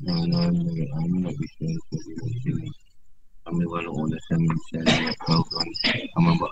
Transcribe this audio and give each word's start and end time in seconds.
Kami 0.00 0.32
walau 3.68 3.92
oleh 4.00 4.16
kami 4.32 4.48
bisa 4.48 4.80
kau 5.28 5.44
kan 5.44 5.68
amal 6.16 6.32
buat. 6.40 6.48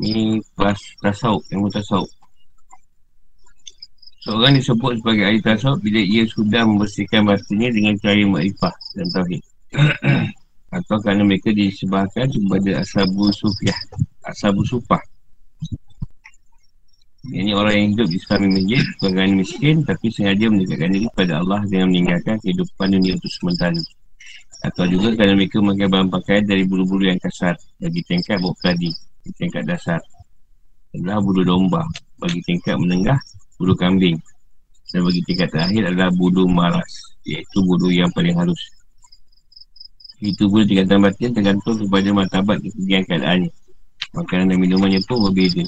Ni 0.00 0.40
pas 0.56 0.80
tasawuf, 1.04 1.44
yang 1.52 1.68
tasawuf. 1.68 2.08
Seorang 4.24 4.56
disebut 4.56 4.96
sebagai 5.04 5.28
ahli 5.28 5.44
tasawuf 5.44 5.84
bila 5.84 6.00
ia 6.00 6.24
sudah 6.24 6.64
membersihkan 6.64 7.28
batinnya 7.28 7.76
dengan 7.76 8.00
cahaya 8.00 8.24
makrifah 8.24 8.72
dan 8.96 9.04
tauhid. 9.12 9.44
Atau 10.80 10.96
kerana 11.04 11.28
mereka 11.28 11.52
disebabkan 11.52 12.32
kepada 12.32 12.80
asabu 12.80 13.28
sufiah, 13.36 13.76
asabu 14.24 14.64
sufah. 14.64 15.04
Ini 17.24 17.56
orang 17.56 17.72
yang 17.72 17.88
hidup 17.96 18.08
di 18.12 18.18
sekitar 18.20 18.44
masjid, 18.44 18.82
bukan 19.00 19.28
miskin 19.40 19.76
tapi 19.80 20.06
sengaja 20.12 20.44
mendekatkan 20.52 20.90
diri 20.92 21.06
kepada 21.08 21.40
Allah 21.40 21.60
dengan 21.64 21.88
meninggalkan 21.88 22.36
kehidupan 22.44 22.86
dunia 22.92 23.16
untuk 23.16 23.32
sementara. 23.32 23.80
Atau 24.64 24.84
juga 24.92 25.16
kerana 25.16 25.32
mereka 25.36 25.60
memakai 25.60 25.88
bahan 25.88 26.08
pakaian 26.12 26.44
dari 26.44 26.64
bulu-bulu 26.68 27.08
yang 27.08 27.20
kasar 27.20 27.56
bagi 27.80 28.00
tingkat 28.04 28.36
bau 28.40 28.52
tadi, 28.60 28.92
tingkat 29.40 29.64
dasar. 29.64 30.00
Adalah 30.92 31.24
bulu 31.24 31.40
domba 31.44 31.84
bagi 32.20 32.40
tingkat 32.44 32.76
menengah 32.76 33.16
bulu 33.58 33.74
kambing 33.78 34.18
dan 34.90 35.00
bagi 35.02 35.20
tingkat 35.26 35.48
terakhir 35.50 35.82
adalah 35.90 36.10
bulu 36.14 36.44
maras 36.46 37.16
iaitu 37.24 37.58
bulu 37.62 37.88
yang 37.90 38.10
paling 38.12 38.34
halus 38.34 38.60
itu 40.22 40.46
bulu 40.46 40.64
tingkatan 40.64 41.02
batin 41.02 41.30
tergantung 41.34 41.76
kepada 41.82 42.08
martabat 42.14 42.56
ketinggian 42.62 43.02
keadaannya 43.06 43.50
makanan 44.14 44.46
dan 44.54 44.58
minumannya 44.58 45.00
pun 45.06 45.30
berbeza 45.30 45.64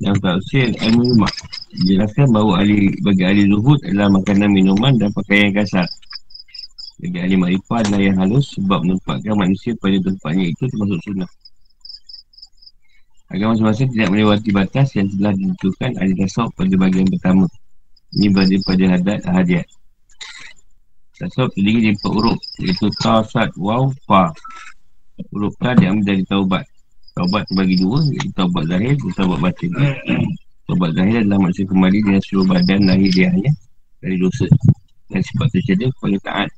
yang 0.00 0.16
tak 0.20 0.40
usil 0.40 0.72
ilmu 0.76 1.02
rumah 1.16 1.32
jelaskan 1.84 2.28
bahawa 2.32 2.64
ahli, 2.64 2.92
bagi 3.04 3.22
ahli 3.24 3.42
zuhud 3.48 3.80
adalah 3.84 4.08
makanan 4.16 4.48
minuman 4.52 4.92
dan 4.96 5.12
pakaian 5.12 5.52
kasar 5.52 5.84
bagi 7.00 7.18
ahli 7.20 7.36
makrifah 7.36 7.84
adalah 7.84 8.00
yang 8.00 8.16
halus 8.20 8.56
sebab 8.56 8.80
menempatkan 8.84 9.34
manusia 9.36 9.72
pada 9.76 9.96
tempatnya 10.00 10.44
itu 10.48 10.64
termasuk 10.68 11.00
sunnah 11.04 11.30
Agama 13.26 13.58
semasa 13.58 13.82
tidak 13.90 14.14
melewati 14.14 14.54
batas 14.54 14.94
yang 14.94 15.10
telah 15.18 15.34
ditentukan 15.34 15.98
ahli 15.98 16.14
tasawuf 16.14 16.54
pada 16.54 16.74
bagian 16.78 17.10
pertama. 17.10 17.50
Ini 18.14 18.30
berada 18.30 18.56
pada 18.62 18.84
hadat 18.94 19.20
hadiat. 19.26 19.66
Tasawuf 21.18 21.50
terdiri 21.58 21.90
dari 21.90 21.94
empat 21.98 22.12
huruf 22.14 22.38
iaitu 22.62 22.86
ta, 23.02 23.26
sad, 23.26 23.50
waw, 23.58 23.90
fa. 24.06 24.30
Huruf 25.34 25.58
ta 25.58 25.74
diambil 25.74 26.06
dari 26.06 26.22
taubat. 26.22 26.64
Taubat 27.16 27.48
terbagi 27.48 27.80
dua 27.80 28.04
iaitu 28.12 28.28
taubat 28.36 28.68
zahir 28.68 28.92
dan 28.92 29.12
taubat 29.16 29.40
batin. 29.40 29.72
taubat 30.68 30.90
zahir 30.92 31.24
adalah 31.24 31.48
maksud 31.48 31.64
kembali 31.64 31.98
dengan 32.04 32.20
seluruh 32.20 32.46
badan 32.52 32.80
lahir 32.84 33.08
dianya 33.08 33.52
dari 34.04 34.20
dosa. 34.20 34.44
Dan 35.08 35.24
sifat 35.24 35.48
tercedek 35.48 35.88
kepada 35.96 36.16
taat. 36.28 36.48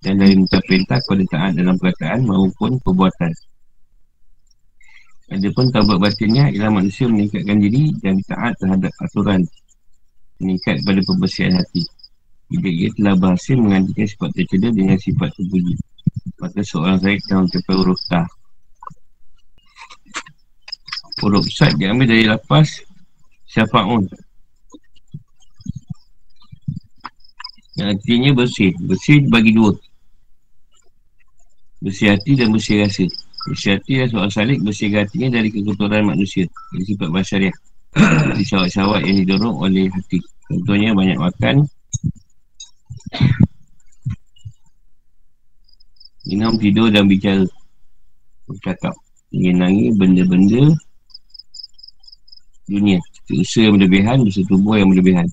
Dan 0.00 0.16
dari 0.16 0.32
minta 0.32 0.64
perintah 0.64 0.96
kepada 1.04 1.24
taat 1.28 1.52
dalam 1.60 1.76
perkataan 1.76 2.24
maupun 2.24 2.80
perbuatan. 2.80 3.32
Adapun 5.36 5.68
taubat 5.68 5.98
batinnya 6.00 6.48
ialah 6.56 6.72
manusia 6.72 7.04
meningkatkan 7.04 7.60
diri 7.60 7.92
dan 8.00 8.16
taat 8.24 8.56
terhadap 8.56 8.92
aturan 9.04 9.44
meningkat 10.40 10.80
pada 10.88 11.04
pembersihan 11.04 11.52
hati. 11.52 11.84
Jika 12.48 12.68
ia 12.72 12.88
telah 12.96 13.12
berhasil 13.20 13.60
menggantikan 13.60 14.08
sifat 14.08 14.30
tercedera 14.40 14.72
dengan 14.72 14.96
sifat 14.96 15.28
terpuji. 15.36 15.76
Maka 16.40 16.64
seorang 16.64 16.96
telah 16.96 17.44
mencapai 17.44 17.76
huruf 17.76 18.00
ta. 18.08 18.24
Huruf 21.22 21.48
sat 21.48 21.72
diambil 21.80 22.12
dari 22.12 22.24
lapas 22.28 22.84
syafa'un. 23.48 24.04
Yang 27.76 27.88
artinya 27.96 28.30
bersih. 28.36 28.72
Bersih 28.84 29.24
bagi 29.28 29.52
dua. 29.56 29.72
Bersih 31.80 32.12
hati 32.12 32.36
dan 32.36 32.52
bersih 32.52 32.84
rasa. 32.84 33.08
Bersihati 33.46 34.02
dan 34.02 34.08
soal 34.10 34.28
salik 34.34 34.58
bersihkan 34.58 35.06
hatinya 35.06 35.38
dari 35.38 35.54
kekotoran 35.54 36.02
manusia 36.02 36.50
Dari 36.74 36.82
sifat 36.82 37.08
masyarakat 37.14 37.62
Dari 38.34 38.42
syawat-syawat 38.42 39.06
yang 39.06 39.22
didorong 39.22 39.54
oleh 39.62 39.86
hati 39.86 40.18
Contohnya 40.50 40.90
banyak 40.98 41.14
makan 41.14 41.62
Minum, 46.26 46.58
tidur 46.58 46.90
dan 46.90 47.06
bicara 47.06 47.46
Bercakap 48.50 48.98
Menyenangi 49.30 49.94
benda-benda 49.94 50.74
Dunia 52.66 52.98
Usaha 53.30 53.66
yang 53.66 53.74
berlebihan, 53.78 54.16
usaha 54.22 54.46
tubuh 54.46 54.78
yang 54.78 54.90
berlebihan 54.90 55.26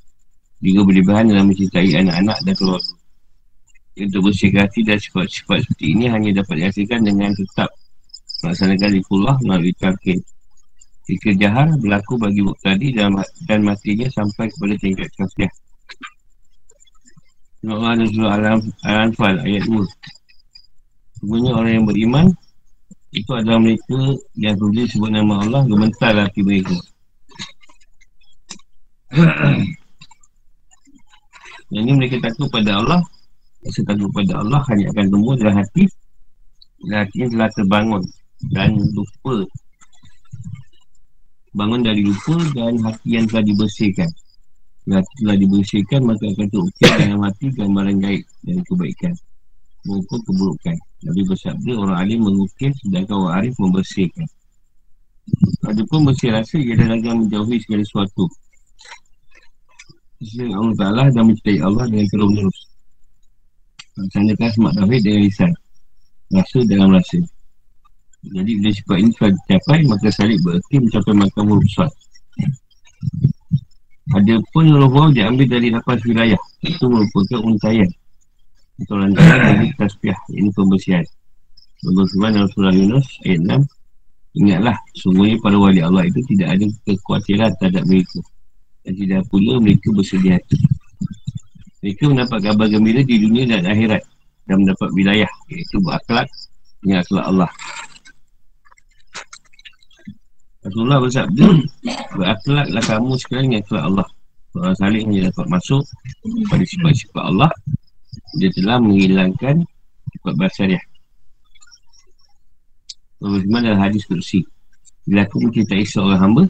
Juga 0.64 0.82
berlebihan 0.86 1.24
dalam 1.30 1.46
mencintai 1.50 1.90
anak-anak 2.00 2.38
dan 2.46 2.54
keluarga 2.58 2.94
Untuk 3.98 4.22
bersihkan 4.30 4.66
hati 4.66 4.82
dan 4.86 4.98
sifat-sifat 4.98 5.60
seperti 5.66 5.86
ini 5.98 6.06
Hanya 6.10 6.42
dapat 6.42 6.56
dihasilkan 6.66 7.02
dengan 7.06 7.34
tetap 7.34 7.70
melaksanakan 8.44 8.90
zikrullah 9.00 9.36
melalui 9.48 9.74
tarkir. 9.80 10.20
Jika 11.08 11.36
jahar 11.36 11.68
berlaku 11.80 12.20
bagi 12.20 12.44
tadi 12.64 12.96
dan, 12.96 13.16
dan 13.48 13.60
matinya 13.64 14.08
sampai 14.12 14.52
kepada 14.52 14.76
tingkat 14.80 15.10
kafiah. 15.16 15.52
Surah 17.64 18.60
Al-Anfal 18.84 19.40
ayat 19.40 19.64
2. 19.68 19.84
Sebenarnya 21.24 21.52
orang 21.56 21.74
yang 21.80 21.88
beriman 21.88 22.28
itu 23.16 23.32
adalah 23.32 23.60
mereka 23.64 24.20
yang 24.36 24.56
tulis 24.60 24.92
sebut 24.92 25.12
nama 25.12 25.40
Allah 25.40 25.64
gementar 25.64 26.12
hati 26.20 26.44
mereka. 26.44 26.76
Yang 31.74 31.84
ini 31.86 31.92
mereka 31.94 32.18
takut 32.30 32.50
pada 32.50 32.82
Allah. 32.82 33.02
Rasa 33.62 33.82
takut 33.86 34.10
pada 34.10 34.42
Allah 34.42 34.62
hanya 34.74 34.90
akan 34.90 35.06
tumbuh 35.14 35.38
dalam 35.38 35.62
hati. 35.62 35.86
Dan 36.84 37.06
hatinya 37.06 37.28
telah 37.30 37.50
terbangun 37.54 38.04
dan 38.52 38.76
lupa. 38.76 39.46
Bangun 41.54 41.86
dari 41.86 42.02
lupa 42.04 42.42
dan 42.58 42.82
hati 42.82 43.22
yang 43.22 43.26
telah 43.30 43.46
dibersihkan. 43.46 44.10
Hati 44.90 45.14
telah 45.24 45.38
dibersihkan 45.38 46.02
maka 46.04 46.26
akan 46.28 46.48
terukir 46.50 46.92
dalam 47.06 47.22
hati 47.24 47.46
gambaran 47.54 47.98
gaib 48.02 48.26
dan 48.44 48.58
kebaikan. 48.66 49.14
Maupun 49.86 50.20
keburukan. 50.26 50.78
Nabi 51.04 51.22
bersabda 51.28 51.72
orang 51.76 51.98
alim 52.00 52.20
mengukir 52.24 52.72
sedangkan 52.82 53.16
orang 53.20 53.34
arif 53.44 53.54
membersihkan. 53.60 54.26
Ada 55.64 55.84
pun 55.88 56.04
bersih 56.04 56.36
rasa 56.36 56.60
ia 56.60 56.76
yang 56.76 57.24
menjauhi 57.24 57.60
segala 57.64 57.84
sesuatu 57.88 58.28
Sesuai 60.22 60.54
Allah 60.54 60.76
Ta'ala 60.78 61.04
dan 61.10 61.24
mencintai 61.32 61.60
Allah 61.64 61.86
dengan 61.90 62.08
terus 62.12 62.30
menerus 62.30 62.60
Melaksanakan 63.94 64.50
semak 64.50 64.74
tauhid 64.74 65.02
dengan 65.06 65.22
lisan. 65.22 65.52
Rasa 66.34 66.60
dalam 66.66 66.90
rasa. 66.98 67.20
Jadi 68.24 68.52
bila 68.58 68.72
sifat 68.74 68.98
ini 69.04 69.10
telah 69.14 69.32
dicapai 69.36 69.80
Maka 69.86 70.08
salib 70.10 70.40
berarti 70.42 70.76
mencapai 70.80 71.14
makam 71.14 71.46
huruf 71.52 71.68
suat 71.70 71.92
Ada 74.18 74.36
pun 74.50 74.66
diambil 75.14 75.46
dari 75.46 75.68
lapas 75.70 76.02
wilayah. 76.08 76.42
Itu 76.66 76.90
merupakan 76.90 77.40
untayan. 77.46 77.92
Atau 78.82 78.96
lantaran 78.98 79.62
dari 79.62 79.70
tasbiah 79.78 80.18
Ini 80.34 80.50
pembersihan. 80.56 81.06
Dalam 81.84 82.48
surah 82.50 82.74
Yunus 82.74 83.06
ayat 83.28 83.44
6 83.44 83.62
Ingatlah, 84.34 84.74
sungguhnya 84.98 85.38
para 85.46 85.62
wali 85.62 85.78
Allah 85.86 86.10
itu 86.10 86.18
tidak 86.34 86.58
ada 86.58 86.66
kekhawatiran 86.90 87.54
terhadap 87.62 87.86
mereka 87.86 88.18
Dan 88.84 88.94
tidak 89.00 89.22
pula 89.32 89.64
mereka 89.64 89.90
bersedia 89.96 90.36
hati. 90.36 90.60
Mereka 91.84 92.04
mendapat 92.12 92.40
kabar 92.44 92.68
gembira 92.72 93.04
di 93.04 93.20
dunia 93.20 93.44
dan 93.44 93.68
akhirat 93.68 94.00
Dan 94.48 94.64
mendapat 94.64 94.88
wilayah 94.96 95.28
Iaitu 95.52 95.84
berakhlak 95.84 96.32
dengan 96.80 97.04
akhlak 97.04 97.26
Allah. 97.28 97.52
Rasulullah 100.64 101.00
bersabda 101.04 101.48
Berakhlaklah 102.20 102.84
kamu 102.88 103.14
sekarang 103.20 103.46
dengan 103.52 103.64
akhlak 103.68 103.84
Allah. 103.84 104.08
Orang 104.54 104.76
salih 104.80 105.02
hanya 105.04 105.32
dapat 105.32 105.46
masuk 105.52 105.84
Pada 106.48 106.64
sifat-sifat 106.64 107.24
Allah 107.24 107.52
Dia 108.40 108.50
telah 108.56 108.80
menghilangkan 108.80 109.64
Sifat 110.16 110.34
basariah. 110.40 110.84
Bagaimana 113.20 113.76
hadis 113.76 114.08
kursi 114.08 114.48
Bila 115.04 115.28
aku 115.28 115.40
mencintai 115.44 115.84
seorang 115.84 116.20
hamba 116.20 116.44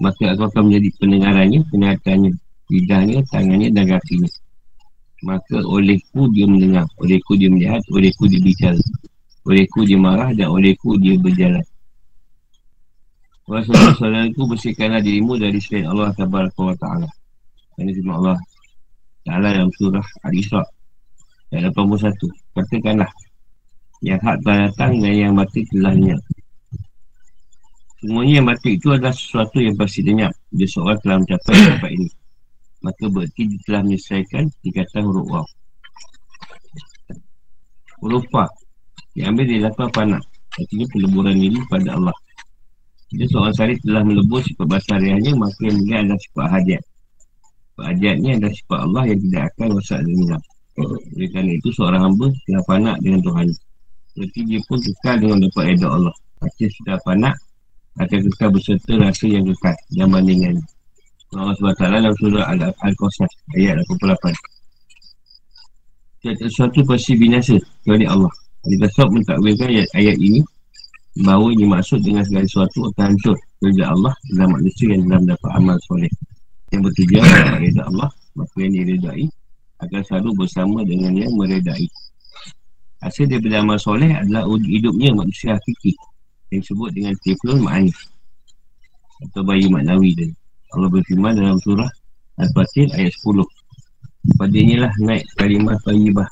Maka 0.00 0.32
aku 0.32 0.48
akan 0.48 0.62
menjadi 0.72 0.88
pendengarannya 0.96 1.60
Pendengarannya 1.68 2.32
Lidahnya, 2.72 3.18
tangannya 3.28 3.68
dan 3.70 3.84
kakinya 3.84 4.30
Maka 5.22 5.60
olehku 5.68 6.32
dia 6.32 6.48
mendengar 6.48 6.88
Olehku 6.96 7.36
dia 7.36 7.52
melihat 7.52 7.84
Olehku 7.92 8.24
dia 8.24 8.40
bicara. 8.40 8.80
Olehku 9.44 9.84
dia 9.84 10.00
marah 10.00 10.32
Dan 10.32 10.48
olehku 10.48 10.96
dia 10.96 11.20
berjalan. 11.20 11.64
Rasulullah 13.50 13.98
SAW 13.98 14.30
itu 14.30 14.42
bersihkanlah 14.46 15.02
dirimu 15.02 15.34
dari 15.34 15.58
selain 15.58 15.90
Allah 15.90 16.14
Ta'ala. 16.14 17.08
Ini 17.80 17.96
firman 17.96 18.14
Allah 18.20 18.38
Ta'ala 19.24 19.48
dalam 19.56 19.72
surah 19.72 20.06
Al-Isra 20.28 20.60
Ayat 21.48 21.72
81 21.72 22.12
Katakanlah 22.52 23.10
Yang 24.04 24.20
hak 24.20 24.36
telah 24.44 24.58
datang 24.68 24.92
dan 25.00 25.14
yang 25.16 25.32
mati 25.32 25.64
telah 25.72 25.96
niat 25.96 26.20
Semuanya 28.00 28.40
yang 28.40 28.48
batik 28.48 28.80
itu 28.80 28.88
adalah 28.96 29.12
sesuatu 29.12 29.60
yang 29.60 29.76
pasti 29.76 30.00
lenyap. 30.00 30.32
Dia 30.56 30.64
seorang 30.64 30.98
telah 31.04 31.16
mencapai 31.20 31.52
tempat 31.68 31.90
ini. 31.92 32.08
Maka 32.80 33.04
berarti 33.12 33.42
dia 33.44 33.60
telah 33.68 33.80
menyelesaikan 33.84 34.44
dikata 34.64 34.98
huruf 35.04 35.26
waw. 35.28 35.46
Huruf 38.00 38.24
fa. 38.32 38.48
Diambil 39.12 39.44
dari 39.44 39.60
lapan 39.60 39.88
panah. 39.92 40.22
Artinya 40.56 40.86
peleburan 40.88 41.36
diri 41.36 41.60
pada 41.68 41.92
Allah. 41.92 42.16
Dia 43.12 43.26
seorang 43.28 43.52
salib 43.52 43.78
telah 43.84 44.02
melebur 44.06 44.40
sifat 44.48 44.66
basar 44.70 44.96
harianya 44.96 45.36
maka 45.36 45.60
yang 45.60 45.78
dia 45.84 45.96
adalah 46.00 46.20
sifat 46.24 46.46
hajat. 46.56 46.82
Sifat 47.68 47.84
hajat 47.84 48.14
ni 48.16 48.28
adalah 48.32 48.54
sifat 48.56 48.78
Allah 48.80 49.02
yang 49.12 49.20
tidak 49.28 49.42
akan 49.52 49.66
rosak 49.76 49.98
dan 50.00 50.14
hilang. 50.16 50.44
Oleh 50.80 51.28
kerana 51.28 51.50
itu 51.52 51.68
seorang 51.76 52.02
hamba 52.08 52.26
telah 52.48 52.64
panak 52.64 52.96
dengan 53.04 53.20
Tuhan. 53.28 53.48
Berarti 54.16 54.40
dia 54.48 54.60
pun 54.64 54.78
kekal 54.80 55.16
dengan 55.20 55.38
dapat 55.44 55.64
edak 55.76 55.92
Allah. 55.92 56.14
Pasti 56.40 56.64
sudah 56.72 56.96
panak 57.04 57.36
akan 57.98 58.18
kekal 58.30 58.48
berserta 58.54 58.92
rasa 59.00 59.26
yang 59.26 59.44
kekal 59.50 59.76
dan 59.96 60.08
bandingan. 60.12 60.54
Allah 61.34 61.54
SWT 61.58 61.82
dalam 61.82 62.14
surah 62.18 62.46
Al-Qasas 62.82 63.32
ayat 63.58 63.78
88. 63.86 64.34
Tiada 66.20 66.44
sesuatu 66.46 66.84
pasti 66.84 67.16
binasa 67.16 67.56
kecuali 67.80 68.04
Allah. 68.04 68.30
Ada 68.66 68.76
kasab 68.84 69.08
mentakwilkan 69.08 69.72
ayat, 69.72 69.88
ayat 69.96 70.16
ini 70.20 70.44
bahawa 71.18 71.50
ini 71.50 71.66
maksud 71.66 72.00
dengan 72.06 72.22
segala 72.22 72.46
sesuatu 72.46 72.86
akan 72.92 73.14
hancur 73.14 73.36
kerja 73.58 73.84
Allah 73.90 74.14
dalam 74.30 74.48
manusia 74.54 74.86
yang 74.94 75.02
dalam 75.10 75.24
dapat 75.26 75.50
amal 75.58 75.76
soleh 75.84 76.12
yang 76.70 76.80
bertujuan 76.86 77.26
reda 77.58 77.82
Allah 77.90 78.08
maka 78.38 78.56
yang 78.62 78.74
diredai 78.78 79.26
akan 79.82 80.00
selalu 80.06 80.30
bersama 80.38 80.78
dengan 80.86 81.12
yang 81.18 81.32
meredai 81.34 81.84
hasil 83.02 83.26
daripada 83.26 83.58
amal 83.58 83.76
soleh 83.80 84.12
adalah 84.14 84.46
hidupnya 84.62 85.10
manusia 85.12 85.58
hakiki 85.58 85.92
yang 86.50 86.60
disebut 86.62 86.90
dengan 86.94 87.14
tiflul 87.22 87.58
ma'anif 87.62 87.98
atau 89.30 89.42
bayi 89.46 89.66
maknawi 89.70 90.14
tadi 90.16 90.34
Allah 90.70 90.88
berfirman 90.90 91.34
dalam 91.34 91.58
surah 91.62 91.90
Al-Fatih 92.40 92.88
ayat 92.94 93.12
10 93.12 93.42
pada 94.36 94.56
inilah 94.56 94.92
naik 95.00 95.24
kalimah 95.36 95.76
tayyibah. 95.84 96.28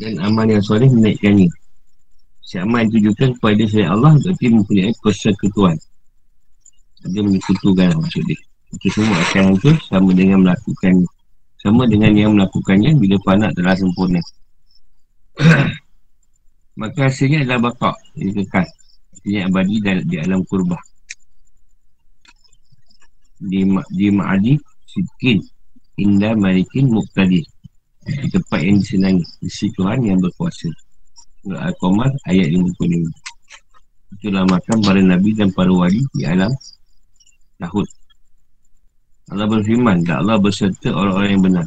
Dan 0.00 0.16
amal 0.24 0.48
yang 0.48 0.64
soleh 0.64 0.88
menaikkannya. 0.88 1.48
Si 2.40 2.56
amal 2.56 2.88
yang 2.88 2.92
tujukan 2.96 3.36
kepada 3.36 3.64
saya 3.68 3.92
Allah 3.92 4.16
Berarti 4.16 4.46
mempunyai 4.48 4.92
persekutuan. 5.04 5.76
Dia 7.04 7.20
menyekutukan 7.20 8.00
maksud 8.00 8.24
dia. 8.24 8.40
Itu 8.72 8.88
semua 8.96 9.20
akan 9.28 9.42
hancur 9.52 9.76
sama 9.90 10.14
dengan 10.14 10.46
melakukan 10.46 11.02
Sama 11.58 11.90
dengan 11.90 12.14
yang 12.14 12.38
melakukannya 12.38 12.94
Bila 13.02 13.18
panak 13.26 13.50
telah 13.58 13.74
sempurna 13.74 14.22
Maka 16.78 17.10
hasilnya 17.10 17.42
adalah 17.42 17.70
bakak 17.70 17.96
Ini 18.14 18.30
kekal. 18.42 18.66
Ini 19.26 19.38
abadi 19.48 19.76
di 20.06 20.16
alam 20.20 20.46
kurbah. 20.46 20.80
Di, 23.40 23.66
di 23.94 24.06
ma'adi 24.12 24.54
Sidkin. 24.86 25.38
Indah 26.00 26.32
marikin 26.38 26.88
muqtadir. 26.90 27.44
Di 28.06 28.26
tempat 28.30 28.60
yang 28.62 28.78
disenangi. 28.80 29.24
Di 29.42 29.50
Tuhan 29.50 29.98
yang 30.06 30.18
berkuasa. 30.22 30.70
Al-Qamar 31.48 32.12
ayat 32.28 32.52
55 32.52 34.20
Itulah 34.20 34.44
makan 34.44 34.76
para 34.84 35.00
Nabi 35.00 35.32
dan 35.32 35.48
para 35.56 35.72
wali 35.72 36.04
di 36.12 36.28
alam 36.28 36.52
Lahud 37.56 37.88
Allah 39.32 39.48
berfirman 39.48 40.04
Dan 40.04 40.26
Allah 40.26 40.36
berserta 40.42 40.90
orang-orang 40.90 41.30
yang 41.32 41.44
benar. 41.46 41.66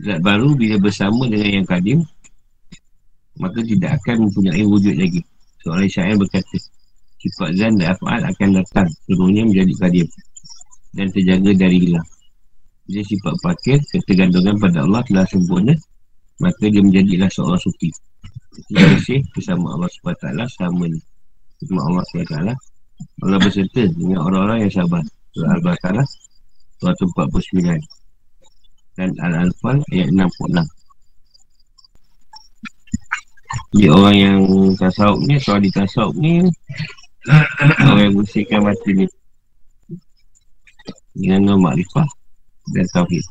Zat 0.00 0.20
baru 0.20 0.52
bila 0.54 0.76
bersama 0.78 1.26
dengan 1.26 1.50
yang 1.60 1.66
kadim 1.66 2.04
Maka 3.40 3.64
tidak 3.64 3.96
akan 4.04 4.28
mempunyai 4.28 4.62
wujud 4.68 4.94
lagi. 5.00 5.24
Seorang 5.64 5.88
syair 5.88 6.16
berkata 6.20 6.56
Sifat 7.20 7.52
zan 7.56 7.76
dan 7.76 7.92
af'al 7.92 8.20
akan 8.24 8.48
datang. 8.60 8.88
Seluruhnya 9.04 9.44
menjadi 9.44 9.72
kadim 9.80 10.08
Dan 10.92 11.08
terjaga 11.12 11.52
dari 11.56 11.76
hilang. 11.88 12.08
Jadi 12.88 13.16
sifat 13.16 13.34
fakir 13.44 13.78
Ketergantungan 13.92 14.56
pada 14.60 14.84
Allah 14.84 15.00
telah 15.08 15.24
sempurna 15.28 15.76
Maka 16.40 16.64
dia 16.68 16.80
menjadilah 16.80 17.28
seorang 17.32 17.60
sufi. 17.60 17.92
Bersih 18.72 19.20
bersama 19.36 19.76
Allah 19.76 19.88
SWT 19.88 20.26
sama 20.56 20.84
Cuma 21.64 21.80
Allah 21.88 22.04
SWT 22.12 22.36
Allah 23.24 23.38
berserta 23.40 23.84
dengan 23.96 24.20
orang-orang 24.28 24.68
yang 24.68 24.72
sabar. 24.72 25.04
Surah 25.32 25.56
Al-Baqarah 25.56 26.08
Surah 26.80 26.96
49 26.96 27.80
Dan 28.96 29.10
Al-Anfal 29.20 29.80
ayat 29.92 30.08
66 30.12 30.79
Jadi 33.74 33.86
orang 33.90 34.16
yang 34.16 34.38
tasawuf 34.78 35.20
ni 35.26 35.34
Atau 35.38 35.58
di 35.58 35.70
tasawuf 35.74 36.16
ni 36.18 36.32
Orang 37.82 38.02
yang 38.02 38.14
bersihkan 38.18 38.60
mati 38.62 38.90
ni 38.94 39.06
Dengan 41.14 41.54
nama 41.54 41.70
makrifah 41.70 42.06
Dan 42.70 42.86
tauhid. 42.94 43.24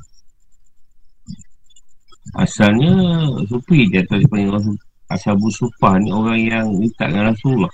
Asalnya 2.38 2.94
Sufi 3.50 3.89
dia 3.89 4.06
atau 4.06 4.21
dia 4.21 4.30
panggil 4.30 4.54
orang 4.54 4.77
Ashabu 5.10 5.50
Sufah 5.50 5.98
ni 5.98 6.13
orang 6.13 6.38
yang 6.38 6.68
minta 6.77 7.10
dengan 7.10 7.33
Rasulullah. 7.33 7.74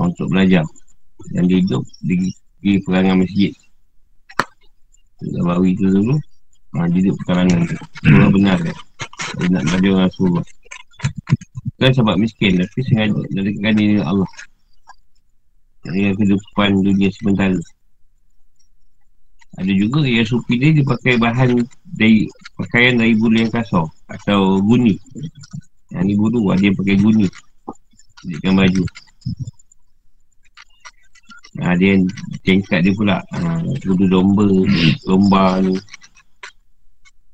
Untuk 0.00 0.32
belajar. 0.32 0.64
Dan 1.36 1.44
dia 1.44 1.60
hidup 1.60 1.84
di, 2.00 2.32
di 2.64 2.80
perangan 2.80 3.20
masjid. 3.20 3.52
Nabawi 5.18 5.74
tu 5.74 5.90
dulu 5.90 6.14
ha, 6.78 6.86
Dia 6.88 6.98
hidup 7.02 7.16
perangan 7.26 7.58
tu. 7.66 7.74
Rasulullah 7.74 8.30
benar 8.30 8.56
kan 8.62 8.76
Dia 9.34 9.46
nak 9.50 9.62
belajar 9.66 9.92
Rasulullah 10.06 10.44
Kan 11.78 11.94
sebab 11.94 12.18
miskin 12.18 12.58
Tapi 12.58 12.80
sengaja 12.82 13.22
dari 13.30 13.54
diri 13.54 14.02
Allah. 14.02 14.26
Dari 15.86 16.10
kehidupan 16.18 16.82
dunia 16.82 17.08
sementara. 17.14 17.58
Ada 19.58 19.72
juga 19.74 20.06
yang 20.06 20.26
supi 20.26 20.54
dia 20.58 20.70
dia 20.70 20.86
pakai 20.86 21.18
bahan 21.18 21.66
dari 21.98 22.30
pakaian 22.54 22.94
dari 22.94 23.18
bulu 23.18 23.42
yang 23.42 23.50
kasar 23.50 23.86
atau 24.06 24.62
guni. 24.62 24.94
Yang 25.90 26.02
ni 26.04 26.14
bulu 26.14 26.50
ada 26.54 26.62
yang 26.62 26.76
pakai 26.78 26.94
guni. 26.98 27.26
Jadikan 28.26 28.58
baju 28.58 28.82
Ada 31.58 31.84
yang 31.94 32.02
cengkat 32.46 32.86
dia 32.86 32.94
pula. 32.94 33.18
Ha, 33.34 33.62
Bulu 33.86 34.04
domba 34.06 34.46
Lomba 35.06 35.58
ni. 35.62 35.74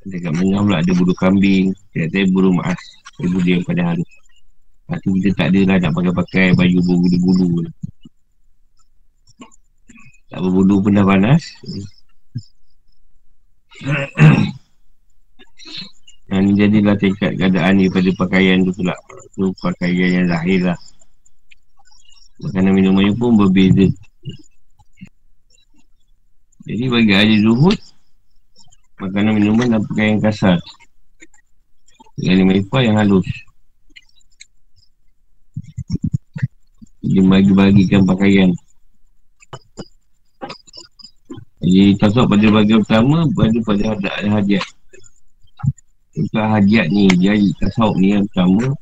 Dekat 0.04 0.32
mana 0.36 0.60
pula 0.60 0.76
ada 0.84 0.92
bulu 0.92 1.16
kambing 1.16 1.72
Kata-kata 1.92 2.28
bulu 2.28 2.52
maas 2.52 2.93
Bulu 3.20 3.38
yang 3.46 3.62
pada 3.62 3.94
hari. 3.94 4.04
Lepas 4.84 4.98
kita 5.00 5.30
tak 5.38 5.48
ada 5.54 5.60
lah 5.64 5.76
nak 5.80 5.92
pakai-pakai 5.96 6.52
baju 6.52 6.78
bulu-bulu 6.84 7.64
Tak 10.28 10.38
berbulu 10.44 10.82
pun 10.82 10.92
dah 10.98 11.06
panas. 11.06 11.42
Ni 16.34 16.50
jadilah 16.58 16.98
tingkat 16.98 17.38
keadaan 17.38 17.78
ni 17.78 17.86
pada 17.86 18.10
pakaian 18.18 18.58
tu 18.66 18.74
pula. 18.74 18.92
Tu 19.38 19.46
pakaian 19.62 20.10
yang 20.20 20.26
lahir 20.26 20.66
lah. 20.66 20.78
Makanan 22.42 22.74
minumannya 22.74 23.14
pun 23.14 23.38
berbeza. 23.38 23.86
Jadi 26.64 26.84
bagi 26.88 27.12
ahli 27.12 27.36
zuhud 27.44 27.76
Makanan 28.96 29.36
minuman 29.36 29.76
dan 29.76 29.80
pakaian 29.84 30.16
kasar 30.16 30.56
Dengan 32.14 32.54
lima 32.54 32.78
yang 32.78 32.96
halus 32.98 33.26
Dia 37.04 37.20
bagi-bagikan 37.20 38.08
pakaian. 38.08 38.48
Jadi 41.60 41.96
tasawuf 42.00 42.32
pada 42.32 42.46
bagian 42.48 42.80
utama 42.80 43.28
Pada 43.34 43.58
pada 43.66 43.84
hadiah. 44.30 44.64
Bukan 46.14 46.46
hajat 46.54 46.86
ni 46.94 47.10
Jadi 47.18 47.50
tasawuf 47.60 47.98
ni 47.98 48.14
yang 48.14 48.24
pertama. 48.30 48.72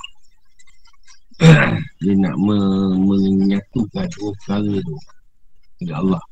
Dia 2.05 2.13
nak 2.21 2.37
me- 2.37 2.95
menyatukan 3.01 4.07
dua 4.13 4.31
perkara 4.39 4.75
tu 4.77 4.97
Kepada 5.81 5.93
Allah. 5.99 6.23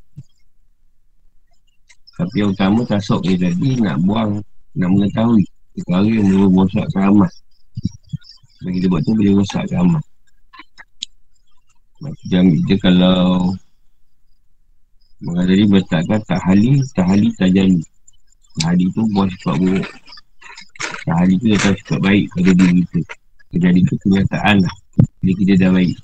Tapi 2.20 2.34
yang 2.44 2.52
utama 2.52 2.84
tasawuf 2.84 3.24
ni 3.24 3.34
tadi 3.40 3.80
Nak 3.80 3.96
buang 4.04 4.44
Nak 4.76 4.88
mengetahui 4.92 5.48
Perkara 5.80 6.08
yang 6.08 6.26
boleh 6.28 6.50
merosakkan 6.52 7.02
amal 7.08 7.30
Bagi 8.60 8.78
dia 8.84 8.88
buat 8.92 9.00
tu 9.04 9.12
boleh 9.16 9.32
merosakkan 9.32 9.78
amal 9.80 10.02
Macam 12.04 12.44
dia 12.68 12.76
kalau 12.80 13.20
Mengadari 15.20 15.64
bertakkan 15.64 16.20
tak 16.28 16.40
hali 16.44 16.80
Tak 16.92 17.06
hali 17.08 17.28
tak 17.40 17.48
jali 17.56 17.80
Hali 18.60 18.90
tu 18.92 19.06
buat 19.14 19.30
sifat 19.30 19.56
buruk. 19.62 19.88
Sehari 21.06 21.34
tu 21.38 21.46
datang 21.54 21.74
sifat 21.80 21.98
baik 22.02 22.24
pada 22.34 22.50
diri 22.50 22.82
kita. 22.82 23.00
Kejadian 23.54 23.84
itu 23.86 23.94
kenyataan 24.02 24.56
lah. 24.58 24.74
Jadi 25.22 25.32
kita 25.38 25.52
dah 25.64 25.70
baik. 25.70 25.96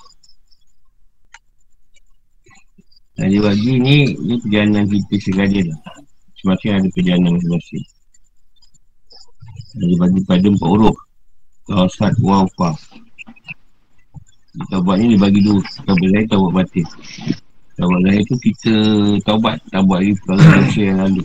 Dan 3.16 3.32
dia 3.32 3.40
bagi 3.40 3.72
ni 3.80 4.12
Ni 4.28 4.36
perjalanan 4.44 4.84
kita 4.92 5.16
sekali 5.24 5.64
lah 5.64 5.80
Semakin 6.36 6.70
ada 6.76 6.88
perjalanan 6.92 7.40
masing-masing 7.40 7.84
Dia 9.76 9.96
bagi 10.00 10.20
pada 10.24 10.46
empat 10.48 10.68
huruf 10.72 10.96
Tawasat 11.68 12.16
wawfa 12.24 12.72
Taubat 14.72 14.96
ni 14.96 15.12
dibagi 15.12 15.44
dua. 15.44 15.60
Taubat 15.84 16.08
lahir, 16.16 16.26
taubat 16.32 16.52
batin. 16.64 16.86
Taubat 17.76 18.00
lahir 18.08 18.22
tu 18.24 18.36
kita 18.40 18.74
taubat. 19.28 19.60
Taubat 19.68 20.00
lagi 20.00 20.12
perkara 20.24 20.64
dosa 20.64 20.80
yang 20.80 20.98
lalu. 21.04 21.22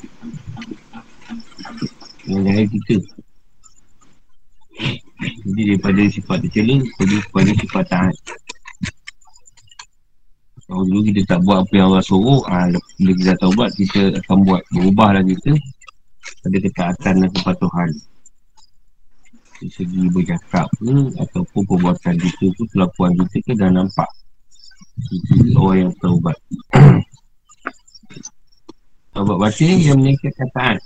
Yang 2.27 2.41
lahir 2.43 2.65
kita. 2.67 2.96
Jadi 5.48 5.62
daripada 5.63 6.01
sifat 6.12 6.38
tercela, 6.43 6.75
pergi 7.00 7.17
kepada 7.24 7.51
sifat 7.55 7.86
taat. 7.88 8.15
Kalau 10.67 10.84
dulu 10.88 11.01
kita 11.08 11.22
tak 11.27 11.39
buat 11.48 11.63
apa 11.63 11.74
yang 11.75 11.88
Allah 11.91 12.03
suruh, 12.03 12.41
ha, 12.51 12.67
bila 13.00 13.12
kita 13.15 13.34
taubat, 13.39 13.70
kita 13.79 14.01
akan 14.27 14.38
buat. 14.43 14.62
Berubahlah 14.75 15.24
kita 15.24 15.55
pada 16.43 16.58
ketaatan 16.60 17.13
dan 17.24 17.29
kepatuhan. 17.31 17.89
Dari 19.62 19.70
segi 19.77 20.10
bercakap 20.10 20.65
ke, 20.82 20.89
ataupun 21.22 21.62
perbuatan 21.70 22.18
kita 22.18 22.50
tu, 22.58 22.65
kelakuan 22.74 23.13
kita 23.13 23.38
ke 23.46 23.53
dah 23.53 23.70
nampak. 23.70 24.10
Jadi 25.30 25.53
orang 25.53 25.77
yang 25.86 25.94
taubat. 26.01 26.38
taubat 29.13 29.38
batin 29.38 29.77
yang 29.77 30.01
meningkatkan 30.01 30.50
taat. 30.58 30.77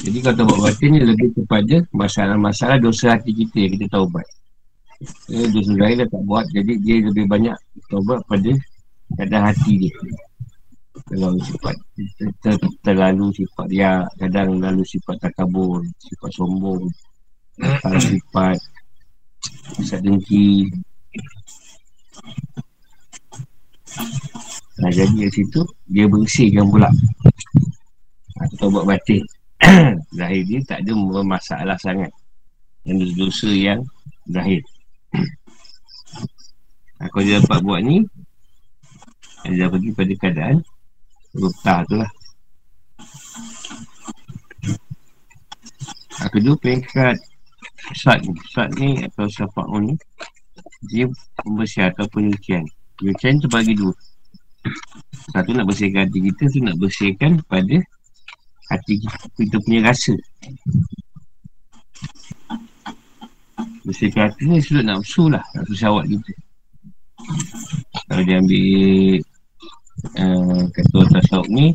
Jadi 0.00 0.18
kalau 0.24 0.36
taubat 0.40 0.58
batin 0.64 0.88
ni 0.96 1.00
lebih 1.04 1.28
kepada 1.36 1.76
masalah-masalah 1.92 2.80
dosa 2.80 3.20
hati 3.20 3.36
kita 3.36 3.68
yang 3.68 3.72
kita 3.76 3.86
taubat. 3.92 4.24
Eh, 5.28 5.52
dosa 5.52 5.76
lain 5.76 6.00
dah 6.00 6.08
tak 6.08 6.22
buat, 6.24 6.48
jadi 6.56 6.72
dia 6.80 6.96
lebih 7.04 7.28
banyak 7.28 7.52
taubat 7.92 8.24
pada 8.24 8.48
kadang 9.20 9.44
hati 9.44 9.72
dia. 9.76 9.92
Kalau 11.04 11.36
sifat 11.44 11.76
ter, 12.16 12.32
ter, 12.40 12.56
terlalu 12.80 13.28
sifat 13.36 13.68
dia, 13.68 14.08
kadang 14.16 14.56
lalu 14.56 14.80
sifat 14.88 15.20
takabur, 15.20 15.84
sifat 16.00 16.32
sombong, 16.32 16.88
kalau 17.56 18.00
sifat 18.00 18.56
sifat 19.80 20.00
dengki. 20.04 20.68
Nah, 24.76 24.92
jadi 24.92 25.08
di 25.08 25.32
situ 25.32 25.64
dia 25.88 26.04
bersihkan 26.04 26.68
pula. 26.68 26.92
Atau 28.36 28.68
buat 28.68 28.84
batin. 28.84 29.24
Zahir 30.16 30.42
dia 30.44 30.60
tak 30.68 30.84
ada 30.84 30.92
masalah 31.24 31.76
sangat 31.80 32.12
Yang 32.84 33.16
dosa 33.16 33.50
yang 33.50 33.80
Zahir 34.28 34.60
Aku 37.08 37.24
dia 37.24 37.40
dapat 37.40 37.64
buat 37.64 37.80
ni 37.80 38.04
Dia 39.48 39.72
pergi 39.72 39.90
pada 39.96 40.12
keadaan 40.20 40.56
Ruptah 41.36 41.80
tu 41.88 41.96
lah 41.96 42.10
Aku 46.28 46.36
dulu 46.40 46.56
peringkat 46.60 47.16
Sat 47.94 48.18
ni 48.26 48.34
Sat 48.50 48.68
ni 48.80 48.98
atau 49.04 49.30
syafaat 49.30 49.68
ni 49.78 49.94
Dia 50.90 51.06
pembersihan 51.42 51.94
atau 51.94 52.06
penyucian. 52.10 52.66
Penyucian 52.98 53.38
tu 53.38 53.46
bagi 53.46 53.76
dua. 53.76 53.94
Satu 55.30 55.54
nak 55.54 55.70
bersihkan 55.70 56.10
hati 56.10 56.18
kita 56.26 56.42
tu 56.50 56.58
nak 56.62 56.76
bersihkan 56.82 57.38
pada 57.46 57.78
hati 58.72 58.98
kita 59.38 59.56
punya 59.62 59.90
rasa. 59.90 60.14
Bersihkan 63.86 64.30
hati 64.30 64.42
ni 64.50 64.58
sudut 64.58 64.82
nafsu 64.82 65.30
lah 65.30 65.42
Nafsu 65.54 65.74
syawat 65.78 66.04
kita. 66.10 66.32
Kalau 68.06 68.22
dia 68.22 68.38
ambil 68.38 68.66
uh, 70.18 70.62
Kata 70.70 70.98
tasawuf 71.14 71.48
ni 71.50 71.74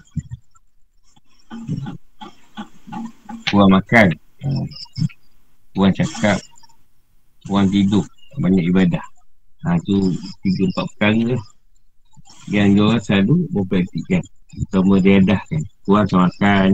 Kurang 3.51 3.72
makan. 3.75 4.08
uh, 4.48 4.65
Kurang 5.72 5.96
cakap 5.96 6.38
Kurang 7.48 7.68
tidur 7.72 8.06
Banyak 8.40 8.63
ibadah. 8.72 9.04
Ha 9.68 9.78
tu 9.86 10.12
tiga 10.44 10.63
empat 10.72 10.86
perkara 10.96 11.36
Yang 12.50 12.68
dia 12.74 12.84
orang 12.84 13.04
selalu 13.04 13.36
Berpraktikkan 13.51 14.24
Pertama 14.51 15.00
dia 15.00 15.24
dah 15.24 15.42
kan. 15.48 15.63
Kurang 15.88 16.08
makan. 16.12 16.70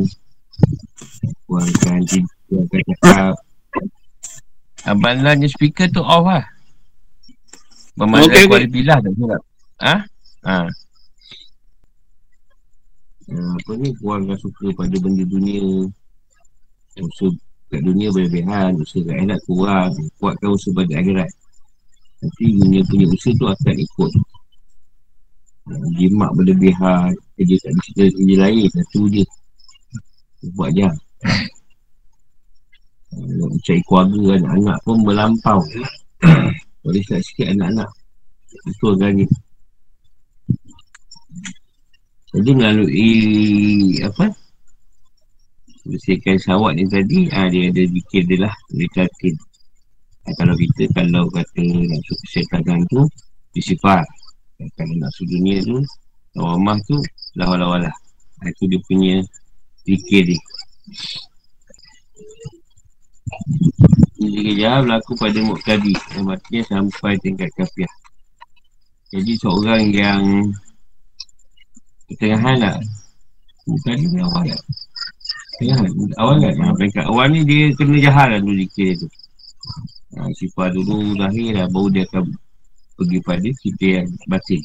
Kurangkan 1.46 2.02
tidur 2.10 2.34
Kurangkan 2.50 2.82
cakap. 2.90 3.34
Abang 4.88 5.20
speaker 5.46 5.88
tu 5.92 6.02
off 6.02 6.26
lah. 6.26 6.46
Bermakna 7.98 8.30
okay, 8.30 8.46
kuali 8.46 8.70
bilah 8.70 8.98
tak 9.02 9.14
silap 9.18 9.42
Ha? 9.78 9.96
Ha. 10.46 10.58
Uh, 13.28 13.52
apa 13.58 13.72
ni? 13.78 13.90
Kurangkan 14.00 14.38
suka 14.42 14.74
pada 14.74 14.96
benda 14.98 15.22
dunia. 15.28 15.86
Usaha 16.98 17.30
kat 17.68 17.82
dunia 17.84 18.08
berlebihan 18.16 18.80
usaha 18.80 19.04
kat 19.04 19.16
akhirat 19.20 19.40
kurang 19.44 19.92
kuatkan 20.20 20.50
usaha 20.56 20.76
pada 20.76 20.94
akhirat. 21.00 21.30
Nanti 22.24 22.46
dunia 22.56 22.82
punya 22.88 23.06
usaha 23.12 23.34
tu 23.36 23.46
akan 23.46 23.76
ikut. 23.76 24.12
Jimat 26.00 26.32
berlebihan 26.32 27.12
kerja 27.36 27.56
kat 27.60 27.72
cerita 27.84 28.04
kerja 28.16 28.36
lain 28.40 28.68
satu 28.72 29.02
je. 29.12 29.24
Buat 30.56 30.72
je 30.78 30.88
nak 33.18 33.50
mencari 33.50 33.82
keluarga 33.88 34.22
anak-anak 34.38 34.78
pun 34.84 34.98
melampau. 35.02 35.60
Boleh 36.84 37.04
tak 37.08 37.22
sikit 37.24 37.52
anak-anak? 37.56 37.90
Itu 38.68 38.86
agaknya. 38.94 39.28
Jadi 42.36 42.52
melalui 42.54 43.12
apa 44.04 44.30
bersihkan 45.88 46.36
syawat 46.38 46.76
ni 46.76 46.86
tadi 46.88 47.32
ha, 47.32 47.48
dia 47.48 47.72
ada 47.72 47.84
zikir 47.88 48.24
dia 48.28 48.46
lah 48.46 48.54
dia 48.76 48.88
ha, 48.94 50.30
kalau 50.36 50.54
kita 50.56 50.84
kalau 50.92 51.24
kata 51.32 51.64
nafsu 51.64 52.14
kesihatan 52.28 52.84
tu 52.92 53.02
disifar 53.56 54.04
kalau 54.76 54.94
nafsu 55.00 55.24
dunia 55.26 55.64
tu 55.64 55.80
Rawamah 56.38 56.78
tu 56.86 57.02
lawa-lawa 57.34 57.90
lah. 57.90 57.96
Itu 58.46 58.70
dia 58.70 58.78
punya 58.86 59.18
fikir 59.82 60.30
dia. 60.30 60.42
Ini 64.22 64.54
dia 64.54 64.78
berlaku 64.86 65.18
pada 65.18 65.42
Muqtadi. 65.42 65.98
Matinya 66.22 66.62
sampai 66.70 67.18
tingkat 67.26 67.50
kafiah. 67.58 67.90
Jadi 69.10 69.34
seorang 69.42 69.90
yang 69.90 70.22
Ketengahan 72.08 72.56
lah. 72.62 72.78
Muqtadi 73.66 74.06
ni 74.14 74.22
awal 74.22 74.48
lah 74.54 74.62
Ketengahan 75.58 75.90
Awal 76.22 76.36
kan 76.38 76.54
ha, 76.62 76.74
Peringkat 76.78 77.06
awal 77.10 77.34
ni 77.34 77.42
dia 77.42 77.74
kena 77.74 77.98
jahat 77.98 78.28
lah 78.30 78.40
dulu 78.40 78.62
zikir 78.62 78.94
tu. 79.02 79.08
Ha, 80.14 80.30
Sifat 80.38 80.78
dulu 80.78 81.18
lahir 81.18 81.58
lah 81.58 81.66
Baru 81.74 81.90
dia 81.90 82.06
akan 82.06 82.30
pergi 82.98 83.20
pada 83.22 83.50
kita 83.62 83.86
yang 84.02 84.10
batin. 84.26 84.62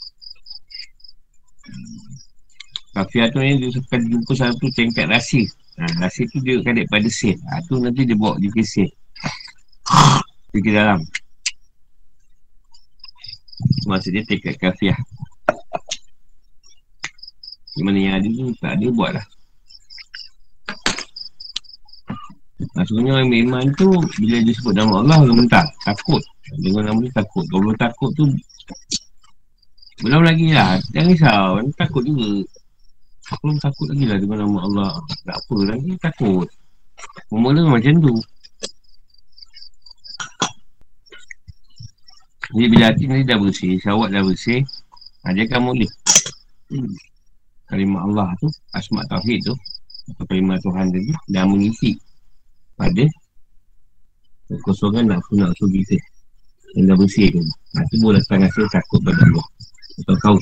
Kafiah 2.92 3.28
tu 3.32 3.40
ni 3.40 3.56
dia 3.56 3.68
akan 3.72 4.00
jumpa 4.08 4.32
satu 4.36 4.66
tingkat 4.76 5.08
rasi 5.08 5.48
ha, 5.80 5.88
Rasi 6.04 6.28
tu 6.28 6.44
dia 6.44 6.60
akan 6.60 6.84
pada 6.92 7.08
sen 7.08 7.40
ha, 7.48 7.64
tu 7.64 7.80
nanti 7.80 8.04
dia 8.04 8.16
bawa 8.16 8.36
ke 8.36 8.60
sen 8.60 8.88
Pergi 10.52 10.70
dalam. 10.76 11.00
Maksud 13.88 14.12
dia 14.12 14.24
tingkat 14.28 14.60
kafiah 14.60 14.98
Di 17.72 17.80
mana 17.80 17.96
yang 17.96 18.14
ada 18.20 18.28
tu 18.28 18.52
tak 18.60 18.76
ada 18.76 18.86
buat 18.92 19.12
lah 19.16 19.26
Maksudnya 22.72 23.10
orang 23.18 23.28
beriman 23.28 23.64
tu 23.74 23.88
Bila 24.18 24.36
dia 24.40 24.54
sebut 24.54 24.74
nama 24.74 25.02
Allah 25.02 25.18
Dia 25.26 25.34
mentah 25.34 25.66
Takut. 25.82 26.22
Dengan 26.52 26.92
nama 26.92 26.98
dia 27.00 27.12
takut. 27.16 27.44
Kalau 27.48 27.72
takut 27.80 28.10
tu 28.12 28.24
belum 30.02 30.26
lagi 30.26 30.50
lah. 30.50 30.82
Jangan 30.90 31.08
risau 31.14 31.48
Takut 31.78 32.02
juga. 32.02 32.42
Belum 33.38 33.56
takut 33.62 33.86
lagi 33.94 34.04
lah 34.10 34.18
Dengan 34.18 34.38
nama 34.46 34.58
Allah. 34.66 34.92
Tak 35.22 35.36
apa 35.38 35.56
lagi 35.62 35.90
Takut. 36.02 36.48
Memula 37.30 37.62
macam 37.66 37.94
tu. 37.98 38.14
Jadi 42.52 42.66
bila 42.68 42.84
hati 42.92 43.04
ni 43.08 43.24
dah 43.24 43.38
bersih 43.40 43.80
Syawak 43.80 44.12
dah 44.12 44.20
bersih 44.20 44.60
ha, 45.24 45.32
Dia 45.32 45.48
akan 45.48 45.60
mula. 45.72 45.88
Hmm. 46.68 46.92
Kalimah 47.64 48.04
Allah 48.04 48.28
tu 48.36 48.52
Asma' 48.76 49.08
Tauhid 49.08 49.40
tu 49.40 49.54
Atau 50.12 50.24
kalimah 50.28 50.60
Tuhan 50.60 50.92
tadi 50.92 51.16
Dah 51.32 51.48
mengisi 51.48 51.96
Pada 52.82 53.06
Kekosongan 54.50 55.14
nafsu-nafsu 55.14 55.70
kita 55.70 55.96
Yang 56.74 56.84
dah 56.90 56.96
bersih 56.98 57.26
tu. 57.30 57.40
Ha, 57.78 57.86
Itu 57.86 57.94
boleh 58.02 58.18
datang 58.18 58.42
rasa 58.42 58.62
takut 58.74 59.00
pada 59.06 59.22
Allah. 59.22 59.46
Atau 60.02 60.16
kau. 60.18 60.36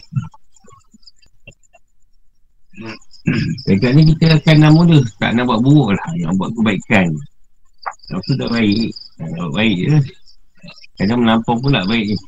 Dekat 3.68 3.92
ni 3.92 4.02
kita 4.14 4.40
akan 4.40 4.56
nak 4.62 4.72
mula 4.72 4.98
Tak 5.20 5.30
nak 5.36 5.44
buat 5.44 5.60
buruk 5.60 5.92
lah. 5.92 6.10
Yang 6.16 6.32
buat 6.40 6.50
kebaikan. 6.56 7.06
Tu 8.08 8.32
dah 8.40 8.48
baik. 8.48 8.90
Buat 9.36 9.50
baik 9.52 9.76
je. 9.84 9.98
Kadang 10.96 11.20
melampau 11.22 11.54
pula 11.60 11.84
baik 11.84 12.14
ni. 12.14 12.18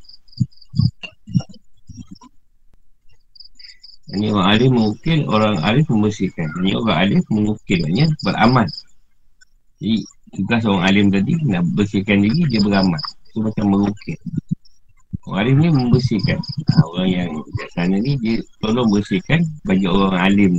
Ini 4.12 4.28
orang 4.28 4.48
alim 4.52 4.70
mengukir 4.76 5.18
Orang 5.24 5.56
alim 5.64 5.86
membersihkan. 5.88 6.48
Ini 6.60 6.76
orang 6.76 6.98
alim 7.00 7.20
mengukir 7.32 7.80
Maksudnya 7.80 8.06
beramal 8.20 8.68
Jadi 9.82 9.98
tugas 10.38 10.62
orang 10.62 10.84
alim 10.86 11.06
tadi 11.10 11.34
Nak 11.42 11.62
bersihkan 11.74 12.22
diri 12.22 12.46
Dia 12.46 12.62
beramal. 12.62 13.02
Itu 13.26 13.42
macam 13.42 13.66
mengukir 13.66 14.18
Waris 15.26 15.54
ni 15.58 15.68
membersihkan. 15.70 16.38
Ha, 16.70 16.82
Orang 16.86 17.10
yang 17.10 17.30
sana 17.74 17.98
ni 17.98 18.14
Dia 18.22 18.38
tolong 18.62 18.86
bersihkan 18.94 19.42
Bagi 19.66 19.90
orang 19.90 20.14
alim. 20.22 20.52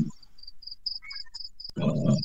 Uh, 1.80 2.16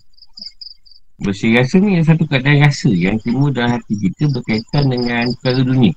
Bersih 1.23 1.55
rasa 1.55 1.79
ni 1.79 2.03
Satu 2.03 2.27
keadaan 2.27 2.67
rasa 2.67 2.91
Yang 2.91 3.31
timbul 3.31 3.55
dalam 3.55 3.79
hati 3.79 3.95
kita 3.95 4.27
Berkaitan 4.35 4.91
dengan 4.91 5.31
perkara 5.39 5.63
dunia. 5.63 5.95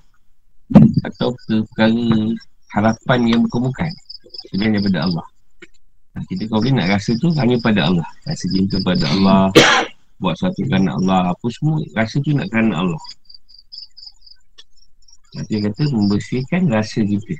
Atau 1.01 1.33
perkara 1.49 2.05
Harapan 2.77 3.19
yang 3.25 3.41
berkemukan 3.49 3.89
Sebenarnya 4.49 4.77
daripada 4.77 4.99
Allah. 5.09 5.25
Kita 6.27 6.43
kalau 6.51 6.59
boleh 6.59 6.75
nak 6.75 6.87
rasa 6.91 7.15
tu 7.23 7.31
hanya 7.39 7.55
pada 7.63 7.87
Allah. 7.87 8.07
Rasa 8.27 8.45
cinta 8.51 8.75
pada 8.83 9.05
Allah 9.15 9.47
Buat 10.21 10.37
sesuatu 10.37 10.61
kerana 10.69 10.93
Allah 11.01 11.33
Apa 11.33 11.45
semua 11.49 11.81
rasa 11.97 12.21
tu 12.21 12.31
nak 12.37 12.47
kerana 12.53 12.85
Allah. 12.85 13.03
Nanti 15.31 15.63
kata 15.63 15.83
membersihkan 15.89 16.69
rasa 16.69 17.01
kita. 17.01 17.35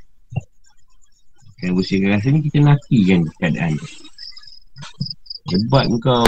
Kalau 1.61 1.77
bersihkan 1.77 2.17
rasa 2.17 2.27
ni 2.33 2.39
kita 2.41 2.57
nafikan 2.63 3.21
keadaan 3.37 3.77
tu 3.77 3.87
Hebat 5.51 5.85
kau. 6.01 6.25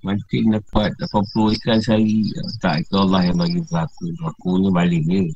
Mancing 0.00 0.56
dapat 0.56 0.96
80 0.96 1.56
ikan 1.60 1.78
sehari. 1.80 2.24
Tak, 2.60 2.84
itu 2.84 2.96
Allah 2.96 3.20
yang 3.28 3.36
bagi 3.36 3.60
pelaku 3.68 4.04
Pelaku 4.16 4.50
ni 4.56 4.68
balik 4.72 5.02
ni. 5.04 5.28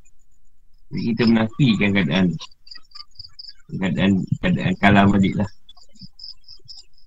Jadi 0.88 1.00
kita 1.12 1.22
menafikan 1.28 1.90
keadaan. 1.92 2.26
Keadaan, 3.76 4.10
keadaan 4.40 4.74
kalam 4.80 5.06
balik 5.12 5.36
lah 5.36 5.48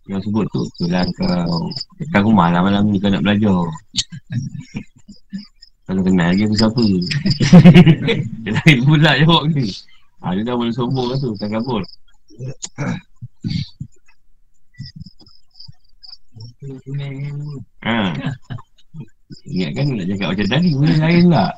yang 0.08 0.22
sebut 0.24 0.46
tu. 0.52 0.64
Itulah 0.80 1.04
kau 1.16 1.72
dekat 2.00 2.22
rumah 2.24 2.48
lah 2.52 2.62
malam 2.64 2.92
ni 2.92 2.98
kau 3.00 3.12
nak 3.12 3.24
belajar. 3.24 3.64
Kalau 5.88 6.02
kenal 6.04 6.36
lagi 6.36 6.44
aku 6.44 6.56
siapa? 6.60 6.84
Dia 8.44 8.52
lain 8.52 8.78
pula 8.84 9.12
jawab 9.24 9.44
ni. 9.56 9.72
Ha, 10.20 10.34
dia 10.36 10.44
dah 10.44 10.56
boleh 10.58 10.74
sombong 10.76 11.08
lah 11.08 11.18
tu 11.22 11.32
tak 11.40 11.48
kabur. 11.54 11.80
Ha. 17.88 18.14
ingat 19.48 19.72
kan 19.76 19.86
nak 19.96 20.08
cakap 20.12 20.28
macam 20.36 20.48
tadi 20.52 20.70
boleh 20.76 20.98
lain 21.00 21.26
lah 21.32 21.52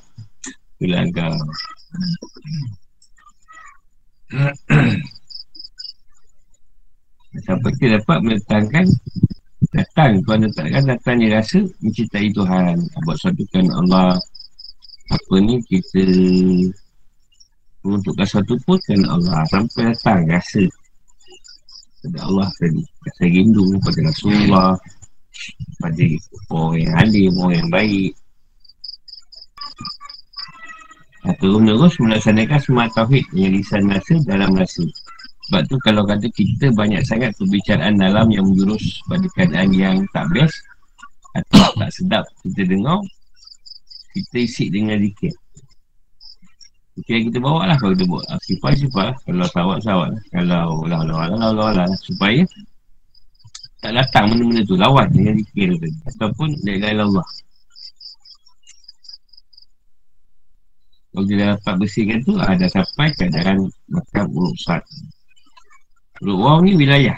itulah 0.79 1.03
kau 1.12 1.36
Sampai 7.46 7.72
kita 7.77 8.01
dapat 8.01 8.17
meletakkan 8.24 8.86
Datang. 9.69 10.24
Tuhan 10.25 10.50
letakkan 10.50 10.84
datangnya 10.88 11.39
rasa 11.39 11.60
Mencintai 11.84 12.31
Tuhan. 12.34 12.75
Buat 13.05 13.17
suatu 13.19 13.43
kan 13.53 13.65
Allah. 13.75 14.17
Apa 15.10 15.36
ni 15.41 15.62
kita 15.67 16.05
Untuk 17.86 18.15
satu 18.24 18.55
pun 18.65 18.79
kan 18.88 19.01
Allah. 19.05 19.46
Sampai 19.51 19.93
datang 19.93 20.25
rasa 20.25 20.63
Pada 22.01 22.19
Allah 22.25 22.48
tadi 22.58 22.81
Rasa 22.81 23.24
rindu 23.27 23.65
pada 23.84 24.00
Rasulullah 24.08 24.72
Pada 25.84 26.05
orang 26.50 26.77
yang 26.79 26.93
alim 26.98 27.31
Orang 27.38 27.55
yang 27.60 27.69
baik. 27.69 28.12
Terus 31.19 31.62
menerus 31.62 31.93
melaksanakan 32.00 32.60
semua 32.63 32.88
tauhid 32.96 33.27
yang 33.36 33.53
lisan 33.53 33.86
rasa 33.91 34.17
dalam 34.24 34.55
rasa. 34.55 34.88
Sebab 35.50 35.65
tu 35.65 35.82
kalau 35.82 36.06
kata 36.06 36.29
kita 36.29 36.70
banyak 36.77 37.01
sangat 37.01 37.34
perbicaraan 37.41 37.98
dalam 37.98 38.29
yang 38.29 38.46
menjurus 38.46 39.01
pada 39.10 39.25
keadaan 39.34 39.74
yang 39.74 39.98
tak 40.13 40.29
best 40.29 40.62
atau 41.34 41.74
tak 41.74 41.89
sedap 41.89 42.22
kita 42.46 42.70
dengar, 42.70 43.01
kita 44.13 44.38
isi 44.46 44.70
dengan 44.70 45.01
zikir. 45.01 45.34
Yang 47.10 47.34
kita 47.34 47.38
bawa 47.41 47.65
lah 47.65 47.82
kalau 47.82 47.98
kita 47.98 48.06
buat. 48.06 48.22
Ah, 48.29 48.38
sifat 48.46 48.77
lah. 48.94 49.15
Kalau 49.25 49.46
sawat 49.50 49.77
sawat 49.82 50.08
lah. 50.13 50.22
Kalau 50.29 50.86
lah 50.86 51.01
lah 51.01 51.18
lah 51.25 51.50
lah 51.50 51.50
lah 51.50 51.70
lah 51.82 51.98
supaya 51.98 52.46
tak 53.82 53.98
datang 53.98 54.29
benda-benda 54.29 54.62
tu 54.69 54.78
lawan 54.78 55.10
dengan 55.10 55.34
zikir 55.41 55.73
tu 55.82 55.89
ataupun 56.13 56.62
dari 56.62 56.93
Allah. 56.93 57.26
Kalau 61.10 61.26
dia 61.26 61.58
dapat 61.58 61.73
bersihkan 61.82 62.21
tu 62.21 62.38
Ada 62.38 62.69
ah, 62.69 62.69
sampai 62.69 63.10
keadaan 63.17 63.65
Makan 63.89 64.26
urut 64.30 64.54
wang 66.23 66.67
ni 66.67 66.75
wilayah. 66.75 67.15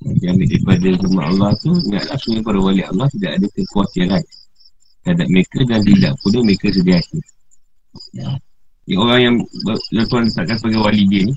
Yang 0.00 0.32
ambil 0.32 0.46
daripada 0.48 0.88
rumah 1.04 1.24
Allah 1.28 1.50
tu 1.60 1.76
Ingatlah 1.76 2.16
sebenarnya 2.16 2.44
para 2.48 2.58
wali 2.58 2.82
Allah 2.82 3.06
Tidak 3.12 3.30
ada 3.36 3.46
kekuatan 3.52 4.08
Terhadap 5.04 5.28
mereka 5.28 5.58
dan 5.68 5.80
tidak 5.84 6.12
pula 6.24 6.38
mereka 6.40 6.66
sedia 6.72 6.96
hati. 6.96 7.18
Ya. 8.16 8.28
Orang 8.96 9.20
yang 9.20 9.36
Tuhan 9.92 10.24
letakkan 10.32 10.56
sebagai 10.56 10.80
wali 10.80 11.04
dia 11.04 11.28
ni 11.28 11.34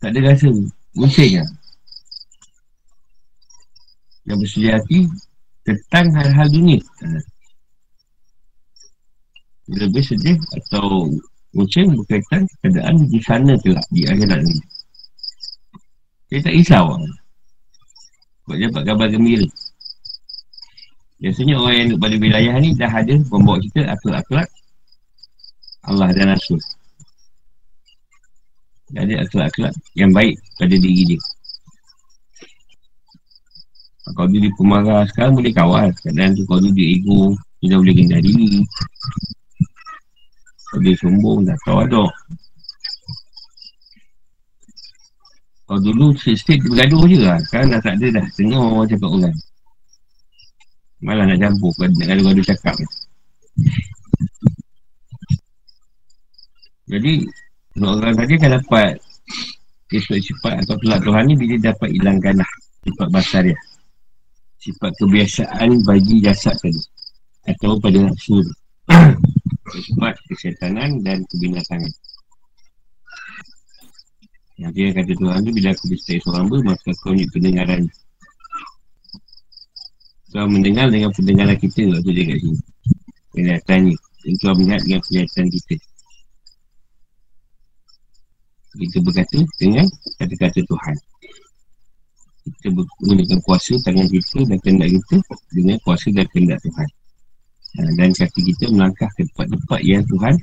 Tak 0.00 0.16
ada 0.16 0.32
rasa 0.32 0.48
Muncing 0.96 1.44
lah 1.44 1.48
Yang 4.24 4.38
bersedia 4.40 4.72
hati 4.80 5.00
tentang 5.66 6.14
hal-hal 6.14 6.46
dunia. 6.46 6.80
Lebih 9.66 10.02
sedih 10.06 10.38
atau 10.54 11.10
macam 11.56 11.84
berkaitan 11.96 12.44
keadaan 12.60 12.94
di 13.08 13.20
sana 13.24 13.56
kelak, 13.64 13.86
di 13.88 14.04
akhirat 14.04 14.40
ni. 14.44 14.56
Dia 16.28 16.44
tak 16.44 16.52
risau. 16.52 17.00
Sebab 18.44 18.54
dia 18.60 18.68
dapat 18.68 18.82
kabar 18.84 19.08
gembira. 19.08 19.48
Biasanya 21.16 21.54
orang 21.56 21.74
yang 21.74 21.86
duduk 21.88 22.00
pada 22.04 22.16
wilayah 22.20 22.54
ni 22.60 22.70
dah 22.76 22.92
ada 22.92 23.14
membawa 23.32 23.56
kita 23.64 23.88
akhlak-akhlak 23.88 24.48
Allah 25.88 26.08
dan 26.12 26.36
Rasul. 26.36 26.60
Dah 28.92 29.02
ada 29.02 29.24
akhlak-akhlak 29.24 29.72
yang 29.96 30.12
baik 30.12 30.36
pada 30.60 30.76
diri 30.76 31.16
dia. 31.16 31.20
Kalau 34.06 34.30
dia 34.30 34.46
pemarah 34.54 35.02
sekarang 35.10 35.34
boleh 35.34 35.50
kawal 35.50 35.90
Kadang 35.98 36.38
tu 36.38 36.46
kalau 36.46 36.70
dia 36.70 36.86
ego 36.94 37.34
Dia 37.58 37.74
dah 37.74 37.78
boleh 37.82 37.94
kendali 37.98 38.62
dia 40.82 40.94
sombong 40.98 41.46
dah 41.46 41.56
tahu 41.62 41.78
ada. 41.86 42.04
Kalau 45.66 45.80
dulu 45.82 46.14
state 46.14 46.62
bergaduh 46.62 47.04
je 47.10 47.18
lah. 47.22 47.38
Sekarang 47.42 47.74
dah 47.74 47.80
tak 47.82 47.98
ada 47.98 48.22
dah. 48.22 48.26
Tengok 48.38 48.86
cakap 48.86 49.10
orang. 49.10 49.36
Malah 51.02 51.24
nak 51.28 51.38
campur 51.42 51.74
Nak 51.76 52.06
gaduh-gaduh 52.06 52.44
cakap. 52.46 52.74
Jadi 56.86 57.26
Orang 57.76 58.14
tadi 58.14 58.32
akan 58.38 58.62
dapat 58.62 58.96
Sifat-sifat 59.90 60.64
atau 60.64 60.76
kelak 60.80 61.02
Tuhan 61.04 61.24
ni 61.28 61.34
Bila 61.36 61.72
dapat 61.72 61.88
hilangkan 61.92 62.40
lah 62.40 62.50
Sifat 62.86 63.08
basar 63.10 63.42
dia. 63.42 63.58
Sifat 64.62 64.94
kebiasaan 65.02 65.82
bagi 65.82 66.22
jasad 66.22 66.54
tadi. 66.62 66.78
Atau 67.46 67.78
pada 67.82 67.98
nafsu 68.02 68.42
sifat 69.66 70.05
kesetanan 70.46 71.02
dan 71.02 71.26
kebinasangan 71.26 71.90
yang 74.56 74.72
dia 74.72 74.88
kata 74.88 75.12
Tuhan 75.12 75.44
tu 75.44 75.52
bila 75.52 75.68
aku 75.68 75.84
bersetai 75.92 76.20
seorang 76.24 76.48
ber 76.48 76.60
maka 76.64 76.90
kau 77.04 77.12
ni 77.12 77.28
pendengaran. 77.28 77.84
Kau 80.32 80.48
mendengar 80.48 80.88
dengan 80.88 81.12
pendengaran 81.12 81.56
kita 81.60 81.84
waktu 81.92 82.10
dia 82.16 82.24
kat 82.24 82.38
sini. 82.40 82.60
Dia 83.36 83.60
tanya 83.68 83.92
kau 84.40 84.56
melihat 84.56 84.80
dengan 84.88 85.00
penglihatan 85.04 85.46
kita. 85.52 85.76
Kita 88.76 88.98
berkata 89.04 89.38
dengan 89.60 89.86
kata-kata 90.20 90.60
Tuhan. 90.64 90.96
Kita 92.46 92.68
menggunakan 92.72 93.38
kuasa 93.44 93.76
tangan 93.84 94.08
kita 94.08 94.40
dan 94.48 94.58
kendak 94.64 94.88
kita 94.88 95.16
dengan 95.52 95.76
kuasa 95.84 96.08
dan 96.16 96.24
kendak 96.32 96.56
Tuhan. 96.64 96.88
ha, 96.88 97.05
dan 97.76 98.10
kaki 98.16 98.40
kita 98.52 98.72
melangkah 98.72 99.08
ke 99.16 99.28
tempat-tempat 99.28 99.80
yang 99.84 100.02
Tuhan 100.08 100.34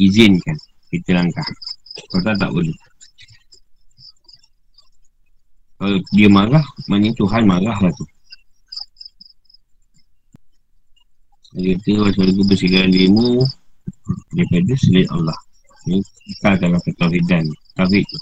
izinkan 0.00 0.56
kita 0.88 1.10
langkah. 1.12 1.44
Kalau 2.12 2.22
tak 2.24 2.36
tak 2.40 2.50
boleh. 2.52 2.76
Kalau 5.76 5.98
dia 6.16 6.28
marah 6.32 6.64
maknanya 6.88 7.12
Tuhan 7.20 7.42
marah 7.44 7.76
lah 7.76 7.92
tu. 7.92 8.06
Dia 11.56 11.72
kata 11.76 11.90
kalau 12.12 12.12
aku 12.12 12.44
bersihkan 12.48 12.92
dirimu 12.92 13.44
daripada 14.32 14.72
selain 14.76 15.08
Allah. 15.12 15.38
Ni 15.88 16.00
kita 16.00 16.56
dalam 16.60 16.80
ketauhidan 16.84 17.44
tauhid 17.76 18.04
tu. 18.04 18.20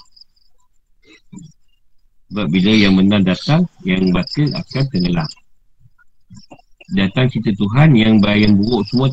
Sebab 2.30 2.46
bila 2.50 2.72
yang 2.74 2.98
benar 2.98 3.22
datang, 3.22 3.62
yang 3.86 4.10
batil 4.10 4.50
akan 4.50 4.82
tenggelam. 4.90 5.30
Datang 6.92 7.32
kita 7.32 7.56
Tuhan 7.56 7.96
yang 7.96 8.20
bayang 8.20 8.60
buruk 8.60 8.84
semua 8.92 9.08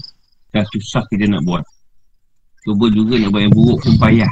dah 0.51 0.65
susah 0.75 1.07
kita 1.07 1.31
nak 1.31 1.47
buat. 1.47 1.63
Cuba 2.67 2.91
juga 2.91 3.15
nak 3.15 3.31
buat 3.31 3.43
yang 3.47 3.55
buruk 3.55 3.79
pun 3.79 3.95
payah. 3.95 4.31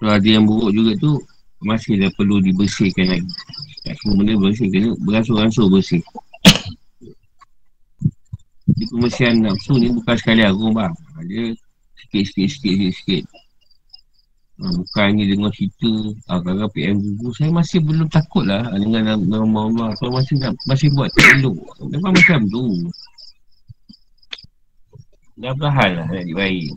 Kalau 0.00 0.12
ada 0.14 0.28
yang 0.28 0.48
buruk 0.48 0.72
juga 0.72 0.92
tu, 0.96 1.20
masih 1.60 1.98
dah 1.98 2.10
perlu 2.14 2.38
dibersihkan 2.40 3.10
lagi. 3.10 3.30
Tak 3.82 3.98
semua 4.00 4.14
benda 4.22 4.34
bersih, 4.38 4.70
kena 4.70 4.94
beransur-ansur 5.02 5.66
bersih. 5.68 6.02
Jadi 8.68 8.84
pembersihan 8.94 9.34
nafsu 9.42 9.74
ni 9.74 9.90
bukan 9.90 10.16
sekali 10.16 10.42
aku 10.46 10.70
bang. 10.70 10.94
Dia 11.26 11.44
sikit-sikit-sikit-sikit. 11.98 13.26
Ha, 14.58 14.74
bukan 14.74 15.14
ni 15.14 15.30
dengar 15.30 15.54
cerita 15.54 15.86
Agak-agak 16.26 16.74
PM 16.74 16.98
gugur 16.98 17.30
Saya 17.30 17.54
masih 17.54 17.78
belum 17.78 18.10
takut 18.10 18.42
lah 18.42 18.66
Dengan 18.74 19.14
nama 19.14 19.58
Allah 19.70 19.94
Kalau 20.02 20.18
masih 20.18 20.34
masih 20.66 20.90
buat 20.98 21.06
tak 21.14 21.38
elok 21.38 21.62
Memang 21.86 22.10
macam 22.10 22.40
tu. 22.50 22.66
Dah 25.38 25.54
berhal 25.54 26.02
lah 26.02 26.06
nak 26.10 26.26
baik 26.34 26.74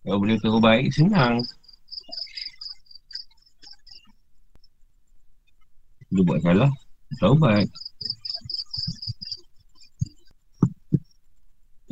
Kalau 0.00 0.16
boleh 0.16 0.36
terus 0.40 0.60
baik 0.64 0.88
senang. 0.96 1.44
Dia 6.08 6.22
buat 6.24 6.40
salah 6.40 6.72
Taubat. 7.20 7.68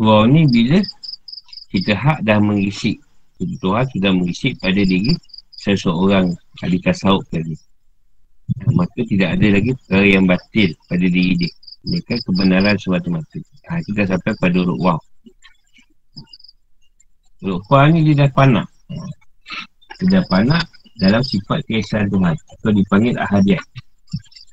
Wow 0.00 0.24
ni 0.24 0.48
bila 0.48 0.80
Kita 1.68 1.92
hak 1.92 2.24
dah 2.24 2.40
mengisi 2.40 2.96
kebutuhan 3.42 3.84
sudah 3.90 4.10
mengisi 4.14 4.54
pada 4.54 4.78
diri 4.78 5.10
seseorang 5.50 6.30
ahli 6.62 6.78
tasawuf 6.78 7.26
tadi. 7.30 7.58
Maka 8.70 9.00
tidak 9.06 9.38
ada 9.38 9.46
lagi 9.58 9.70
perkara 9.74 10.06
yang 10.06 10.24
batil 10.26 10.70
pada 10.86 11.06
diri 11.06 11.32
dia. 11.38 11.52
Mereka 11.82 12.14
kebenaran 12.22 12.76
semata-mata. 12.78 13.38
Ha, 13.66 13.82
kita 13.82 14.06
dah 14.06 14.14
sampai 14.14 14.32
pada 14.38 14.58
rukwah. 14.62 14.98
Rukwah 17.42 17.90
ni 17.90 18.06
dia 18.06 18.26
dah 18.26 18.30
panak. 18.30 18.66
Dia 19.98 20.18
dah 20.18 20.24
panak 20.30 20.62
dalam 21.02 21.22
sifat 21.26 21.58
keesaan 21.66 22.06
Tuhan. 22.06 22.34
Atau 22.38 22.70
dipanggil 22.70 23.18
ahadiat. 23.18 23.62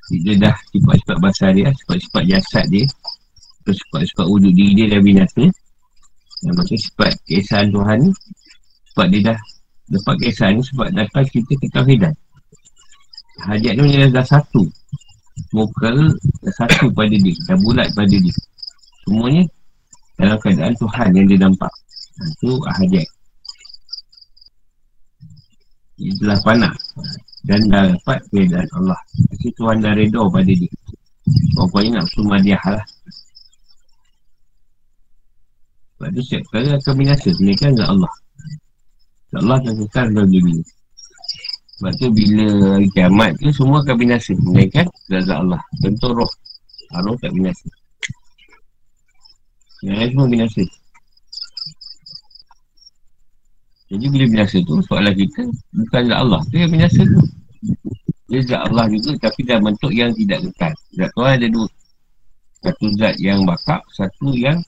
Dia 0.09 0.41
dah 0.41 0.55
sifat-sifat 0.73 1.17
basar 1.21 1.53
dia, 1.53 1.69
sifat-sifat 1.69 2.23
jasad 2.25 2.65
dia. 2.73 2.85
Sifat-sifat 3.69 4.25
wujud 4.25 4.53
diri 4.57 4.73
dia 4.73 4.97
dah 4.97 5.01
binasa. 5.05 5.45
Yang 6.41 6.55
maksud 6.55 6.79
sifat 6.81 7.11
keesaan 7.29 7.67
Tuhan 7.69 7.97
ni 8.09 8.11
sebab 8.99 9.15
dia 9.15 9.31
dah 9.31 9.39
dapat 9.95 10.15
kisah 10.19 10.51
ni 10.51 10.59
sebab 10.59 10.91
datang 10.91 11.23
kita 11.31 11.55
ke 11.55 11.71
Tauhidan. 11.71 12.11
Hajat 13.47 13.79
tu 13.79 13.83
dah, 13.87 14.11
dah 14.11 14.25
satu. 14.27 14.67
Muka 15.55 15.87
dah 15.87 16.51
satu 16.59 16.91
pada 16.91 17.15
dia. 17.15 17.31
Dah 17.47 17.55
bulat 17.63 17.87
pada 17.95 18.11
dia. 18.11 18.35
Semuanya 19.07 19.47
dalam 20.19 20.35
keadaan 20.43 20.75
Tuhan 20.75 21.07
yang 21.15 21.25
dia 21.31 21.39
nampak. 21.47 21.71
Itu 22.43 22.59
hajat. 22.59 23.07
Dia 25.95 26.11
telah 26.19 26.39
panak. 26.43 26.75
Dan 27.47 27.71
dah 27.71 27.95
dapat 27.95 28.19
keadaan 28.35 28.67
Allah. 28.83 28.99
Jadi 29.31 29.47
Tuhan 29.55 29.79
dah 29.79 29.95
reda 29.95 30.27
pada 30.27 30.51
dia. 30.51 30.71
Pokoknya 31.55 32.03
nak 32.03 32.05
suruh 32.11 32.35
dia 32.43 32.59
lah. 32.67 32.83
Sebab 35.95 36.09
tu 36.11 36.19
setiap 36.19 36.43
perkara 36.51 36.75
akan 36.75 36.93
binasa. 36.99 37.29
Mereka 37.39 37.71
dengan 37.71 37.87
Allah. 37.95 38.13
Allah 39.37 39.61
akan 39.61 39.73
kekal 39.85 40.07
dalam 40.09 40.29
dunia 40.33 40.61
Sebab 41.77 41.93
tu 42.01 42.07
bila 42.11 42.75
hari 42.75 42.89
kiamat 42.91 43.31
tu 43.39 43.53
semua 43.55 43.79
akan 43.85 43.95
binasa. 43.95 44.33
Mereka 44.35 44.83
Zazat 45.07 45.37
Allah. 45.37 45.61
Tentu 45.79 46.11
roh. 46.11 46.31
Roh 46.91 47.15
tak 47.21 47.31
binasa. 47.31 47.67
Yang 49.85 49.95
lain 49.95 50.09
semua 50.11 50.27
binasa. 50.27 50.63
Jadi 53.89 54.05
bila 54.11 54.25
binasa 54.27 54.57
tu 54.67 54.75
soalan 54.85 55.15
kita 55.15 55.41
Bukan 55.71 56.01
zat 56.09 56.19
Allah. 56.19 56.41
Tu 56.51 56.55
yang 56.59 56.71
binasa 56.73 56.99
tu. 56.99 57.21
Dia 58.27 58.41
zat 58.43 58.61
Allah 58.67 58.85
juga 58.91 59.29
tapi 59.29 59.39
dalam 59.47 59.71
bentuk 59.71 59.93
yang 59.95 60.11
tidak 60.19 60.43
kekal. 60.51 60.73
Zat 60.99 61.09
Tuhan 61.15 61.31
ada 61.37 61.47
dua. 61.47 61.67
Satu 62.59 62.85
zat 62.99 63.15
yang 63.23 63.47
bakar 63.47 63.79
Satu 63.95 64.35
yang 64.35 64.59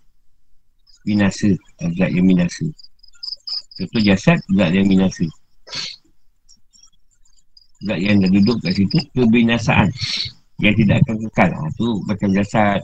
binasa. 1.04 1.52
Zat 1.98 2.10
yang 2.14 2.24
binasa 2.30 2.72
Contoh 3.80 4.02
jasad, 4.04 4.38
zat 4.52 4.70
yang 4.76 4.88
binasa. 4.88 5.26
Zat 7.82 8.00
yang 8.00 8.20
dah 8.20 8.30
duduk 8.30 8.58
kat 8.62 8.74
situ, 8.76 8.98
kebinasaan. 9.16 9.88
Yang 10.62 10.86
tidak 10.86 10.98
akan 11.06 11.16
kekal. 11.28 11.50
Ha, 11.56 11.64
tu 11.80 11.88
macam 12.06 12.30
jasad. 12.36 12.80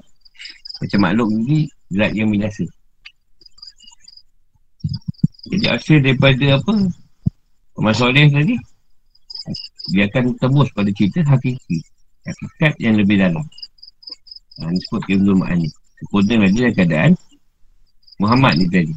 Macam 0.82 1.00
makhluk 1.04 1.30
ni, 1.45 1.69
zat 1.93 2.12
yang 2.15 2.32
binasa. 2.32 2.65
Jadi 5.47 5.65
hasil 5.69 5.97
daripada 6.04 6.60
apa? 6.60 6.73
Masalah 7.78 8.26
tadi. 8.28 8.56
Dia 9.95 10.10
akan 10.12 10.36
tembus 10.41 10.67
pada 10.76 10.91
cerita 10.91 11.23
hakiki. 11.23 11.80
Hakikat 12.28 12.73
yang 12.84 13.00
lebih 13.00 13.21
dalam. 13.21 13.45
Ha, 14.60 14.67
ini 14.67 14.80
sebut 14.89 15.04
Ibn 15.08 15.28
Ma'ani. 15.38 15.69
Sempurna 15.97 16.45
lagi 16.45 16.62
keadaan 16.78 17.12
Muhammad 18.21 18.54
ni 18.60 18.65
tadi. 18.69 18.93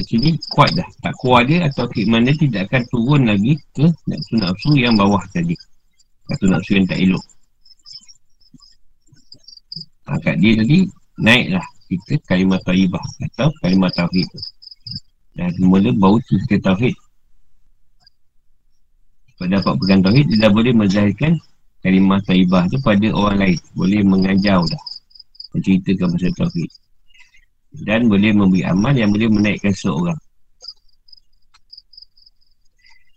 Sini 0.00 0.32
kuat 0.48 0.72
dah. 0.72 0.88
Tak 1.04 1.12
kuat 1.20 1.52
dia 1.52 1.68
atau 1.68 1.84
khidmat 1.92 2.24
dia 2.24 2.32
tidak 2.40 2.72
akan 2.72 2.82
turun 2.88 3.22
lagi 3.28 3.60
ke 3.76 3.84
nafsu-nafsu 4.08 4.72
yang 4.80 4.96
bawah 4.96 5.20
tadi. 5.36 5.52
Atau 6.32 6.48
nafsu 6.48 6.80
yang 6.80 6.88
tak 6.88 6.96
elok. 6.96 7.24
Ha, 10.08 10.16
kat 10.24 10.40
dia 10.40 10.56
tadi 10.56 10.88
naiklah 11.20 11.66
kita 11.92 12.16
kalimah 12.24 12.56
ta'ibah 12.64 13.04
atau 13.20 13.52
kalimah 13.60 13.92
tauhid 13.92 14.24
Dan 15.36 15.52
mula 15.60 15.92
bau 15.92 16.16
kita 16.24 16.56
tauhid. 16.64 16.96
Pada 19.36 19.60
dapat 19.60 19.74
pegang 19.76 20.00
tauhid, 20.00 20.24
dia 20.32 20.48
dah 20.48 20.52
boleh 20.56 20.72
menzahirkan 20.72 21.36
kalimah 21.84 22.20
ta'ibah 22.24 22.64
tu 22.72 22.80
pada 22.80 23.12
orang 23.12 23.44
lain. 23.44 23.60
Boleh 23.76 24.00
mengajau 24.00 24.64
dah. 24.64 24.82
Menceritakan 25.52 26.16
pasal 26.16 26.32
tauhid 26.32 26.81
dan 27.80 28.06
boleh 28.12 28.36
memberi 28.36 28.62
amal 28.68 28.92
yang 28.92 29.08
boleh 29.08 29.32
menaikkan 29.32 29.72
seseorang. 29.72 30.18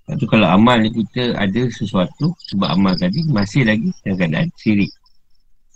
Lepas 0.05 0.21
tu 0.21 0.25
kalau 0.29 0.47
amal 0.47 0.77
ni 0.79 0.93
kita 0.93 1.33
ada 1.33 1.61
sesuatu 1.73 2.31
sebab 2.53 2.77
amal 2.77 2.93
tadi 2.95 3.25
masih 3.27 3.65
lagi 3.65 3.89
dalam 4.05 4.15
keadaan 4.21 4.49
sirik. 4.55 4.91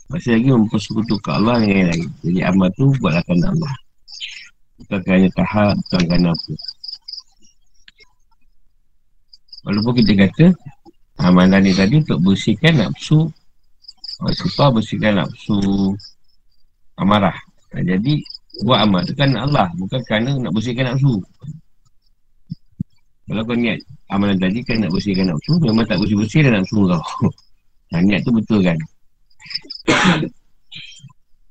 Masih 0.09 0.37
lagi 0.37 0.49
mempersekutukan 0.53 1.33
Allah 1.43 1.65
dengan 1.65 1.75
yang 1.75 1.89
lain. 1.93 2.09
Jadi 2.23 2.39
amal 2.45 2.69
tu 2.77 2.93
buatlah 3.01 3.21
kerana 3.25 3.51
Allah. 3.51 3.73
Bukan 4.79 4.99
kerana 5.03 5.27
tahap, 5.33 5.75
bukan 5.75 6.01
kerana 6.07 6.29
apa. 6.31 6.53
Walaupun 9.67 9.93
kita 10.01 10.13
kata 10.23 10.45
amalan 11.19 11.67
ni 11.67 11.75
tadi 11.75 11.99
untuk 11.99 12.23
bersihkan 12.23 12.79
nafsu 12.79 13.27
Supaya 14.19 14.75
bersihkan 14.75 15.23
nafsu 15.23 15.95
amarah. 16.99 17.35
Jadi 17.71 18.19
buat 18.65 18.79
amal 18.83 19.01
tu 19.07 19.13
kan 19.15 19.31
Allah 19.35 19.67
bukan 19.79 19.99
kerana 20.07 20.35
nak 20.39 20.51
bersihkan 20.51 20.93
nafsu 20.93 21.19
kalau 23.29 23.45
kau 23.45 23.53
niat 23.53 23.77
amalan 24.09 24.37
tadi 24.41 24.59
kan 24.65 24.81
nak 24.81 24.91
bersihkan 24.91 25.29
nafsu 25.29 25.55
memang 25.61 25.85
tak 25.85 25.97
bersih-bersih 26.01 26.39
dah 26.47 26.53
nafsu 26.59 26.79
kau 26.87 27.01
nah, 27.93 28.01
niat 28.05 28.21
tu 28.25 28.31
betul 28.33 28.59
kan? 28.61 28.77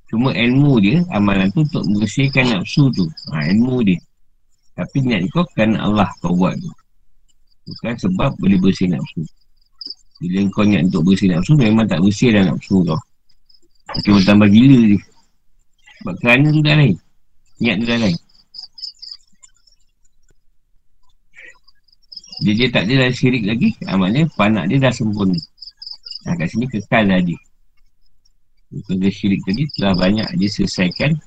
Cuma 0.09 0.33
ilmu 0.33 0.81
dia 0.81 1.05
amalan 1.13 1.53
tu 1.53 1.61
untuk 1.69 1.85
bersihkan 2.01 2.49
nafsu 2.49 2.89
tu. 2.97 3.05
Ha, 3.29 3.45
ilmu 3.53 3.85
dia. 3.85 4.01
Tapi 4.73 5.05
niat 5.05 5.29
kau 5.35 5.45
kan 5.53 5.77
Allah 5.77 6.09
kau 6.25 6.33
buat 6.33 6.57
tu. 6.57 6.71
Bukan 7.69 7.95
sebab 8.01 8.33
boleh 8.41 8.57
bersih 8.57 8.89
nafsu 8.89 9.21
bila 10.19 10.39
kau 10.51 10.67
niat 10.67 10.83
untuk 10.91 11.03
bersih 11.07 11.31
nafsu 11.31 11.55
memang 11.55 11.87
tak 11.87 12.03
bersih 12.03 12.35
dah 12.35 12.43
nafsu 12.51 12.83
kau 12.83 12.99
cuma 14.05 14.19
tambah 14.27 14.51
gila 14.51 14.95
je 14.95 14.99
sebab 15.99 16.15
kerana 16.23 16.47
tu 16.55 16.63
dah 16.63 16.77
lain 16.79 16.97
Niat 17.59 17.77
tu 17.83 17.87
dah 17.91 17.99
lain 17.99 18.17
Dia, 22.39 22.55
dia 22.55 22.69
tak 22.71 22.87
ada 22.87 23.11
syirik 23.11 23.43
lagi. 23.51 23.75
Amalnya 23.91 24.23
panak 24.39 24.71
dia 24.71 24.79
dah 24.79 24.95
sempurna. 24.95 25.35
Nah 26.23 26.39
kat 26.39 26.47
sini 26.55 26.71
kekal 26.71 27.11
dah 27.11 27.19
dia. 27.19 27.35
Dia 28.71 29.11
syirik 29.11 29.43
tadi 29.43 29.67
Telah 29.75 29.99
banyak 29.99 30.29
dia 30.39 30.47
selesaikan. 30.47 31.19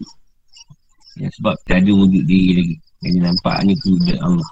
Ya, 1.19 1.27
Sebab 1.35 1.59
tak 1.67 1.83
ada 1.83 1.91
wujud 1.91 2.23
diri 2.23 2.63
lagi. 2.63 2.75
Yang 3.03 3.11
dia 3.11 3.21
nampak 3.27 3.55
ni 3.67 3.73
kewujudan 3.81 4.19
Allah 4.23 4.49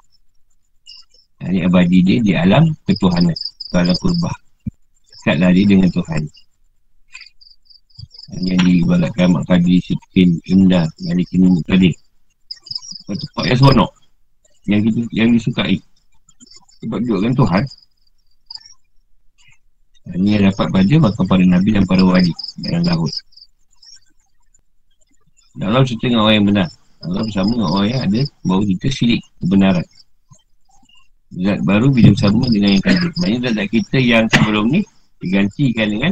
Ini 1.47 1.59
abadi 1.63 1.99
dia 2.03 2.17
di 2.19 2.31
alam 2.35 2.75
ketuhanan. 2.83 3.37
Kalau 3.71 3.95
kurbah. 4.03 4.35
Dekatlah 5.15 5.55
dia 5.55 5.63
dengan 5.63 5.87
Tuhan 5.95 6.27
yang 8.37 8.61
dibalatkan 8.61 9.27
Mak 9.33 9.43
Kadir 9.49 9.81
Sikin 9.81 10.37
Indah 10.45 10.85
Yang 11.01 11.25
dikini 11.25 11.47
Mukadir 11.49 11.93
Tempat 13.09 13.43
yang 13.49 13.57
seronok 13.57 13.91
Yang 14.69 14.81
kita, 14.85 15.01
yang 15.17 15.29
disukai. 15.33 15.77
Sebab 16.79 17.01
juga 17.01 17.25
kan 17.25 17.33
Tuhan. 17.33 17.63
Ini 20.13 20.29
yang 20.37 20.43
dapat 20.53 20.67
pada 20.69 20.95
Bahkan 21.09 21.25
para 21.25 21.41
Nabi 21.41 21.69
dan 21.73 21.83
para 21.89 22.05
wali 22.05 22.29
Dalam 22.61 22.85
laut. 22.85 23.09
Dalam 25.57 25.81
cerita 25.81 26.05
dengan 26.05 26.29
orang 26.29 26.35
yang 26.37 26.47
benar. 26.53 26.67
Allah 27.01 27.23
bersama 27.25 27.49
dengan 27.57 27.69
orang 27.73 27.87
yang 27.89 28.01
ada 28.05 28.21
Baru 28.45 28.63
kita 28.69 28.87
silik 28.93 29.21
kebenaran. 29.41 29.85
Zat 31.29 31.59
baru 31.65 31.89
bila 31.89 32.09
bersama 32.13 32.45
dengan 32.45 32.77
yang 32.77 32.83
kadir 32.85 33.09
Maksudnya 33.17 33.39
zat-zat 33.49 33.67
kita 33.73 33.97
yang 33.97 34.25
sebelum 34.29 34.65
ni 34.69 34.81
Digantikan 35.17 35.87
dengan 35.89 36.11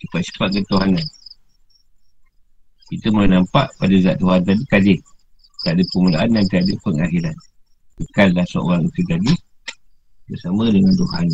Sifat-sifat 0.00 0.48
ketuhanan 0.64 1.04
Kita 2.86 3.10
boleh 3.10 3.30
nampak 3.34 3.66
pada 3.82 3.96
zat 3.98 4.16
Tuhan 4.22 4.40
tadi 4.46 4.62
kadir. 4.70 4.98
Tak 5.66 5.74
ada 5.74 5.82
permulaan 5.90 6.28
dan 6.30 6.44
tak 6.46 6.62
ada 6.62 6.74
pengakhiran. 6.86 7.36
Bukanlah 7.98 8.46
seorang 8.46 8.82
itu 8.86 9.02
tadi 9.10 9.32
bersama 10.30 10.70
dengan 10.70 10.94
Tuhan. 10.94 11.26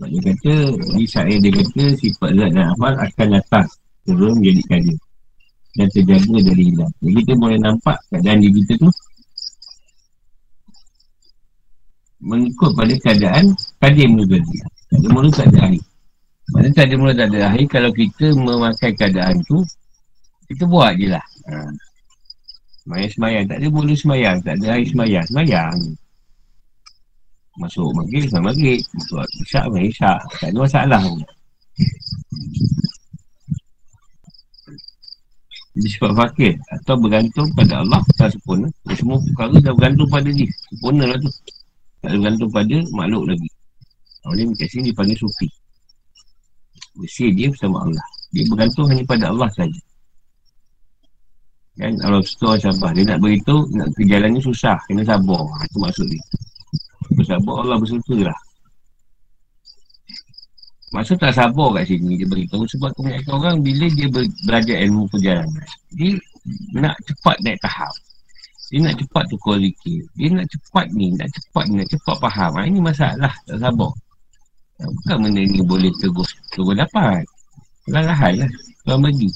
Dia 0.00 0.20
kata, 0.32 0.54
di 0.96 1.06
saya 1.06 1.34
dia 1.38 1.52
kata 1.54 1.84
sifat 2.00 2.30
zat 2.34 2.50
dan 2.50 2.66
amal 2.74 2.94
akan 2.98 3.28
datang 3.38 3.66
turun 4.02 4.34
menjadi 4.42 4.62
kadir. 4.66 4.98
Dan 5.78 5.86
terjaga 5.94 6.36
dari 6.50 6.62
hilang. 6.74 6.92
Jadi 6.98 7.12
kita 7.22 7.32
boleh 7.38 7.58
nampak 7.62 7.96
keadaan 8.10 8.42
diri 8.42 8.58
kita 8.66 8.74
tu 8.82 8.90
mengikut 12.20 12.70
pada 12.74 12.94
keadaan 12.98 13.44
kadir 13.78 14.10
dia. 14.10 14.66
Tak 14.90 14.98
ada 14.98 15.08
mula 15.14 15.30
tak 15.30 15.46
ada 15.54 15.58
akhir. 15.70 15.89
Maksudnya 16.50 16.74
tak 16.74 16.86
ada 16.90 16.94
mula 16.98 17.12
tak 17.14 17.28
ada 17.30 17.38
akhir 17.52 17.66
kalau 17.70 17.90
kita 17.94 18.26
memakai 18.34 18.90
keadaan 18.96 19.36
tu 19.46 19.62
kita 20.50 20.66
buat 20.66 20.98
je 20.98 21.08
lah. 21.14 21.26
Ha. 21.46 21.70
Semayang 22.82 23.12
semayang. 23.14 23.44
Tak 23.46 23.56
ada 23.62 23.66
mula 23.70 23.94
semayang. 23.94 24.36
Tak 24.42 24.54
ada 24.58 24.66
air 24.74 24.86
semayang. 24.88 25.26
Semayang. 25.30 25.76
Masuk 27.60 27.86
maghrib, 27.94 28.26
semayang 28.26 28.46
maghrib. 28.50 28.80
Masuk 28.98 29.22
isyak, 29.46 29.64
semayang 29.70 29.88
isyak. 29.94 30.18
Tak 30.42 30.48
ada 30.50 30.58
masalah 30.58 31.00
pun. 31.06 31.22
Jadi 35.70 35.88
sebab 35.96 36.12
fakir 36.18 36.58
atau 36.74 36.94
bergantung 36.98 37.48
pada 37.54 37.78
Allah 37.78 38.02
tak 38.18 38.34
sempurna. 38.34 38.66
Semua 38.98 39.22
perkara 39.22 39.54
dah 39.62 39.72
bergantung 39.76 40.08
pada 40.10 40.28
dia. 40.34 40.50
Sempurna 40.66 41.04
lah 41.14 41.18
tu. 41.22 41.30
Tak 42.02 42.10
bergantung 42.18 42.50
pada 42.50 42.76
makhluk 42.90 43.24
lagi. 43.30 43.48
Oleh 44.26 44.44
kat 44.58 44.66
sini 44.66 44.90
dipanggil 44.90 45.14
sufi. 45.14 45.46
Bersih 46.98 47.30
dia 47.34 47.46
bersama 47.50 47.86
Allah. 47.86 48.06
Dia 48.30 48.46
bergantung 48.46 48.86
hanya 48.90 49.04
pada 49.06 49.30
Allah 49.30 49.50
saja. 49.54 49.80
Kan? 51.80 51.96
Allah 52.04 52.20
setua 52.20 52.60
sabar 52.60 52.92
Dia 52.92 53.08
nak 53.08 53.24
beritahu 53.24 53.64
Nak 53.72 53.88
ke 53.96 54.02
jalan 54.04 54.36
ni 54.36 54.40
susah. 54.42 54.76
Kena 54.84 55.02
sabar. 55.06 55.42
Itu 55.64 55.78
maksud 55.80 56.06
dia. 56.10 56.22
Bersabar 57.16 57.54
Allah 57.64 57.76
bersuka 57.80 58.16
lah. 58.20 58.38
Maksud 60.90 61.16
tak 61.22 61.32
sabar 61.32 61.70
kat 61.78 61.94
sini 61.94 62.18
Dia 62.18 62.26
beritahu 62.26 62.66
Sebab 62.66 62.90
kebanyakan 62.98 63.32
orang 63.38 63.56
Bila 63.62 63.86
dia 63.94 64.06
belajar 64.44 64.76
ilmu 64.82 65.06
perjalanan 65.06 65.66
Dia 65.94 66.18
nak 66.74 66.98
cepat 67.06 67.36
naik 67.46 67.58
tahap. 67.62 67.94
Dia 68.70 68.86
nak 68.86 68.94
cepat 68.98 69.24
tukar 69.30 69.56
zikir. 69.62 70.02
Dia 70.18 70.28
nak 70.34 70.46
cepat 70.50 70.86
ni 70.94 71.14
Nak 71.14 71.30
cepat 71.30 71.64
ni 71.70 71.74
Nak 71.80 71.88
cepat 71.90 72.16
faham. 72.18 72.50
Ha, 72.58 72.66
Ini 72.66 72.78
masalah 72.82 73.32
Tak 73.46 73.58
sabar 73.62 73.90
Bukan 74.80 75.16
benda 75.28 75.42
ni 75.44 75.60
boleh 75.60 75.92
terus 76.00 76.30
Terus 76.52 76.72
dapat. 76.72 77.24
Perlahan 77.84 78.32
lah. 78.44 78.50
Tuan 78.88 78.98
bagi 79.04 79.28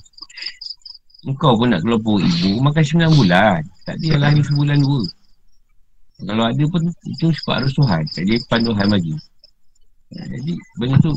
Engkau 1.24 1.56
pun 1.56 1.72
nak 1.72 1.80
kelompok 1.84 2.20
ibu 2.20 2.60
Makan 2.60 2.84
sembilan 2.84 3.12
bulan. 3.16 3.60
Tak 3.84 3.96
dia 4.00 4.16
lahir 4.16 4.44
sebulan 4.44 4.78
dua. 4.80 5.04
Kalau 6.24 6.44
ada 6.48 6.64
pun 6.68 6.82
Itu 7.04 7.26
sebab 7.32 7.54
harus 7.60 7.72
Tuhan. 7.76 8.02
Tak 8.12 8.24
dia 8.24 8.36
panduhan 8.48 8.88
bagi. 8.88 9.12
Jadi 10.14 10.52
benda 10.80 10.96
tu 11.04 11.12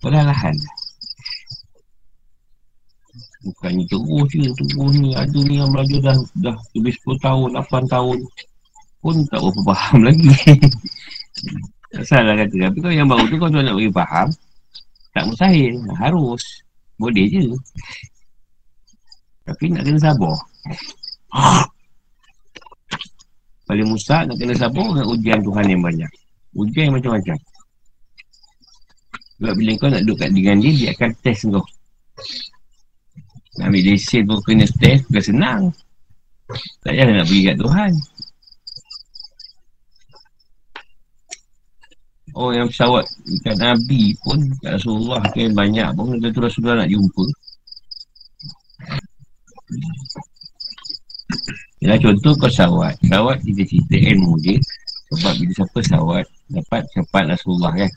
Perlahan 0.00 0.56
Bukannya 3.40 3.84
terus 3.88 4.28
je 4.32 4.48
Terus 4.52 4.92
ni. 5.00 5.16
Ada 5.16 5.38
ni 5.44 5.54
yang 5.56 5.72
belajar 5.72 6.00
dah 6.12 6.16
Dah 6.44 6.56
lebih 6.76 6.92
10 7.04 7.24
tahun 7.24 7.48
8 7.56 7.88
tahun. 7.88 8.18
Pun 9.00 9.16
tak 9.32 9.40
berapa 9.40 9.60
faham 9.64 9.98
lagi 10.08 10.28
salah 12.06 12.34
kata 12.38 12.70
Tapi 12.70 12.78
kalau 12.78 12.94
yang 12.94 13.08
baru 13.10 13.24
tu 13.26 13.36
tuan 13.36 13.62
nak 13.66 13.74
bagi 13.74 13.90
faham 13.90 14.28
Tak 15.10 15.22
mustahil 15.26 15.74
Harus 15.98 16.62
Boleh 16.96 17.26
je 17.26 17.50
tapi 19.50 19.66
nak 19.74 19.82
kena 19.82 19.98
sabar. 19.98 20.36
Paling 23.66 23.88
mustahak 23.90 24.30
nak 24.30 24.38
kena 24.38 24.54
sabar 24.54 24.86
dengan 24.94 25.10
ujian 25.10 25.42
Tuhan 25.42 25.66
yang 25.66 25.82
banyak. 25.82 26.10
Ujian 26.54 26.84
yang 26.90 26.96
macam-macam. 27.02 27.34
Sebab 29.42 29.54
bila 29.58 29.70
kau 29.74 29.90
nak 29.90 30.06
duduk 30.06 30.22
kat 30.22 30.30
dengan 30.30 30.62
dia, 30.62 30.70
dia 30.70 30.88
akan 30.94 31.10
test 31.18 31.50
kau. 31.50 31.66
Nak 33.58 33.66
ambil 33.66 33.82
lesen 33.90 34.22
pun 34.30 34.38
kena 34.46 34.66
test, 34.78 35.02
bukan 35.10 35.24
senang. 35.26 35.62
Tak 36.86 36.94
payah 36.94 37.10
nak 37.10 37.26
pergi 37.26 37.40
kat 37.50 37.56
Tuhan. 37.58 37.92
Oh 42.40 42.56
yang 42.56 42.72
pesawat 42.72 43.04
kat 43.44 43.52
Nabi 43.60 44.16
pun 44.24 44.40
kat 44.64 44.80
Rasulullah 44.80 45.20
kan 45.28 45.52
banyak 45.52 45.92
pun 45.92 46.16
tu 46.16 46.40
Rasulullah 46.40 46.80
nak 46.80 46.88
jumpa. 46.88 47.24
Ya 51.84 52.00
contoh 52.00 52.32
pesawat. 52.40 52.96
Pesawat 53.04 53.44
kita 53.44 53.62
cerita 53.68 53.96
ilmu 54.16 54.40
dia 54.40 54.56
Sebab 55.12 55.32
bila 55.38 55.52
siapa 55.54 55.76
pesawat 55.78 56.24
Dapat 56.50 56.82
syafaat 56.90 57.24
Rasulullah 57.30 57.72
kan? 57.76 57.90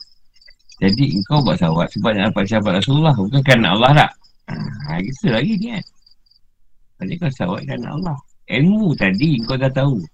Jadi 0.78 1.04
engkau 1.18 1.42
buat 1.42 1.56
pesawat 1.56 1.88
Sebab 1.96 2.10
nak 2.12 2.24
dapat 2.30 2.44
syafaat 2.44 2.74
Rasulullah. 2.84 3.14
Bukan 3.16 3.42
kerana 3.48 3.68
Allah 3.72 3.90
tak? 3.96 4.10
Ha 4.86 5.00
gitu 5.00 5.32
lagi 5.32 5.52
ni 5.56 5.66
kan? 5.72 5.84
Jadi 7.00 7.12
kau 7.16 7.28
pesawat 7.32 7.60
kerana 7.64 7.88
Allah. 7.96 8.16
Ilmu 8.44 8.92
tadi 8.92 9.40
kau 9.48 9.56
dah 9.56 9.72
tahu. 9.72 10.04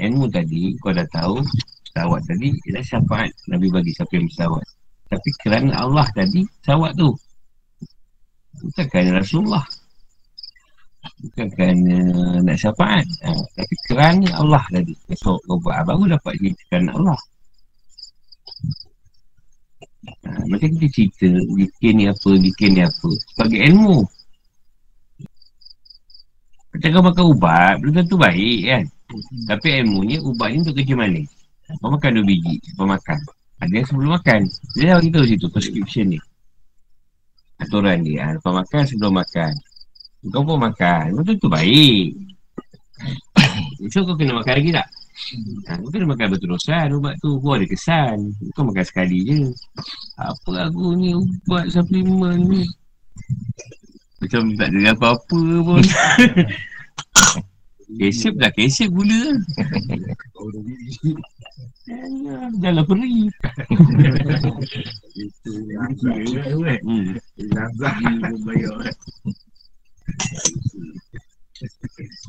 Ilmu 0.00 0.24
tadi 0.32 0.72
kau 0.80 0.92
dah 0.96 1.08
tahu 1.12 1.44
Pesawat 1.90 2.22
tadi 2.22 2.54
Ialah 2.70 2.84
syafaat. 2.86 3.30
Nabi 3.50 3.66
bagi 3.66 3.90
siapa 3.90 4.12
yang 4.14 4.30
pesawat 4.30 4.66
Tapi 5.10 5.30
kerana 5.42 5.72
Allah 5.74 6.06
tadi 6.14 6.46
Pesawat 6.62 6.94
tu. 6.94 7.10
Bukan 8.60 8.86
kerana 8.90 9.10
Rasulullah. 9.22 9.64
Bukan 11.22 11.48
kerana 11.56 11.96
nak 12.44 12.56
syafaat. 12.60 13.06
Ha, 13.24 13.32
Tapi 13.32 13.74
kerana 13.88 14.28
Allah 14.36 14.64
tadi. 14.68 14.92
Esok 15.08 15.38
kau 15.48 15.56
buat 15.62 15.80
baru 15.86 16.18
dapat 16.18 16.34
cerita 16.36 16.62
kerana 16.68 16.90
Allah. 16.98 17.20
Ha, 20.28 20.30
Macam 20.50 20.68
kita 20.76 20.86
cerita 20.92 21.28
Dikir 21.30 21.92
ni 21.96 22.04
apa, 22.10 22.30
dikir 22.36 22.68
ni 22.74 22.82
apa. 22.84 23.08
Sebagai 23.32 23.60
ilmu. 23.70 23.98
Macam 26.70 26.88
kau 26.94 27.02
makan 27.02 27.24
ubat 27.34 27.74
Belum 27.82 27.94
tentu 27.98 28.16
baik 28.20 28.60
kan? 28.68 28.84
Tapi 29.48 29.68
ilmunya 29.82 30.22
ubat 30.22 30.54
ni 30.54 30.62
untuk 30.62 30.76
kerja 30.78 30.94
manis 30.94 31.39
Kau 31.78 31.94
makan 31.94 32.10
dua 32.18 32.24
biji 32.26 32.56
Kau 32.74 32.88
makan 32.90 33.18
Ada 33.62 33.72
yang 33.72 33.86
sebelum 33.86 34.10
makan 34.18 34.40
Dia 34.74 34.84
dah 34.90 34.96
beritahu 34.98 35.24
situ 35.30 35.46
Prescription 35.46 36.06
ni 36.16 36.18
Aturan 37.62 38.02
dia 38.02 38.34
ha, 38.34 38.40
Kau 38.42 38.50
makan 38.50 38.82
sebelum 38.82 39.14
makan 39.14 39.54
kau 40.28 40.44
pun 40.44 40.60
makan. 40.60 41.16
Betul 41.16 41.40
tu 41.40 41.48
baik. 41.48 42.12
So 43.88 44.04
kau 44.04 44.12
kena 44.12 44.36
makan 44.36 44.54
lagi 44.60 44.70
tak? 44.76 44.88
Ha, 45.72 45.80
kau 45.80 45.88
kena 45.88 46.12
makan 46.12 46.36
berterusan 46.36 46.92
ubat 46.92 47.16
tu. 47.24 47.40
Kau 47.40 47.56
ada 47.56 47.64
kesan. 47.64 48.36
Kau 48.52 48.68
makan 48.68 48.84
sekali 48.84 49.24
je. 49.24 49.48
Apa 50.20 50.68
aku 50.68 50.92
ni 51.00 51.16
ubat 51.16 51.72
suplemen 51.72 52.44
ni? 52.44 52.68
Macam 54.20 54.52
tak 54.60 54.68
ada 54.76 54.92
apa-apa 54.92 55.40
pun. 55.64 55.80
Kesip 57.98 58.38
dah 58.38 58.52
kesip 58.54 58.92
gula. 58.94 59.40
Dah 62.62 62.70
lah 62.70 62.84
pergi. 62.86 63.26
Itu 65.18 65.50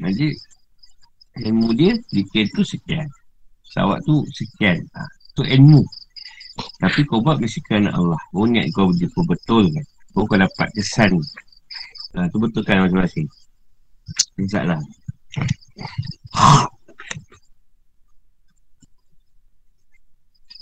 jadi 0.01 0.27
ilmu 1.45 1.69
dia 1.77 1.93
zikir 2.09 2.45
tu 2.57 2.65
sekian. 2.65 3.07
Sawak 3.63 4.03
tu 4.03 4.25
sekian. 4.33 4.81
Ha, 4.97 5.05
tu 5.37 5.45
ilmu. 5.45 5.85
Tapi 6.81 7.07
kau 7.07 7.23
buat 7.23 7.39
mesti 7.39 7.63
kerana 7.63 7.95
Allah. 7.95 8.19
Kau 8.33 8.43
niat 8.49 8.67
kau 8.75 8.91
kau 8.91 9.23
betul 9.23 9.71
kan. 9.71 9.85
Kau 10.11 10.27
kau 10.27 10.35
dapat 10.35 10.67
kesan. 10.75 11.15
Ha, 12.17 12.27
tu 12.33 12.37
betul 12.41 12.65
kan 12.67 12.83
masing-masing. 12.83 13.29
InsyaAllah. 14.35 14.81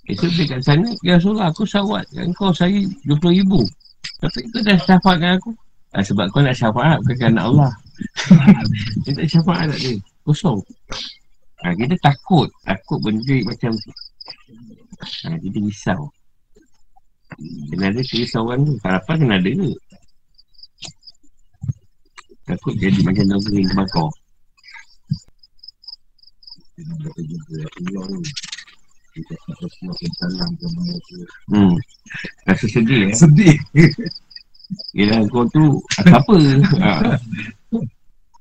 Esok 0.09 0.31
dia 0.33 0.45
kat 0.49 0.61
sana, 0.65 0.89
Ya 1.05 1.21
Rasulullah, 1.21 1.53
aku 1.53 1.69
sawat 1.69 2.01
kan 2.09 2.33
kau 2.33 2.49
saya 2.49 2.81
RM20,000. 3.05 3.53
Tapi 4.25 4.39
kau 4.49 4.61
dah 4.65 4.77
syafaat 4.81 5.21
aku. 5.37 5.53
Ha, 5.93 6.01
sebab 6.01 6.25
kau 6.33 6.41
nak 6.41 6.57
syafaat 6.57 6.97
bukan 7.05 7.17
kerana 7.17 7.41
Allah. 7.45 7.71
Dia 9.05 9.11
tak 9.13 9.27
syafaat 9.29 9.65
tak 9.73 9.79
dia. 9.81 9.97
Kosong. 10.25 10.61
Ha, 11.65 11.73
kita 11.77 11.95
takut. 12.01 12.49
Takut 12.65 12.99
benda 13.05 13.37
macam 13.45 13.73
tu. 13.73 13.91
Ha, 15.25 15.37
kita 15.37 15.57
risau. 15.61 16.09
Kena 17.69 17.93
ada 17.93 18.01
kerisauan 18.01 18.65
tu. 18.65 18.73
Harapan 18.81 19.15
kena 19.21 19.35
ada? 19.37 19.69
Takut 22.49 22.73
jadi 22.81 22.99
macam 23.05 23.25
daun 26.85 28.21
kering 29.89 30.13
terbakar. 30.15 31.27
Hmm. 31.49 31.73
Rasa 32.47 32.65
sedih 32.69 33.09
eh? 33.09 33.15
Sedih. 33.15 33.57
Yelah 34.93 35.25
kau 35.33 35.49
tu 35.49 35.81
Apa 36.05 36.33
ha. 36.77 37.17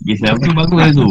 Kisah 0.04 0.36
tu 0.36 0.52
bagus 0.52 0.76
lah 0.76 0.90
tu 0.92 1.08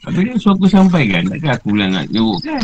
Tapi 0.00 0.18
dia 0.24 0.38
suruh 0.38 0.54
aku 0.54 0.70
sampaikan 0.70 1.26
Takkan 1.26 1.58
aku 1.58 1.74
pula 1.74 1.90
nak 1.90 2.06
nyuruk 2.14 2.38
kan 2.46 2.62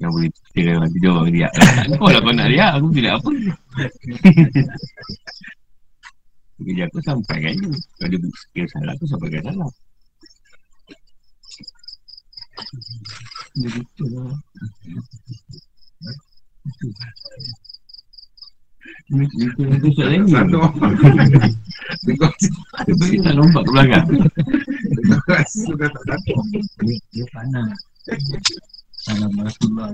Yang 0.00 0.10
boleh 0.16 0.30
kita 0.56 0.70
kan 0.80 0.88
tidur 0.96 1.28
riak 1.28 1.52
Kau 2.00 2.08
lah 2.08 2.20
kau 2.24 2.32
nak 2.32 2.48
riak 2.48 2.70
Aku 2.80 2.88
tidak 2.96 3.20
apa 3.20 3.30
Jadi 6.60 6.80
aku 6.84 6.98
sampaikan 7.00 7.56
je 7.56 7.72
Kalau 7.96 8.16
dia 8.20 8.28
sekiranya 8.36 8.68
salah 8.76 8.92
Aku 8.96 9.04
sampaikan 9.08 9.42
salah. 9.48 9.70
Dia 13.56 13.68
betul 13.72 14.08
lah. 14.14 14.36
Itu 19.10 19.62
itu 19.66 19.88
soalan 19.96 20.22
ni. 20.22 20.32
Dia 22.06 23.18
tak 23.26 23.34
lompat 23.34 23.62
ke 23.66 23.70
belakang. 23.74 24.06
Dia 27.10 27.24
panas. 27.34 27.74
Salam 29.02 29.32
Rasulullah. 29.34 29.90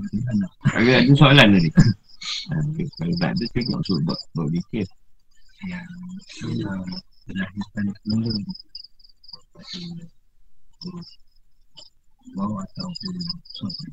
Ada 0.75 1.13
soalan 1.17 1.49
tadi. 1.57 1.71
Kalau 2.99 3.15
tak 3.23 3.31
ada 3.33 3.45
tengok 3.55 3.81
sebab 3.87 4.19
buat 4.35 4.49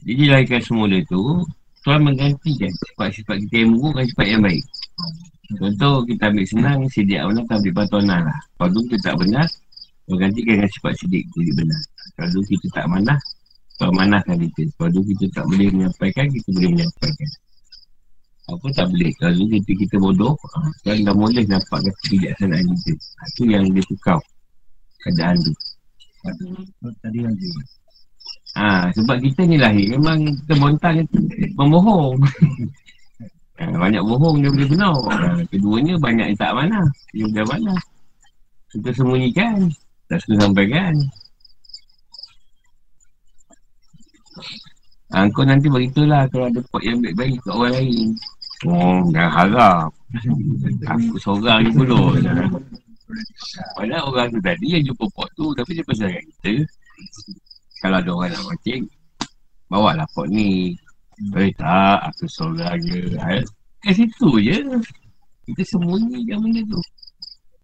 Jadi 0.04 0.14
dilahirkan 0.18 0.62
semula 0.62 0.98
tu 1.10 1.46
Tuhan 1.84 2.00
menggantikan 2.00 2.72
sifat-sifat 2.72 3.38
kita 3.48 3.56
yang 3.68 3.76
buruk 3.76 3.92
dengan 4.00 4.08
sifat 4.08 4.28
yang 4.32 4.42
baik. 4.42 4.64
Contoh 5.60 5.96
kita 6.08 6.24
ambil 6.32 6.46
senang, 6.48 6.80
sidik 6.88 7.20
amanah 7.20 7.44
kita 7.44 7.54
ambil 7.60 7.74
patuanah 7.84 8.20
lah. 8.24 8.40
Kalau 8.56 8.80
kita 8.88 8.98
tak 9.04 9.16
benar, 9.20 9.48
menggantikan 10.08 10.54
dengan 10.58 10.72
sifat 10.72 10.94
sidik 10.96 11.24
jadi 11.36 11.52
benar. 11.60 11.82
Kalau 12.16 12.42
kita 12.48 12.68
tak 12.72 12.86
manah, 12.88 13.20
Tuhan 13.76 13.94
manahkan 14.00 14.38
kita. 14.40 14.64
Kalau 14.80 15.02
kita 15.04 15.26
tak 15.36 15.46
boleh 15.52 15.68
menyampaikan, 15.76 16.26
kita 16.32 16.50
boleh 16.56 16.70
menyampaikan. 16.72 17.30
Apa 18.44 18.66
tak 18.76 18.92
boleh. 18.92 19.12
Kalau 19.16 19.34
dulu 19.40 19.56
kita, 19.56 19.72
kita 19.88 19.96
bodoh, 20.04 20.34
Tuhan 20.84 21.08
dah 21.08 21.16
boleh 21.16 21.44
nampak 21.48 21.80
kebijaksanaan 22.04 22.68
kita. 22.84 22.94
Itu 23.32 23.44
yang 23.48 23.64
dia 23.72 23.84
tukar 23.88 24.20
keadaan 25.04 25.40
tu. 25.40 25.54
Tadi 27.00 27.20
yang 27.24 27.36
dia 27.36 27.52
Ha, 28.54 28.86
sebab 28.94 29.18
kita 29.18 29.50
ni 29.50 29.58
lahir 29.58 29.98
memang 29.98 30.30
kita 30.46 30.54
bontang 30.62 31.02
membohong. 31.58 32.22
ha, 33.58 33.64
banyak 33.66 34.04
bohong 34.06 34.46
dia 34.46 34.54
boleh 34.54 34.70
benar. 34.70 34.94
Ha, 35.10 35.42
keduanya 35.50 35.98
banyak 35.98 36.26
yang 36.30 36.38
tak 36.38 36.54
mana. 36.54 36.80
Dia 37.18 37.26
boleh 37.34 37.46
mana. 37.50 37.74
Kita 38.70 38.90
sembunyikan. 38.94 39.74
Tak 40.06 40.22
suka 40.22 40.46
sampaikan. 40.46 40.94
Ha, 45.14 45.30
kau 45.30 45.46
nanti 45.46 45.70
beritulah 45.70 46.26
kalau 46.34 46.50
ada 46.50 46.58
pot 46.74 46.82
yang 46.82 46.98
baik-baik 46.98 47.38
kat 47.46 47.54
orang 47.54 47.74
lain. 47.78 48.10
Oh, 48.66 49.06
jangan 49.14 49.30
harap. 49.30 49.90
Aku 50.90 51.16
seorang 51.22 51.70
ni 51.70 51.72
dulu. 51.78 52.18
Padahal 53.78 54.10
orang 54.10 54.28
tu 54.34 54.40
tadi 54.42 54.68
yang 54.74 54.84
jumpa 54.90 55.06
pot 55.14 55.30
tu 55.38 55.54
tapi 55.54 55.78
dia 55.78 55.86
pasal 55.86 56.10
kita. 56.10 56.66
Kalau 57.86 57.98
ada 58.02 58.10
orang 58.10 58.32
nak 58.34 58.44
mancing 58.50 58.84
bawa 59.70 60.02
lah 60.02 60.08
pot 60.18 60.26
ni. 60.34 60.74
Eh 61.38 61.54
tak 61.62 62.10
aku 62.10 62.26
seorang 62.26 62.82
je. 62.82 63.14
Eh, 63.14 63.46
kat 63.86 63.94
situ 63.94 64.30
je. 64.42 64.58
Kita 65.46 65.62
sembunyi 65.62 66.26
yang 66.26 66.42
benda 66.42 66.66
tu. 66.66 66.82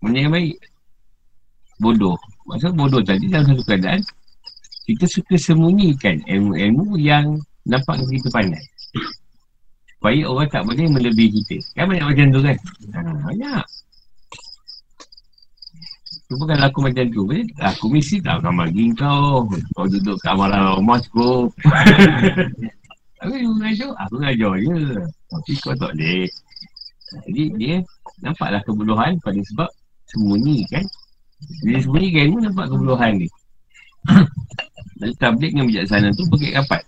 Benda 0.05 0.19
yang 0.21 0.33
baik. 0.37 0.53
Bodoh. 1.81 2.19
Maksud 2.45 2.77
bodoh 2.77 3.01
tadi 3.01 3.25
dalam 3.25 3.49
satu 3.49 3.63
keadaan 3.65 4.05
kita 4.89 5.05
suka 5.05 5.37
sembunyikan 5.37 6.17
ilmu-ilmu 6.25 6.97
yang 6.97 7.37
nampak 7.69 8.01
kita 8.09 8.25
pandai. 8.33 8.65
Supaya 9.93 10.25
orang 10.25 10.49
tak 10.49 10.65
boleh 10.65 10.89
melebihi 10.89 11.29
kita. 11.45 11.57
Kan 11.77 11.93
banyak 11.93 12.05
macam 12.09 12.25
tu 12.33 12.41
kan? 12.41 12.57
Ha, 12.97 12.99
banyak. 13.29 13.63
Cuma 16.29 16.43
kalau 16.45 16.65
aku 16.69 16.79
macam 16.85 17.05
tu 17.09 17.21
Aku 17.57 17.85
mesti 17.89 18.17
tak 18.21 18.41
akan 18.41 18.65
bagi 18.65 18.89
kau. 18.97 19.45
Kau 19.77 19.85
duduk 19.85 20.17
kat 20.25 20.33
amalan 20.33 20.73
rumah 20.73 20.97
cukup. 21.05 21.53
Aku 23.21 23.35
ngajar 23.61 23.91
Aku 24.07 24.15
ngajar 24.17 24.53
je. 24.57 24.77
Tapi 25.05 25.51
kau 25.61 25.75
tak 25.77 25.91
boleh. 25.93 26.25
Jadi 27.29 27.43
dia 27.61 27.75
Nampaklah 28.21 28.61
kebodohan 28.65 29.17
pada 29.21 29.41
sebab 29.53 29.69
Sembunyi 30.13 30.61
kan 30.69 30.85
Bila 31.65 31.77
sembunyi 31.81 32.09
kan 32.13 32.25
nampak 32.45 32.65
kebodohan 32.69 33.13
ni 33.17 33.27
Dan 34.99 35.09
tablik 35.15 35.55
yang 35.55 35.65
bijaksana 35.65 36.11
tu 36.11 36.27
Pergi 36.27 36.51
kapat 36.53 36.83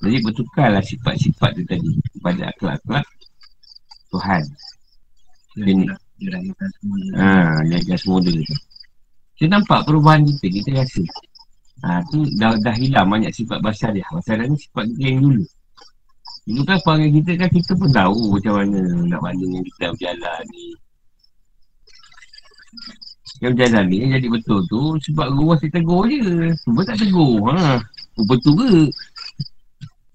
Jadi 0.00 0.16
bertukarlah 0.24 0.80
sifat-sifat 0.80 1.50
tu 1.58 1.62
tadi 1.68 1.92
Kepada 2.16 2.48
akhlak-akhlak 2.54 3.06
Tuhan 4.10 4.42
ini. 5.58 5.86
Ha, 7.16 7.64
jaga 7.66 7.94
semula 7.98 8.28
tu. 8.28 8.56
Kita 9.40 9.56
nampak 9.56 9.88
perubahan 9.88 10.22
kita, 10.22 10.46
kita 10.52 10.70
rasa. 10.76 11.02
Ha, 11.80 12.04
tu 12.12 12.28
dah, 12.36 12.52
dah 12.60 12.76
hilang 12.76 13.08
banyak 13.08 13.32
sifat 13.32 13.58
basar 13.64 13.90
dia. 13.96 14.04
Basar 14.12 14.36
ni 14.44 14.56
sifat 14.56 14.84
kita 14.94 15.02
yang 15.08 15.20
dulu. 15.24 15.44
Dulu 16.44 16.62
kan 16.66 16.78
perangai 16.84 17.10
kita 17.20 17.32
kan 17.40 17.50
kita 17.52 17.72
pun 17.76 17.90
tahu 17.92 18.20
macam 18.36 18.52
mana 18.58 18.78
nak 19.06 19.20
mana 19.22 19.44
yang 19.44 19.64
kita 19.64 19.84
berjalan 19.96 20.42
ni. 20.52 20.64
Yang 23.38 23.52
berjalan 23.54 23.84
ni 23.86 23.98
jadi 24.10 24.26
betul 24.26 24.60
tu 24.66 24.98
sebab 25.06 25.26
guru 25.38 25.54
saya 25.54 25.70
tegur 25.70 26.02
je. 26.10 26.50
Semua 26.66 26.82
tak 26.82 26.98
tegur. 26.98 27.38
Ha. 27.54 27.78
Betul 28.26 28.52
ke? 28.58 28.72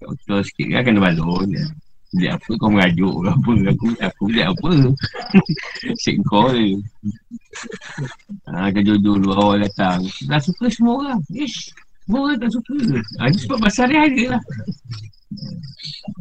Betul 0.04 0.40
sikit 0.44 0.66
kan 0.76 0.82
kena 0.84 1.00
balon. 1.00 1.48
Ya. 1.48 1.64
Bilik 2.14 2.32
apa 2.38 2.50
kau 2.62 2.70
merajuk 2.70 3.14
ke 3.18 3.28
apa 3.28 3.50
Aku 3.74 3.86
aku 3.98 4.22
bilik 4.30 4.46
apa 4.46 4.70
Sik 6.06 6.16
kau 6.30 6.48
ni 6.54 6.78
ha, 8.46 8.70
Kejujur 8.70 9.18
dulu 9.18 9.34
awal 9.34 9.66
datang 9.66 10.06
Tak 10.30 10.40
suka 10.46 10.70
semua 10.70 10.94
orang 11.02 11.20
Ish 11.34 11.74
Semua 12.06 12.30
orang 12.30 12.38
tak 12.38 12.50
suka 12.54 12.76
ha, 13.18 13.26
Ini 13.26 13.38
sebab 13.42 13.58
pasal 13.58 13.86
dia 13.90 14.00
ada 14.06 14.24
lah 14.38 14.42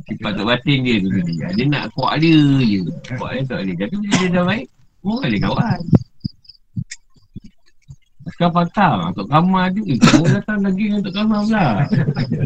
Sifat 0.09 0.31
tak 0.35 0.45
batin 0.49 0.77
dia 0.81 0.95
tu 0.97 1.09
tadi 1.13 1.35
ha, 1.37 1.47
Dia 1.53 1.65
nak 1.69 1.85
kuat 1.93 2.13
dia 2.17 2.43
je 2.65 2.79
Kuat 3.21 3.31
dia 3.37 3.43
tak 3.45 3.57
boleh 3.61 3.75
Tapi 3.77 3.95
dia 4.09 4.27
dah 4.33 4.43
baik 4.43 4.67
Semua 4.99 5.13
orang 5.21 5.29
dia 5.29 5.41
kawan 5.45 5.79
sekarang 8.33 8.53
patah. 8.57 9.13
Untuk 9.13 9.27
kamar 9.29 9.69
je. 9.77 9.81
Eh 9.85 9.97
kau 10.01 10.25
datang 10.25 10.59
lagi 10.65 10.85
untuk 10.89 11.13
kamar 11.13 11.45
pula. 11.45 11.67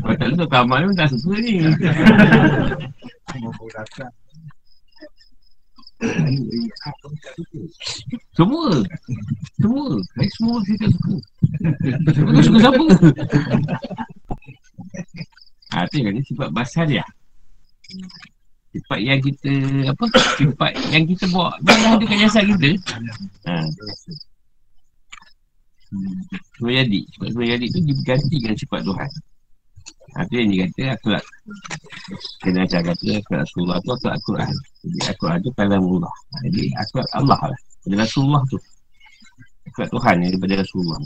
Kalau 0.03 0.15
tak 0.19 0.27
untuk 0.35 0.49
kamar 0.51 0.77
ni 0.83 0.91
tak 0.91 1.07
suka 1.15 1.35
ni. 1.39 1.55
Semua. 8.35 8.67
Semua. 9.59 9.87
Baik 10.19 10.31
semua 10.35 10.57
kita 10.67 10.85
suka 10.91 11.15
Kau 12.11 12.43
suka 12.43 12.57
siapa? 12.59 12.85
Ha 15.69 15.85
tu 15.87 15.95
yang 16.01 16.19
sifat 16.27 16.49
basar 16.51 16.83
dia. 16.91 17.05
Sifat 18.75 18.99
yang 18.99 19.19
kita 19.23 19.51
Apa? 19.91 20.05
Sifat 20.35 20.71
yang 20.91 21.03
kita 21.07 21.25
bawa 21.31 21.55
Dah 21.63 21.95
ada 21.95 22.03
kat 22.03 22.17
jasad 22.19 22.43
kita. 22.51 22.69
Ha 23.47 23.63
Semua 25.89 26.71
jadi. 26.85 26.99
Sifat 27.09 27.29
semua 27.33 27.47
jadi 27.49 27.65
tu 27.69 27.79
Digantikan 27.81 28.53
sifat 28.53 28.81
Tuhan. 28.85 29.09
Ha, 30.17 30.25
tu 30.25 30.33
yang 30.41 30.49
dia 30.49 30.65
kata 30.65 30.81
akhlak 30.97 31.23
Kena 32.41 32.65
macam 32.65 32.81
kata 32.81 33.07
akhlak 33.21 33.39
Rasulullah 33.45 33.77
tu 33.81 33.89
akhlak 33.93 34.13
Al-Quran 34.17 34.53
Jadi 34.81 34.99
Al-Quran 35.05 35.37
tu 35.45 35.49
kalam 35.53 35.81
Allah 35.85 36.13
ha, 36.13 36.35
Jadi 36.49 36.63
akhlak 36.77 37.07
Allah 37.13 37.39
lah. 37.53 37.59
Pada 37.79 37.95
Rasulullah 38.05 38.41
tu. 38.49 38.57
Akhlak 39.69 39.89
Tuhan 39.93 40.15
yang 40.21 40.29
daripada 40.33 40.55
Rasulullah. 40.61 40.99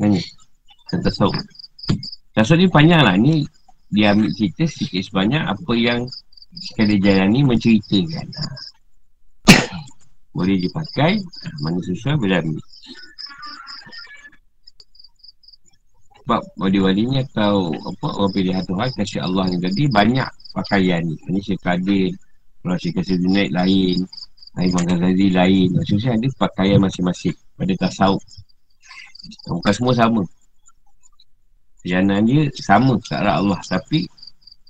Ini 0.00 0.20
Tentang 0.88 1.02
tasawuf. 1.08 1.44
Tasawuf 2.36 2.60
ni 2.60 2.68
panjang 2.68 3.02
lah. 3.04 3.16
Ni 3.16 3.44
dia 3.92 4.16
ambil 4.16 4.32
cerita 4.32 4.64
sikit 4.64 5.02
sebanyak 5.04 5.44
Apa 5.44 5.72
yang 5.76 6.00
sekali 6.56 6.96
jalani 7.00 7.40
menceritakan. 7.44 8.26
Ha. 8.32 8.44
Boleh 10.36 10.56
dipakai 10.56 11.20
Mana 11.60 11.80
susah 11.84 12.16
boleh 12.16 12.40
ambil 12.40 12.60
sebab 16.22 16.42
wali-wali 16.58 17.02
ni 17.06 17.16
atau 17.20 17.74
apa 17.74 18.06
orang 18.14 18.32
pilihan 18.32 18.64
Tuhan 18.64 18.88
kasih 18.94 19.20
Allah 19.26 19.44
ni 19.50 19.58
tadi 19.58 19.84
banyak 19.90 20.28
pakaian 20.54 21.02
ni 21.02 21.14
ini 21.28 21.40
Syekh 21.42 21.60
Kadir 21.60 22.14
kalau 22.62 22.76
Syekh 22.78 23.02
Kasih 23.02 23.18
Junaid 23.18 23.50
lain 23.50 23.98
Imam 24.62 24.84
Ghazali 24.86 25.28
lain 25.34 25.68
maksudnya 25.74 26.14
ada 26.14 26.28
pakaian 26.38 26.78
masing-masing 26.78 27.34
pada 27.58 27.72
tasawuf 27.74 28.22
bukan 29.50 29.72
semua 29.74 29.94
sama 29.98 30.22
Perjalanan 31.82 32.22
dia 32.22 32.46
sama 32.62 32.94
ke 33.02 33.18
Allah. 33.18 33.58
Tapi 33.66 34.06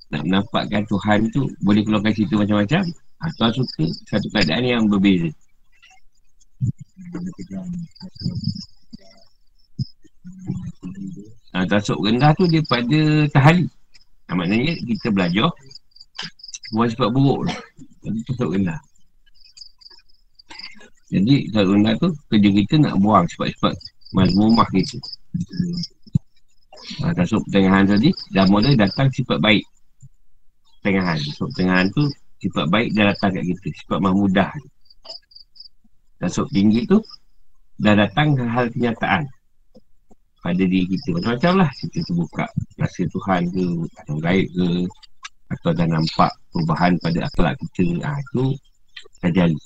nak 0.09 0.25
menampakkan 0.25 0.83
Tuhan 0.89 1.29
tu 1.29 1.45
boleh 1.61 1.85
keluarkan 1.85 2.13
cerita 2.17 2.41
macam-macam. 2.41 2.83
Atau 3.23 3.63
suka 3.63 3.85
satu 4.09 4.27
keadaan 4.33 4.65
yang 4.65 4.83
berbeza. 4.89 5.29
Ha, 11.53 11.69
tasuk 11.69 12.01
rendah 12.01 12.33
tu 12.39 12.49
dia 12.49 12.63
pada 12.65 13.29
tahali. 13.29 13.67
Ha, 14.31 14.33
maknanya 14.33 14.73
kita 14.87 15.13
belajar 15.13 15.51
buat 16.73 16.89
sifat 16.89 17.11
buruk 17.13 17.45
tu. 17.45 17.55
Jadi 18.09 18.19
tasuk 18.31 18.51
rendah. 18.57 18.81
Jadi 21.13 21.35
tasuk 21.53 21.75
rendah 21.77 21.95
tu 22.01 22.09
kerja 22.33 22.51
kita 22.57 22.75
nak 22.81 22.95
buang 23.03 23.27
sifat-sifat 23.29 23.75
mazmumah 24.17 24.69
kita. 24.73 24.99
Ha, 27.05 27.13
tasuk 27.13 27.45
pertengahan 27.51 27.85
tadi 27.85 28.09
dah 28.33 28.47
mula 28.49 28.73
datang 28.73 29.13
sifat 29.13 29.39
baik. 29.43 29.65
Pertengahan. 30.81 31.19
Tasuk 31.21 31.53
pertengahan 31.53 31.87
tu 31.93 32.03
sifat 32.41 32.67
baik 32.73 32.89
dah 32.97 33.05
datang 33.13 33.31
kat 33.37 33.45
kita. 33.45 33.69
Sifat 33.77 33.99
mahmudah. 34.01 34.51
Tasuk 36.17 36.49
tinggi 36.49 36.89
tu 36.89 37.03
dah 37.77 37.93
datang 37.99 38.39
hal 38.39 38.71
kenyataan 38.71 39.27
pada 40.43 40.63
diri 40.67 40.85
kita. 40.91 41.17
Macam-macam 41.17 41.53
lah 41.63 41.71
kita 41.79 41.99
terbuka 42.03 42.45
rasa 42.77 43.03
Tuhan 43.07 43.41
ke 43.55 43.65
atau 44.03 44.17
gaib 44.19 44.47
ke 44.51 44.69
atau 45.53 45.71
dah 45.71 45.87
nampak 45.87 46.33
perubahan 46.51 46.93
pada 46.99 47.19
akhlak 47.31 47.55
kita. 47.63 47.87
Ha, 48.03 48.19
itu 48.19 48.45
terjadi 49.23 49.59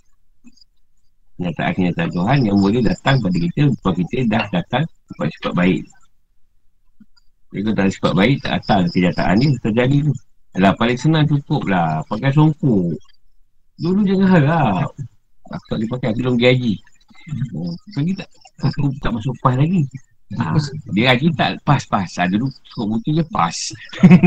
kenyataan-kenyataan 1.37 2.11
Tuhan 2.13 2.39
yang 2.45 2.57
boleh 2.61 2.81
datang 2.85 3.17
pada 3.21 3.37
kita 3.37 3.63
sebab 3.81 3.95
kita 4.05 4.17
dah 4.29 4.45
datang 4.53 4.85
kepada 4.85 5.31
sifat 5.33 5.53
baik. 5.57 5.83
Jadi 7.47 7.61
kalau 7.63 7.77
tak 7.77 7.87
sifat 7.97 8.13
baik 8.13 8.37
tak 8.45 8.53
datang. 8.61 8.83
Kenyataan 8.93 9.35
ni 9.41 9.47
terjadi 9.65 9.99
tu. 10.05 10.13
Alah 10.57 10.73
paling 10.77 10.99
senang 11.01 11.25
cukup 11.29 11.63
lah 11.69 12.01
pakai 12.09 12.33
songkok. 12.33 12.97
Dulu 13.77 14.01
jangan 14.05 14.29
harap. 14.29 14.89
Aku 15.47 15.65
tak 15.71 15.77
boleh 15.79 15.89
pakai 15.95 16.09
aku 16.11 16.21
belum 16.27 16.37
gaji 16.43 16.75
Oh, 17.59 17.75
tak, 18.19 18.29
aku 18.63 18.87
tak 19.03 19.11
masuk 19.11 19.35
pas 19.43 19.59
lagi 19.59 19.83
Ha, 20.35 20.59
dia 20.91 21.15
lagi 21.15 21.31
tak 21.39 21.63
pas-pas. 21.63 22.11
Ha, 22.19 22.27
dulu 22.27 22.51
suruh 22.67 22.87
butuh 22.91 23.13
je 23.15 23.25
pas. 23.31 23.55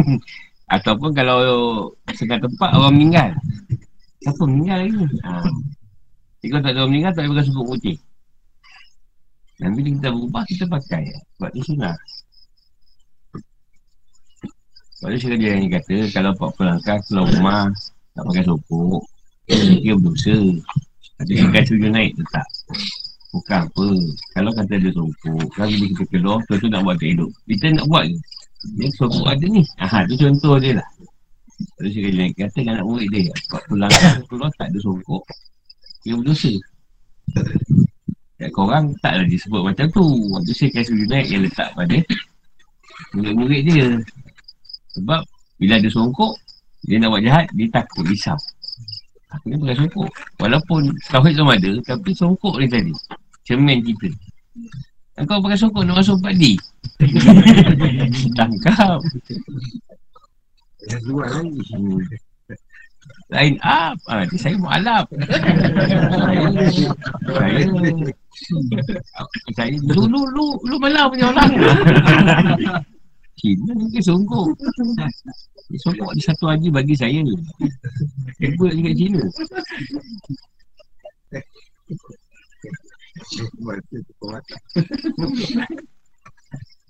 Ataupun 0.75 1.11
kalau 1.11 1.37
setengah 2.07 2.47
tempat 2.47 2.69
orang 2.71 2.95
meninggal. 2.95 3.29
Siapa 4.23 4.43
meninggal 4.47 4.77
lagi? 4.87 5.05
Ha. 5.27 5.31
Jadi 6.39 6.47
kalau 6.47 6.63
tak 6.63 6.71
ada 6.71 6.79
orang 6.79 6.91
meninggal, 6.95 7.11
tak 7.11 7.21
boleh 7.27 7.31
pakai 7.35 7.47
suku 7.51 7.63
putih. 7.67 7.97
Dan 9.59 9.69
bila 9.75 9.89
kita 9.91 10.09
berubah, 10.15 10.43
kita 10.47 10.63
pakai. 10.71 11.03
Sebab 11.35 11.49
tu 11.51 11.61
sunat. 11.67 11.97
Sebab 14.95 15.07
tu 15.11 15.17
saya 15.19 15.35
yang 15.35 15.67
kata, 15.67 15.95
kalau 16.15 16.31
Pak 16.39 16.51
Pelangkah 16.55 16.97
keluar 17.11 17.27
rumah, 17.27 17.63
tak 18.15 18.23
pakai 18.23 18.43
sokok, 18.47 19.03
dia 19.83 19.93
berdosa. 19.99 20.37
Ada 21.19 21.31
yang 21.35 21.51
kata 21.51 21.73
naik, 21.75 22.11
tetap. 22.15 22.47
Bukan 23.29 23.59
apa. 23.69 23.85
Kalau 24.33 24.51
kata 24.57 24.73
dia 24.81 24.89
sokok 24.89 25.53
Kalau 25.53 25.69
bila 25.69 25.85
kita 25.93 26.03
keluar 26.09 26.37
Tu 26.49 26.65
nak 26.65 26.81
buat 26.81 26.97
hidup 26.97 27.29
Kita 27.45 27.65
nak 27.77 27.85
buat 27.85 28.03
je 28.09 28.17
Dia 28.81 28.89
sokok 28.97 29.25
ada 29.29 29.45
ni. 29.45 29.61
Aha, 29.77 30.01
tu 30.09 30.17
contoh 30.17 30.57
dia 30.57 30.81
lah. 30.81 30.87
Terus 31.77 31.91
saya 31.93 32.09
kata 32.09 32.25
Kata 32.41 32.57
anak 32.73 32.85
murid 32.89 33.09
dia 33.13 33.29
Sebab 33.45 33.61
pulang 33.69 33.93
keluar 34.25 34.49
tak 34.57 34.73
ada 34.73 34.79
sokok 34.81 35.23
Dia 36.01 36.13
berdosa. 36.17 36.53
Kat 38.39 38.49
korang 38.55 38.95
taklah 39.03 39.27
disebut 39.27 39.61
macam 39.61 39.85
tu. 39.93 40.05
Waktu 40.33 40.51
saya 40.55 40.69
kasih 40.73 41.05
naik 41.05 41.27
yang 41.29 41.43
letak 41.45 41.69
pada 41.77 41.97
Murid-murid 43.13 43.61
dia. 43.67 43.87
Sebab 44.97 45.21
Bila 45.61 45.77
ada 45.77 45.89
songkok 45.93 46.33
Dia 46.89 46.97
nak 46.97 47.13
buat 47.13 47.21
jahat 47.21 47.45
Dia 47.53 47.69
takut 47.69 48.09
risau. 48.09 48.39
Aku 49.29 49.53
ni 49.53 49.61
pakai 49.61 49.85
songkok. 49.85 50.09
Walaupun 50.41 50.89
Tauhid 51.13 51.37
sama 51.37 51.53
ada 51.53 51.71
Tapi 51.85 52.09
songkok 52.17 52.57
ni 52.57 52.65
tadi 52.65 52.95
Cermin 53.49 53.81
kita 53.81 54.13
Kau 55.25 55.41
pakai 55.41 55.57
songkok 55.57 55.81
Nak 55.81 56.05
masuk 56.05 56.21
padi. 56.21 56.53
Tangkap. 58.37 59.01
Lain 63.33 63.55
up. 63.65 63.97
Ah, 64.05 64.23
Dia 64.29 64.37
saya 64.37 64.55
mu'alaf 64.61 65.09
Saya 67.33 67.65
Saya 69.57 69.75
Lu 69.81 70.05
lu 70.05 70.45
lu 70.61 70.75
malam 70.77 71.09
punya 71.09 71.33
orang. 71.33 71.51
Cina 73.33 73.71
ni 73.73 73.85
ke 73.91 73.99
songkok 74.05 74.53
Songkok 75.83 76.09
ada 76.13 76.21
satu 76.21 76.45
haji 76.53 76.69
bagi 76.69 76.93
saya 76.93 77.17
ni. 77.25 77.33
Hebat 78.39 78.77
kat 78.77 78.93
Cina 78.93 79.21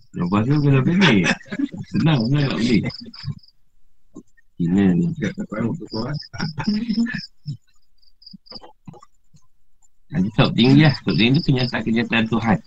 Lepas 0.09 0.41
tu 0.45 0.55
kena 0.57 0.79
pilih. 0.81 1.21
Senang 1.93 2.19
kan 2.29 2.39
nak 2.49 2.57
pilih. 2.57 2.81
Cina 4.59 4.85
ni. 4.91 5.05
Nanti 10.09 10.29
top 10.33 10.49
tinggi 10.57 10.81
lah 10.81 10.95
Top 11.05 11.15
tinggi 11.15 11.37
tu 11.37 11.43
kenyataan-kenyataan 11.53 12.25
Tuhan. 12.27 12.57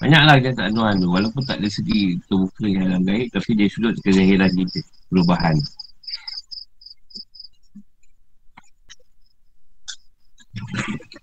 Banyaklah 0.00 0.34
kenyataan 0.38 0.72
Tuhan 0.72 0.94
tu. 1.02 1.08
Walaupun 1.10 1.42
tak 1.44 1.58
ada 1.60 1.68
segi 1.68 2.16
terbuka 2.30 2.64
yang 2.64 2.86
dalam 2.88 3.02
gaib 3.04 3.28
Tapi 3.34 3.50
dia 3.58 3.66
sudut 3.68 3.98
kezahiran 4.00 4.48
kita. 4.54 4.80
Perubahan 5.10 5.58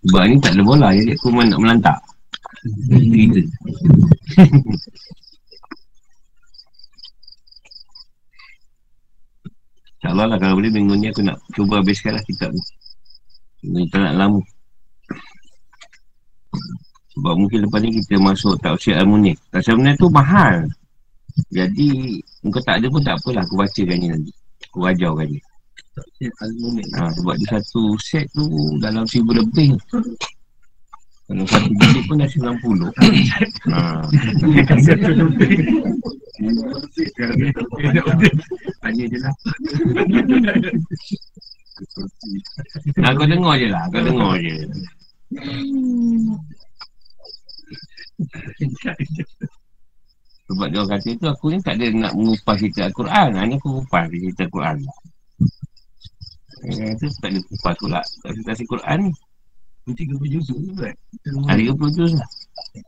Sebab 0.03 0.21
ni 0.27 0.35
tak 0.39 0.51
ada 0.55 0.61
bola 0.63 0.89
Jadi 0.91 1.11
aku 1.15 1.27
nak 1.31 1.59
melantak. 1.59 1.97
Kita 2.63 3.39
InsyaAllah 9.99 10.25
lah 10.31 10.37
kalau 10.39 10.55
boleh 10.59 10.71
minggu 10.71 10.95
ni 10.95 11.11
aku 11.11 11.23
nak 11.23 11.39
cuba 11.51 11.83
habiskan 11.83 12.15
lah 12.15 12.23
kitab 12.23 12.55
ni. 12.55 12.63
Minggu 13.67 13.77
ni 13.83 13.87
tak 13.91 13.99
nak 14.03 14.15
lama 14.15 14.41
Sebab 17.13 17.33
mungkin 17.35 17.67
lepas 17.67 17.79
ni 17.83 17.99
kita 17.99 18.15
masuk 18.19 18.55
Tafsir 18.63 18.95
Al-Munir 18.95 19.35
Tafsir 19.51 19.75
Al-Munir 19.75 19.99
tu 19.99 20.07
mahal. 20.07 20.67
Jadi 21.51 22.19
Muka 22.43 22.59
tak 22.63 22.83
ada 22.83 22.87
pun 22.91 23.01
tak 23.03 23.15
apalah 23.19 23.43
aku 23.43 23.55
bacakan 23.55 23.95
ni 23.99 24.07
nanti. 24.11 24.31
Aku 24.71 24.83
ajarkan 24.87 25.27
ni 25.31 25.39
Ha, 25.93 27.05
sebab 27.13 27.37
dia 27.37 27.47
satu 27.53 27.93
set 28.01 28.25
tu 28.33 28.49
dalam 28.81 29.05
seribu 29.05 29.37
lebih. 29.37 29.77
Kalau 31.29 31.45
satu 31.45 31.69
biji 31.69 32.01
pun 32.09 32.17
dah 32.17 32.29
sembilan 32.33 32.57
puluh. 32.65 32.89
Ha. 33.69 34.01
Lebih 34.41 34.65
Tanya 38.81 39.05
je 39.05 39.17
lah 39.21 39.33
Nah, 43.01 43.11
kau 43.17 43.25
dengar 43.25 43.53
je 43.57 43.67
lah, 43.69 43.83
kau 43.89 44.01
dengar 44.01 44.33
je. 44.41 44.55
Sebab 50.43 50.67
dia 50.69 50.79
orang 50.81 50.91
kata 50.97 51.09
tu 51.17 51.25
aku 51.29 51.45
ni 51.49 51.57
tak 51.65 51.81
ada 51.81 51.85
nak 51.93 52.13
mengupas 52.13 52.57
cerita 52.61 52.89
Al-Quran. 52.89 53.29
Hanya 53.37 53.55
aku 53.57 53.67
mengupas 53.77 54.05
cerita 54.09 54.45
Al-Quran 54.49 54.77
kata 56.63 57.05
tak 57.19 57.29
ada 57.35 57.39
kupas 57.47 57.75
pula. 57.79 58.01
Kasih 58.47 58.67
Quran. 58.67 58.99
Ni 59.09 59.11
Nanti 59.83 60.07
30 60.07 60.31
juz 60.31 60.47
tu 60.47 60.55
kan? 60.79 60.95
Ada 61.51 61.59
30 61.75 61.91
juz 61.99 62.15
lah. 62.15 62.29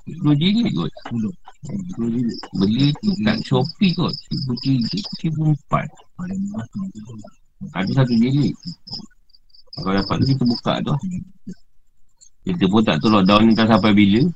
10 0.08 0.32
jilid 0.40 0.72
kot. 0.72 0.88
10 1.12 2.08
jilid 2.16 2.40
Beli 2.56 2.88
tu 3.04 3.12
kat 3.20 3.38
Shopee 3.44 3.92
kot. 3.92 4.16
10 4.32 4.64
jilid 4.64 5.04
14 5.28 5.92
Ada 7.76 7.92
satu 7.92 8.16
jilid 8.16 8.56
Kalau 9.76 9.92
dapat 9.92 10.16
tu 10.24 10.26
kita 10.32 10.44
buka 10.48 10.74
tu. 10.88 10.96
Kita 12.48 12.64
pun 12.72 12.80
tak 12.86 13.04
tahu 13.04 13.12
lockdown 13.12 13.44
ni 13.44 13.58
tak 13.58 13.68
sampai 13.68 13.92
bila. 13.92 14.22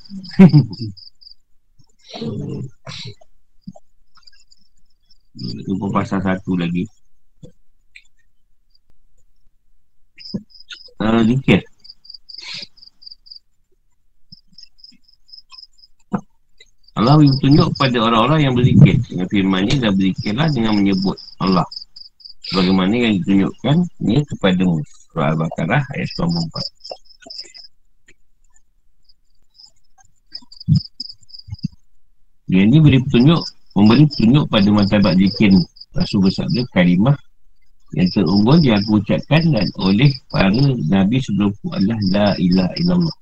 Itu 5.40 5.72
pun 5.80 5.90
pasal 5.96 6.20
satu 6.20 6.60
lagi 6.60 6.84
uh, 11.02 11.22
zikir 11.26 11.62
Allah 17.00 17.16
beri 17.16 17.32
tunjuk 17.40 17.68
kepada 17.80 17.98
orang-orang 18.12 18.40
yang 18.44 18.54
berzikir 18.60 19.00
dengan 19.08 19.28
firman 19.32 19.64
ni 19.64 19.80
dan 19.80 19.96
berzikirlah 19.96 20.52
dengan 20.52 20.76
menyebut 20.76 21.16
Allah. 21.40 21.64
Bagaimana 22.52 22.92
yang 22.92 23.16
ditunjukkan 23.24 23.88
ni 24.04 24.20
kepada 24.28 24.68
surah 25.08 25.32
Al-Baqarah 25.32 25.80
ayat 25.96 26.10
94 26.20 26.52
dia 32.50 32.64
ni 32.68 32.78
beri 32.82 33.00
petunjuk 33.06 33.48
Memberi 33.78 34.04
tunjuk 34.12 34.50
pada 34.50 34.68
matabat 34.74 35.14
zikir 35.16 35.54
Rasul 35.94 36.20
bersabda 36.26 36.68
kalimah 36.74 37.16
yang 37.98 38.10
terunggul 38.14 38.62
aku 38.62 39.02
ucapkan 39.02 39.42
dan 39.50 39.66
oleh 39.82 40.14
para 40.30 40.54
Nabi 40.94 41.18
sebelumku 41.18 41.74
adalah 41.74 41.98
La 42.14 42.28
ilaha 42.38 42.74
illallah. 42.78 43.18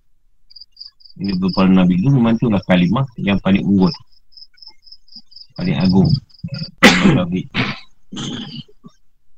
Ini 1.18 1.34
beberapa 1.40 1.72
Nabi 1.72 1.98
itu 1.98 2.10
memang 2.12 2.36
itulah 2.36 2.62
kalimah 2.68 3.08
yang 3.18 3.40
paling 3.40 3.64
unggul. 3.64 3.90
Paling 5.58 5.78
agung. 5.80 6.10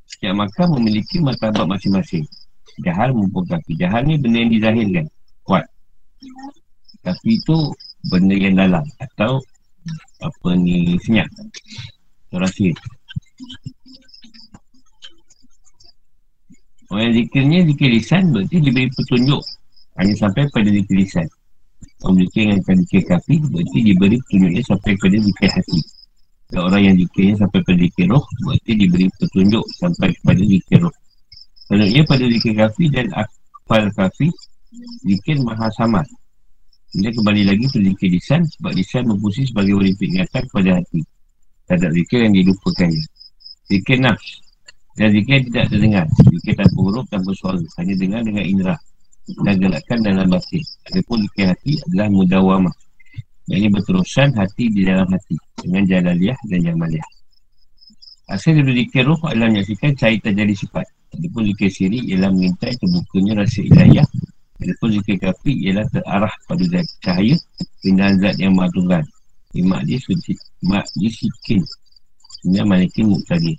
Setiap 0.09 0.35
makam 0.35 0.75
memiliki 0.75 1.23
matabat 1.23 1.63
masing-masing. 1.63 2.27
Jahal 2.83 3.15
maupun 3.15 3.47
kafir. 3.47 3.79
Jahal 3.79 4.03
ni 4.03 4.19
benda 4.19 4.43
yang 4.43 4.51
dizahirkan. 4.51 5.05
Kuat. 5.47 5.63
Tapi 7.05 7.39
itu 7.39 7.57
benda 8.11 8.35
yang 8.35 8.59
dalam. 8.59 8.83
Atau 8.99 9.39
apa 10.19 10.49
ni 10.59 10.99
senyap. 10.99 11.31
Rahsia. 12.35 12.75
Orang 16.89 17.13
zikirnya 17.13 17.59
zikir 17.69 17.89
lisan 17.93 18.33
berarti 18.33 18.57
diberi 18.65 18.89
petunjuk 18.89 19.41
hanya 20.01 20.13
sampai 20.17 20.49
pada 20.49 20.69
zikir 20.73 20.95
lisan. 20.97 21.27
Orang 22.01 22.17
zikir 22.25 22.49
yang 22.49 22.57
akan 22.65 22.75
zikir 22.81 23.01
kafi 23.05 23.35
berarti 23.45 23.77
diberi 23.85 24.17
petunjuknya 24.25 24.61
sampai 24.65 24.91
pada 24.97 25.17
zikir 25.21 25.49
hati. 25.53 25.79
Dan 26.49 26.59
orang 26.65 26.81
yang 26.81 26.95
zikirnya 26.97 27.35
sampai 27.45 27.59
pada 27.61 27.77
zikir 27.77 28.05
roh 28.09 28.25
berarti 28.41 28.71
diberi 28.73 29.05
petunjuk 29.21 29.65
sampai 29.77 30.09
kepada 30.17 30.41
zikir 30.41 30.79
roh. 30.81 30.95
Selanjutnya 31.69 32.03
pada 32.09 32.25
zikir 32.25 32.53
kafi 32.57 32.85
dan 32.89 33.07
akfal 33.13 33.85
kafi 33.93 34.27
zikir 35.05 35.37
maha 35.45 35.69
sama. 35.77 36.01
Dia 36.97 37.13
kembali 37.13 37.53
lagi 37.53 37.69
ke 37.69 37.77
zikir 37.85 38.09
lisan 38.17 38.41
sebab 38.57 38.73
lisan 38.73 39.05
berfungsi 39.05 39.45
sebagai 39.45 39.77
wali 39.77 39.93
peringatan 39.93 40.41
kepada 40.49 40.81
hati. 40.81 41.05
Tak 41.69 41.85
zikir 41.93 42.25
yang 42.25 42.33
dilupakannya. 42.33 43.05
Zikir 43.69 44.01
nafs 44.01 44.48
dan 44.99 45.15
zikir 45.15 45.47
tidak 45.47 45.65
terdengar. 45.71 46.05
Zikir 46.27 46.59
tanpa 46.59 46.79
huruf, 46.83 47.07
tanpa 47.07 47.31
suara. 47.31 47.55
Hanya 47.79 47.95
dengar 47.95 48.21
dengan 48.27 48.43
indera. 48.43 48.75
Dan 49.47 49.55
gerakkan 49.55 50.03
dalam 50.03 50.27
batin. 50.27 50.59
Adapun 50.91 51.23
zikir 51.23 51.47
hati 51.47 51.79
adalah 51.87 52.11
mudawamah. 52.11 52.75
Yang 53.47 53.79
berterusan 53.79 54.35
hati 54.35 54.67
di 54.67 54.83
dalam 54.83 55.07
hati. 55.07 55.39
Dengan 55.63 55.87
jalaliyah 55.87 56.35
dan 56.51 56.59
jamaliyah. 56.67 57.09
Hasil 58.27 58.59
dari 58.59 58.83
zikir 58.83 59.07
roh 59.07 59.17
adalah 59.23 59.47
menyaksikan 59.47 59.95
cahaya 59.95 60.19
terjadi 60.19 60.53
sifat. 60.67 60.85
Adapun 61.15 61.47
zikir 61.47 61.69
siri 61.71 61.99
ialah 62.11 62.29
mengintai 62.35 62.75
terbukanya 62.75 63.47
rasa 63.47 63.59
ilahiyah. 63.63 64.07
Adapun 64.59 64.99
zikir 64.99 65.15
kafi 65.15 65.53
ialah 65.63 65.87
terarah 65.87 66.33
pada 66.43 66.63
zat 66.67 66.85
cahaya 66.99 67.39
Pindahan 67.79 68.19
zat 68.19 68.35
yang 68.35 68.51
maha 68.51 68.99
Imak 69.55 69.81
dia 69.87 69.97
suci 70.03 70.35
Imak 70.61 70.83
dia 70.99 71.09
sikin. 71.09 71.63
Ini 72.43 72.67
manikin 72.67 73.07
muktadih 73.07 73.55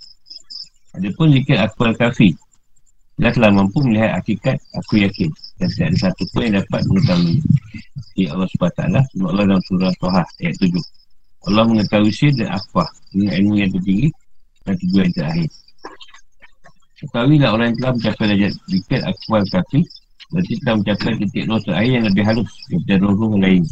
Adapun 0.91 1.31
zikir 1.31 1.55
akbar 1.55 1.95
kafi 1.95 2.35
Dia 3.15 3.31
telah 3.31 3.53
mampu 3.53 3.79
melihat 3.85 4.19
hakikat 4.19 4.59
aku 4.75 4.99
yakin. 4.99 5.31
Dan 5.55 5.67
tidak 5.71 5.87
ada 5.87 5.97
satu 6.09 6.23
pun 6.33 6.41
yang 6.43 6.55
dapat 6.59 6.81
mengetahui. 6.89 7.37
Ya 8.19 8.35
Allah 8.35 8.49
SWT 8.51 8.81
Allah 9.23 9.43
dalam 9.47 9.61
surah 9.71 9.93
Tuhan 9.95 10.25
ayat 10.43 10.55
7 10.59 11.47
Allah 11.47 11.63
mengetahui 11.63 12.11
sir 12.11 12.31
dan 12.35 12.51
akbar 12.51 12.87
Dengan 13.15 13.31
ilmu 13.39 13.53
yang 13.55 13.71
tertinggi 13.71 14.09
Dan 14.67 14.73
tujuan 14.83 15.05
yang 15.07 15.15
terakhir. 15.15 15.49
Ketahuilah 17.01 17.49
orang 17.55 17.65
yang 17.71 17.77
telah 17.79 17.91
mencapai 17.97 18.25
darjat 18.35 18.53
zikir 18.67 19.01
akbar 19.07 19.41
kafi 19.47 19.81
Berarti 20.31 20.53
telah 20.63 20.75
mencapai 20.79 21.11
titik 21.23 21.43
roh 21.47 21.59
terakhir 21.63 21.91
yang 21.91 22.05
lebih 22.11 22.23
halus 22.27 22.51
Daripada 22.67 22.95
roh-roh 22.99 23.33
lain. 23.39 23.63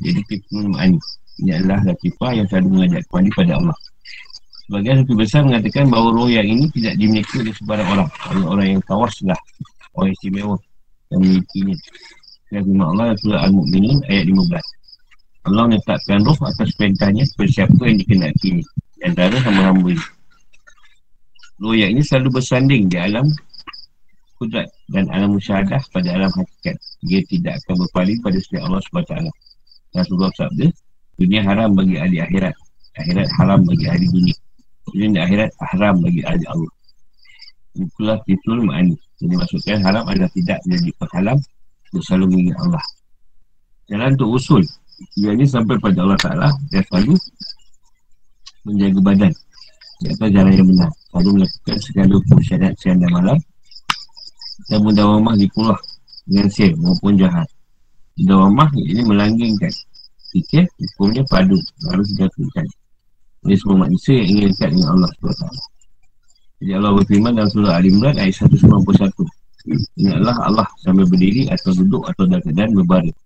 Jadi 0.00 0.20
kita 0.24 0.56
ma'ani 0.72 0.98
Ini 1.44 1.50
adalah 1.60 1.80
latifah 1.84 2.32
yang 2.32 2.46
selalu 2.48 2.68
mengajak 2.72 3.02
kembali 3.12 3.30
pada 3.36 3.52
Allah 3.60 3.76
Sebagian 4.66 5.06
lebih 5.06 5.14
besar 5.14 5.46
mengatakan 5.46 5.86
bahawa 5.86 6.10
roh 6.10 6.26
yang 6.26 6.42
ini 6.42 6.66
tidak 6.74 6.98
dimiliki 6.98 7.38
oleh 7.38 7.54
sebarang 7.54 7.86
orang. 7.86 8.08
Hanya 8.26 8.44
orang 8.50 8.66
yang 8.74 8.82
kawas 8.82 9.14
lah. 9.22 9.38
Orang 9.94 10.10
istimewa 10.10 10.58
yang 11.14 11.20
memilikinya. 11.22 11.76
Firman 12.50 12.82
Allah 12.82 13.04
yang 13.14 13.18
surah 13.22 13.40
Al-Mu'minin 13.46 13.98
ayat 14.10 14.26
15. 14.26 15.46
Allah 15.46 15.62
menetapkan 15.70 16.18
roh 16.26 16.38
atas 16.42 16.70
perintahnya 16.74 17.22
kepada 17.30 17.50
siapa 17.54 17.82
yang 17.86 17.98
dikenakinya. 18.02 18.64
Antara 19.06 19.38
hamba-hamba 19.38 19.88
ini. 19.94 20.06
Roh 21.62 21.74
yang 21.78 21.90
ini 21.94 22.02
selalu 22.02 22.28
bersanding 22.34 22.90
di 22.90 22.98
alam 22.98 23.30
kudrat 24.36 24.68
dan 24.92 25.06
alam 25.14 25.38
musyahadah 25.38 25.78
pada 25.94 26.08
alam 26.10 26.28
hakikat. 26.34 26.74
Dia 27.06 27.22
tidak 27.30 27.62
akan 27.62 27.86
berpaling 27.86 28.18
pada 28.18 28.38
setiap 28.42 28.66
Allah 28.66 28.82
SWT. 28.82 29.14
Rasulullah 29.94 30.34
sabda, 30.34 30.66
dunia 31.16 31.40
haram 31.46 31.70
bagi 31.72 31.96
ahli 32.02 32.18
akhirat. 32.18 32.54
Akhirat 32.98 33.28
haram 33.38 33.62
bagi 33.62 33.86
ahli 33.86 34.06
dunia. 34.10 34.36
Jadi 34.94 35.06
di 35.14 35.18
akhirat 35.18 35.50
haram 35.74 35.94
bagi 35.98 36.22
ahli 36.22 36.44
Allah. 36.46 36.72
Itulah 37.76 38.18
titul 38.24 38.64
ma'ani. 38.64 38.96
Jadi 39.20 39.34
maksudkan 39.36 39.78
haram 39.84 40.04
adalah 40.08 40.30
tidak 40.32 40.58
menjadi 40.64 40.90
penghalang 41.00 41.40
untuk 41.88 42.02
selalu 42.04 42.24
mengingat 42.32 42.58
Allah. 42.64 42.84
Jalan 43.86 44.08
untuk 44.18 44.30
usul. 44.36 44.62
Dia 45.16 45.30
ini 45.36 45.44
sampai 45.44 45.76
pada 45.76 46.00
Allah 46.00 46.20
Ta'ala 46.20 46.48
dan 46.72 46.82
selalu 46.88 47.14
menjaga 48.64 49.00
badan. 49.04 49.32
Di 50.00 50.06
atas 50.12 50.28
jalan 50.28 50.52
yang 50.52 50.68
benar. 50.68 50.90
Selalu 51.08 51.30
melakukan 51.40 51.76
segala 51.80 52.12
hukum 52.16 52.38
syarat 52.44 52.72
siang 52.80 52.98
dan 53.00 53.10
malam. 53.12 53.38
Dan 54.72 54.78
mudawamah 54.82 55.34
di 55.36 55.46
pulau 55.52 55.76
dengan 56.24 56.48
sir 56.48 56.72
maupun 56.76 57.16
jahat. 57.16 57.48
Mudawamah 58.20 58.68
ini 58.76 59.02
melanggengkan. 59.04 59.72
Fikir 60.32 60.64
hukumnya 60.76 61.22
padu. 61.28 61.56
Harus 61.92 62.08
dilakukan. 62.16 62.66
Ini 63.46 63.54
semua 63.54 63.86
manusia 63.86 64.18
yang 64.18 64.28
ingin 64.34 64.48
dekat 64.58 64.74
dengan 64.74 64.88
Allah 64.98 65.10
SWT 65.22 65.44
Jadi 66.58 66.72
Allah 66.74 66.90
berfirman 66.98 67.32
dalam 67.38 67.50
surah 67.54 67.78
Al-Imran 67.78 68.14
ayat 68.18 68.34
191 68.42 68.82
Ingatlah 69.98 70.36
Allah 70.46 70.66
sambil 70.82 71.06
berdiri 71.10 71.50
atau 71.50 71.74
duduk 71.74 72.06
atau 72.06 72.22
dalam 72.26 72.42
keadaan 72.42 72.70
berbaring. 72.82 73.16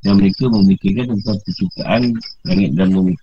Dan 0.00 0.16
mereka 0.16 0.46
memikirkan 0.48 1.12
tentang 1.18 1.36
penciptaan 1.42 2.02
langit 2.46 2.70
dan 2.78 2.88
bumi. 2.94 3.14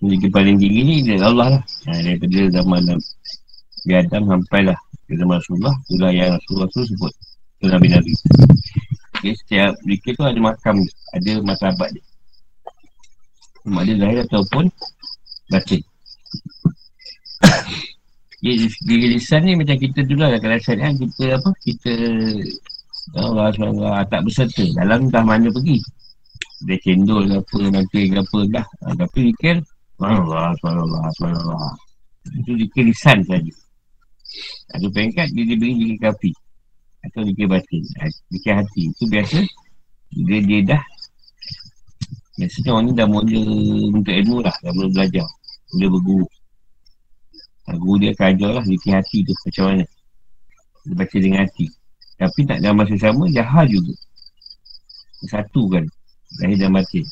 Jadi 0.00 0.28
paling 0.32 0.56
tinggi 0.58 0.80
ni 1.04 1.14
Allah 1.20 1.60
lah. 1.60 1.62
Ha, 1.62 1.92
Daripada 1.94 2.40
zaman 2.58 2.80
Nabi 2.88 3.92
Adam 3.94 4.22
sampailah 4.28 4.78
kata 5.10 5.24
Rasulullah 5.26 5.74
Itulah 5.90 6.12
yang 6.14 6.30
Rasulullah 6.38 6.68
tu 6.70 6.80
sebut 6.86 7.12
Itu 7.58 7.66
Nabi-Nabi 7.66 8.12
okay, 9.18 9.32
Setiap 9.34 9.72
zikir 9.82 10.12
tu 10.14 10.24
ada 10.24 10.38
makam 10.38 10.76
Ada 11.18 11.32
masabat 11.42 11.88
dia. 11.90 12.04
Mak 13.66 13.82
dia 13.84 13.94
lahir 13.98 14.24
ataupun 14.24 14.64
Batin. 15.50 15.82
Ya, 18.40 18.52
di 18.56 18.94
lisan 19.18 19.44
ni 19.44 19.52
macam 19.58 19.76
kita 19.76 20.00
dulu 20.06 20.24
lah 20.24 20.40
Kalau 20.40 20.56
syariah 20.62 20.94
kita 20.96 21.24
apa 21.36 21.50
Kita 21.60 21.92
Allah 23.10 23.50
SWT 23.50 24.06
tak 24.06 24.20
berserta. 24.22 24.64
Dalam 24.78 25.10
dah 25.10 25.26
mana 25.26 25.50
pergi. 25.50 25.82
Dia 26.62 26.78
cendol 26.78 27.26
ke 27.26 27.36
apa 27.42 27.58
Nanti 27.74 28.00
ke 28.06 28.16
apa 28.22 28.38
dah. 28.48 28.66
Ha, 28.86 28.94
Tapi 28.96 29.18
fikir 29.34 29.56
Allah 30.00 30.54
SWT 30.56 31.48
Itu 32.40 32.52
zikir 32.56 32.84
lisan 32.88 33.18
saja 33.26 33.52
ada 34.70 34.86
pengkat 34.94 35.28
dia 35.34 35.44
diberi 35.44 35.74
zikir 35.74 35.98
kafi 35.98 36.30
Atau 37.02 37.26
zikir 37.26 37.46
batin. 37.50 37.82
Zikir 38.30 38.54
hati. 38.54 38.82
Itu 38.94 39.04
biasa 39.10 39.38
Bila 40.14 40.38
dia 40.46 40.60
dah 40.74 40.82
Biasanya 42.38 42.70
orang 42.72 42.84
ni 42.86 42.92
dah 42.94 43.08
mula 43.10 43.42
Untuk 43.90 44.14
ilmu 44.14 44.36
lah. 44.40 44.54
Dah 44.62 44.72
mula 44.72 44.88
belajar. 44.94 45.26
Mula 45.74 45.86
berguru. 45.98 46.26
Ha, 47.66 47.76
Guru 47.76 47.96
dia 47.98 48.10
akan 48.14 48.26
ajar 48.34 48.50
lah 48.58 48.64
Zikir 48.64 48.92
hati 48.94 49.18
tu 49.26 49.34
Macam 49.34 49.64
mana. 49.66 49.84
Dia 50.86 50.94
baca 50.96 51.16
dengan 51.18 51.40
hati. 51.44 51.66
Tapi 52.20 52.40
tak 52.44 52.58
dalam 52.62 52.76
masa 52.78 52.94
sama 53.00 53.24
Jahal 53.32 53.66
juga. 53.66 53.94
Satu 55.28 55.68
kan 55.68 55.84
Lahir 56.38 56.56
dan 56.62 56.70
batin. 56.70 57.04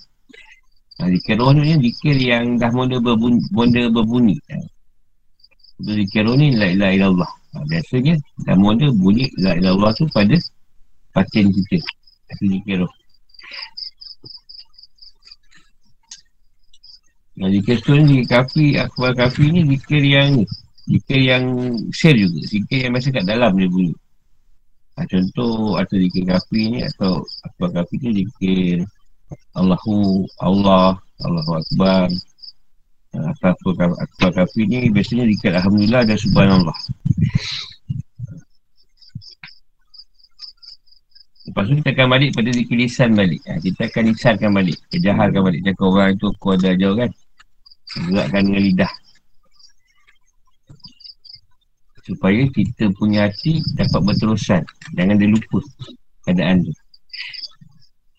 Ha, 1.03 1.11
Zikir 1.11 1.35
roh 1.43 1.51
ni 1.51 1.75
Zikir 1.91 2.16
yang 2.23 2.55
dah 2.55 2.71
mula 2.71 3.03
berbunyi, 3.03 3.43
mula 3.51 3.83
berbunyi. 3.91 4.39
Itu 4.39 4.78
zikir 5.83 6.24
ni 6.39 6.57
la 6.57 6.66
ilaha 6.74 6.93
illallah. 6.95 7.31
Ha, 7.55 7.64
biasanya 7.64 8.14
dah 8.45 8.57
mula 8.59 8.91
bunyi 8.93 9.26
la 9.39 9.55
ilaha 9.55 9.59
illallah 9.59 9.93
tu 9.95 10.05
pada 10.11 10.37
batin 11.14 11.47
kita. 11.51 11.79
Itu 12.29 12.45
zikir 12.53 12.76
roh. 12.85 12.93
Nah, 17.39 17.49
zikir 17.55 17.79
tu 17.87 17.95
ni, 17.95 18.26
kafi, 18.26 18.74
akbar 18.76 19.14
kafi 19.14 19.45
ni 19.55 19.61
zikir 19.76 20.03
yang. 20.03 20.43
Zikir 20.89 21.20
yang 21.20 21.45
share 21.93 22.16
juga. 22.16 22.41
Zikir 22.49 22.89
yang 22.89 22.97
masa 22.97 23.12
kat 23.12 23.24
dalam 23.29 23.53
dia 23.55 23.68
bunyi. 23.68 23.95
Ha, 24.97 25.05
contoh, 25.07 25.76
atau 25.79 25.97
zikir 26.01 26.24
kafi 26.26 26.61
ni 26.74 26.79
atau 26.83 27.22
akbar 27.45 27.70
kafi 27.76 27.95
ni 28.03 28.24
zikir 28.24 28.83
Allahu, 29.53 30.24
Allah, 30.41 30.97
Allahu 31.20 31.61
Akbar, 31.61 32.09
Al-Fatul 33.16 33.72
Akbar 33.80 34.30
Kafi 34.36 34.68
ni 34.68 34.92
biasanya 34.92 35.24
dikat 35.24 35.56
Alhamdulillah 35.56 36.04
dan 36.04 36.18
Subhanallah. 36.20 36.76
Lepas 41.48 41.64
tu 41.64 41.74
kita 41.80 41.90
akan 41.96 42.06
balik 42.12 42.30
pada 42.36 42.50
dikilisan 42.52 43.16
balik. 43.16 43.40
Ha, 43.48 43.56
Kita 43.56 43.88
akan 43.88 44.12
isarkan 44.12 44.50
balik, 44.52 44.76
kejaharkan 44.92 45.40
balik. 45.40 45.64
Cakap 45.64 45.88
orang 45.88 46.12
tu 46.20 46.28
kau 46.36 46.52
ada 46.52 46.76
jauh 46.76 46.92
kan? 46.92 47.09
Gerakkan 48.12 48.42
dengan 48.44 48.62
lidah. 48.68 48.92
Supaya 52.04 52.44
kita 52.52 52.92
punya 53.00 53.32
hati 53.32 53.64
dapat 53.80 54.00
berterusan. 54.12 54.61
Jangan 54.92 55.16
dia 55.16 55.28
lupa 55.32 55.64
keadaan 56.28 56.68
tu. 56.68 56.72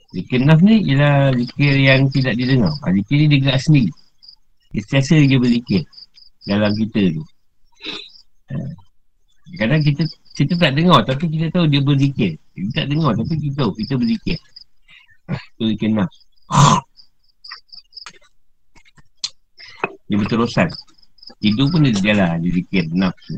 Zikir 0.09 0.41
naf 0.41 0.57
ni 0.65 0.81
ialah 0.89 1.29
zikir 1.37 1.73
yang 1.77 2.09
tidak 2.09 2.33
didengar. 2.33 2.73
Ha, 2.81 2.89
zikir 2.89 3.15
ni 3.21 3.25
dia 3.29 3.39
gerak 3.45 3.61
sendiri. 3.61 3.93
Dia 4.69 4.81
setiasa 4.85 5.17
dia 5.25 5.41
berzikir 5.41 5.81
dalam 6.45 6.69
kita 6.77 7.01
tu. 7.09 7.23
Ha. 8.53 8.55
Kadang 9.57 9.81
kita 9.81 10.05
kita 10.37 10.53
tak 10.61 10.71
dengar 10.77 11.01
tapi 11.03 11.25
kita 11.25 11.49
tahu 11.49 11.65
dia 11.65 11.81
berzikir. 11.81 12.37
Kita 12.53 12.85
tak 12.85 12.87
dengar 12.93 13.17
tapi 13.17 13.33
kita 13.41 13.65
tahu 13.65 13.71
kita 13.73 13.93
berzikir. 13.97 14.37
Itu 15.57 15.63
zikir 15.73 15.89
naf. 15.93 16.09
Dia 20.09 20.17
berterusan. 20.17 20.69
Tidur 21.39 21.69
pun 21.69 21.85
dia 21.85 21.93
jalan, 22.01 22.41
dia 22.41 22.51
zikir 22.53 22.83
nafsu. 22.93 23.37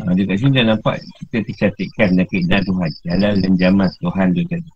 Ha, 0.00 0.16
dia 0.16 0.24
kat 0.24 0.36
sini 0.40 0.56
dah 0.56 0.64
nampak 0.72 0.96
kita 1.20 1.44
kecantikan 1.44 2.08
dan 2.16 2.24
keindahan 2.32 2.64
Tuhan. 2.64 2.90
Jalan 3.04 3.34
dan 3.44 3.52
jaman 3.60 3.88
Tuhan 4.00 4.26
tu 4.32 4.42
tadi. 4.48 4.70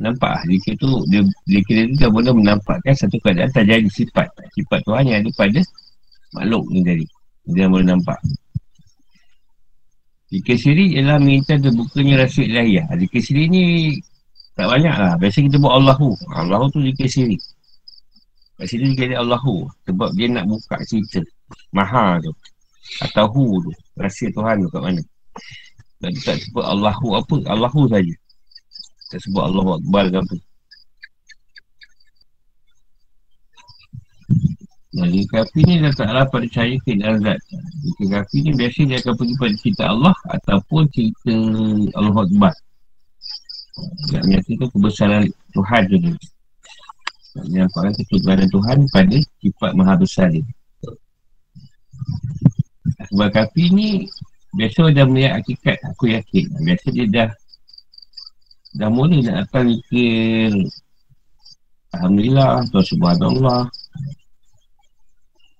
Nampak 0.00 0.48
zikir 0.48 0.80
tu, 0.80 0.88
dia, 1.12 1.20
zikir 1.44 1.92
tu 1.92 1.94
dah 2.00 2.08
boleh 2.08 2.32
menampakkan 2.32 2.96
satu 2.96 3.20
keadaan 3.20 3.52
terjadi 3.52 3.84
sifat. 3.92 4.32
Sifat 4.56 4.80
Tuhan 4.88 5.04
yang 5.04 5.18
ada 5.20 5.30
pada 5.36 5.60
makhluk 6.32 6.64
ni 6.72 6.80
tadi. 6.80 7.06
Dia 7.52 7.68
boleh 7.68 7.84
nampak. 7.84 8.16
Zikir 10.32 10.56
siri 10.56 10.96
ialah 10.96 11.20
minta 11.20 11.58
terbukanya 11.58 12.24
rasa 12.24 12.40
ilahiyah. 12.40 12.88
Zikir 12.96 13.20
siri 13.20 13.44
ni 13.50 13.62
tak 14.56 14.70
banyak 14.70 14.94
lah. 14.94 15.12
Biasa 15.20 15.38
kita 15.42 15.56
buat 15.60 15.74
Allahu. 15.76 16.16
Allahu 16.32 16.64
tu 16.72 16.80
zikir 16.80 17.08
siri. 17.10 17.36
Kat 18.60 18.68
sini 18.68 18.92
dia 18.92 19.08
kata 19.08 19.16
Allahu. 19.24 19.66
Sebab 19.88 20.12
dia 20.14 20.28
nak 20.28 20.44
buka 20.44 20.76
cerita. 20.84 21.20
Maha 21.72 22.20
tu. 22.20 22.32
Atau 23.00 23.26
hu 23.32 23.44
tu. 23.64 23.72
Rahsia 23.96 24.28
Tuhan 24.36 24.64
tu 24.64 24.68
kat 24.68 24.80
mana. 24.84 25.02
Dia 26.04 26.12
tak 26.24 26.36
sebut 26.44 26.64
Allahu 26.64 27.16
apa. 27.16 27.36
Allahu 27.48 27.88
saja. 27.88 28.14
Tak 29.10 29.18
sebut 29.26 29.42
Allahu 29.42 29.82
Akbar 29.82 30.06
ke 30.06 30.16
apa. 30.22 30.36
Nah, 34.90 35.06
di 35.06 35.22
kafi 35.26 35.60
ni 35.66 35.78
dah 35.82 35.94
tak 35.94 36.10
pada 36.10 36.26
percaya 36.30 36.74
ke 36.82 36.98
dalam 36.98 37.22
zat. 37.22 37.38
Di 37.98 38.06
kafi 38.06 38.36
ni 38.42 38.50
biasa 38.54 38.80
dia 38.86 38.98
akan 39.02 39.14
pergi 39.18 39.34
pada 39.38 39.54
cerita 39.58 39.84
Allah 39.90 40.14
ataupun 40.30 40.82
cerita 40.94 41.34
Allah 41.98 42.16
Akbar. 42.22 42.54
Yang 44.14 44.22
menyatakan 44.26 44.68
kebesaran 44.70 45.24
Tuhan 45.54 45.82
tu. 45.90 45.96
Yang 47.34 47.46
menyatakan 47.50 47.92
ketuganan 47.98 48.48
Tuhan 48.50 48.78
pada 48.94 49.18
sifat 49.42 49.70
maha 49.74 49.94
besar 49.98 50.30
dia. 50.30 50.46
Sebab 53.10 53.28
kafi 53.34 53.64
ni 53.74 53.88
Biasa 54.50 54.90
dah 54.90 55.06
melihat 55.06 55.38
hakikat 55.38 55.78
Aku 55.94 56.10
yakin 56.10 56.46
Biasa 56.62 56.86
dia 56.90 57.06
dah 57.06 57.28
Dah 58.70 58.86
mula 58.86 59.18
nak 59.18 59.46
datang 59.46 59.66
mikir 59.66 60.54
Alhamdulillah 61.90 62.62
Tuhan 62.70 62.86
Subhanallah. 62.86 63.62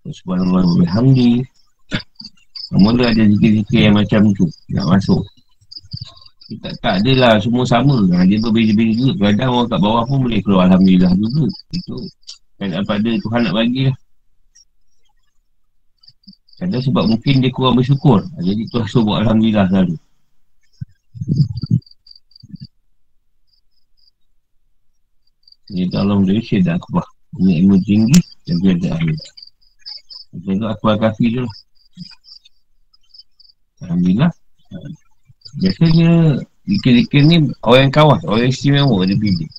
Tuhan 0.06 0.14
Subhanallah 0.14 0.62
Alhamdi 0.86 1.42
Mula 2.70 3.10
ada 3.10 3.22
zikir-zikir 3.26 3.90
yang 3.90 3.98
macam 3.98 4.30
tu 4.38 4.46
Nak 4.70 4.86
masuk. 4.86 5.26
Tak, 6.62 6.74
tak 6.82 6.94
adalah 7.02 7.38
semua 7.38 7.62
sama. 7.62 7.94
Ha, 8.14 8.26
Dia 8.26 8.42
berbeza-beza 8.42 8.94
juga. 8.94 9.30
Kadang 9.30 9.50
orang 9.54 9.70
kat 9.70 9.80
bawah 9.82 10.02
pun 10.06 10.18
boleh 10.26 10.40
keluar 10.42 10.66
Alhamdulillah 10.66 11.12
juga. 11.14 11.46
Itu 11.74 11.96
Kan 12.58 12.70
apa 12.76 12.92
ada 12.98 13.10
Tuhan 13.16 13.40
nak 13.46 13.54
bagi 13.54 13.82
lah. 13.86 13.96
Kadang 16.60 16.82
sebab 16.84 17.04
mungkin 17.08 17.34
dia 17.40 17.50
kurang 17.54 17.78
bersyukur. 17.80 18.20
Jadi 18.36 18.62
tu 18.68 18.76
rasa 18.82 18.98
buat 19.00 19.24
Alhamdulillah 19.24 19.66
selalu. 19.70 19.96
Ini 25.70 25.86
dalam 25.86 26.26
Malaysia 26.26 26.58
dah 26.58 26.74
akbar. 26.74 27.06
Ini 27.38 27.62
ilmu 27.62 27.78
tinggi 27.86 28.18
dan 28.42 28.56
dia 28.58 28.72
ada 28.74 28.88
ahli. 28.98 29.14
Macam 30.34 30.52
tu 30.58 30.66
akbar 30.66 30.94
kafi 30.98 31.26
tu 31.30 31.40
lah. 31.46 31.54
Alhamdulillah. 33.86 34.32
Biasanya 35.62 36.10
Dikir-dikir 36.70 37.26
ni 37.26 37.36
orang 37.66 37.90
yang 37.90 37.94
kawas, 37.94 38.22
orang 38.28 38.46
yang 38.46 38.54
istimewa 38.54 39.02
dia 39.02 39.18
pilih. 39.18 39.50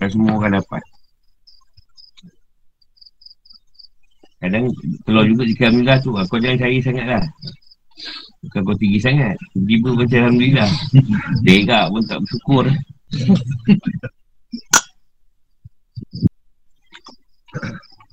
Dan 0.00 0.08
semua 0.08 0.32
orang 0.40 0.56
dapat. 0.56 0.82
Kadang 4.40 4.64
keluar 5.04 5.24
juga 5.24 5.42
jika 5.48 5.62
Alhamdulillah 5.72 5.98
tu 6.04 6.10
Kau 6.12 6.36
jangan 6.36 6.60
cari 6.60 6.76
sangat 6.84 7.06
lah 7.08 7.24
Bukan 8.44 8.60
kau 8.60 8.76
tinggi 8.76 9.00
sangat 9.00 9.40
Tiba-tiba 9.56 9.88
macam 9.96 10.18
Alhamdulillah 10.20 10.70
Degak 11.48 11.84
pun 11.88 12.02
tak 12.04 12.18
bersyukur 12.20 12.64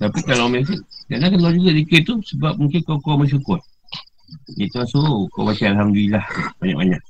Tapi 0.00 0.18
kalau 0.26 0.50
macam 0.50 0.76
Kadang 1.06 1.30
keluar 1.36 1.52
juga 1.54 1.70
zikir 1.76 2.00
tu 2.02 2.14
Sebab 2.34 2.58
mungkin 2.58 2.80
kau 2.82 2.98
kau 2.98 3.20
bersyukur. 3.20 3.58
Itu 4.56 4.82
suruh 4.88 5.28
kau 5.30 5.44
baca 5.44 5.64
Alhamdulillah. 5.68 6.24
Banyak-banyak. 6.58 7.02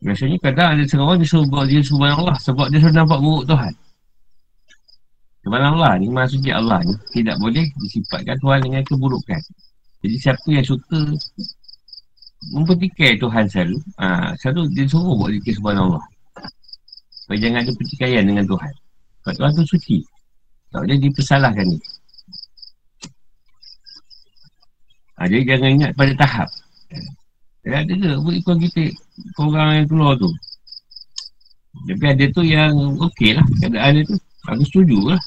Biasanya 0.00 0.38
kadang 0.40 0.68
ada 0.78 0.82
seorang 0.88 1.20
dia 1.20 1.28
suruh 1.28 1.46
buat 1.50 1.68
dia 1.68 1.84
subhanallah 1.84 2.36
Sebab 2.40 2.72
dia 2.72 2.80
sudah 2.80 3.04
nampak 3.04 3.20
buruk 3.20 3.44
Tuhan. 3.50 3.74
Allah 5.50 5.96
ni 5.96 6.06
maksudnya 6.12 6.60
Allah 6.60 6.84
ni 6.84 6.94
tidak 7.16 7.40
boleh 7.40 7.64
disifatkan 7.80 8.36
Tuhan 8.38 8.60
dengan 8.60 8.82
keburukan. 8.84 9.40
Jadi 10.04 10.16
siapa 10.20 10.48
yang 10.48 10.64
suka 10.64 11.00
mempertikai 12.52 13.20
Tuhan 13.20 13.44
selalu, 13.48 13.78
ha, 14.00 14.32
selalu 14.36 14.62
dia 14.72 14.84
suruh 14.88 15.16
buat 15.16 15.32
zikir 15.32 15.56
subhanallah. 15.56 16.04
Supaya 17.30 17.46
jangan 17.46 17.62
ada 17.62 17.72
pertikaian 17.78 18.24
dengan 18.26 18.42
Tuhan. 18.42 18.72
Sebab 19.22 19.34
Tuhan 19.38 19.50
tu 19.54 19.64
suci. 19.70 20.02
Tak 20.74 20.82
boleh 20.82 20.98
dipersalahkan 20.98 21.62
ni. 21.62 21.78
Ha, 25.14 25.30
jadi 25.30 25.42
jangan 25.46 25.70
ingat 25.78 25.90
pada 25.94 26.12
tahap. 26.18 26.48
Dia 27.62 27.86
ada 27.86 27.92
ke 27.94 28.10
buat 28.18 28.34
ikut 28.34 28.56
kita 28.66 28.82
orang 29.38 29.78
yang 29.78 29.86
keluar 29.86 30.18
tu. 30.18 30.26
Tapi 31.86 32.04
ada 32.10 32.24
tu 32.34 32.42
yang 32.42 32.74
okey 32.98 33.38
lah 33.38 33.46
keadaan 33.62 34.02
dia 34.02 34.10
tu. 34.10 34.16
Aku 34.50 34.62
setuju 34.66 34.98
lah. 35.14 35.20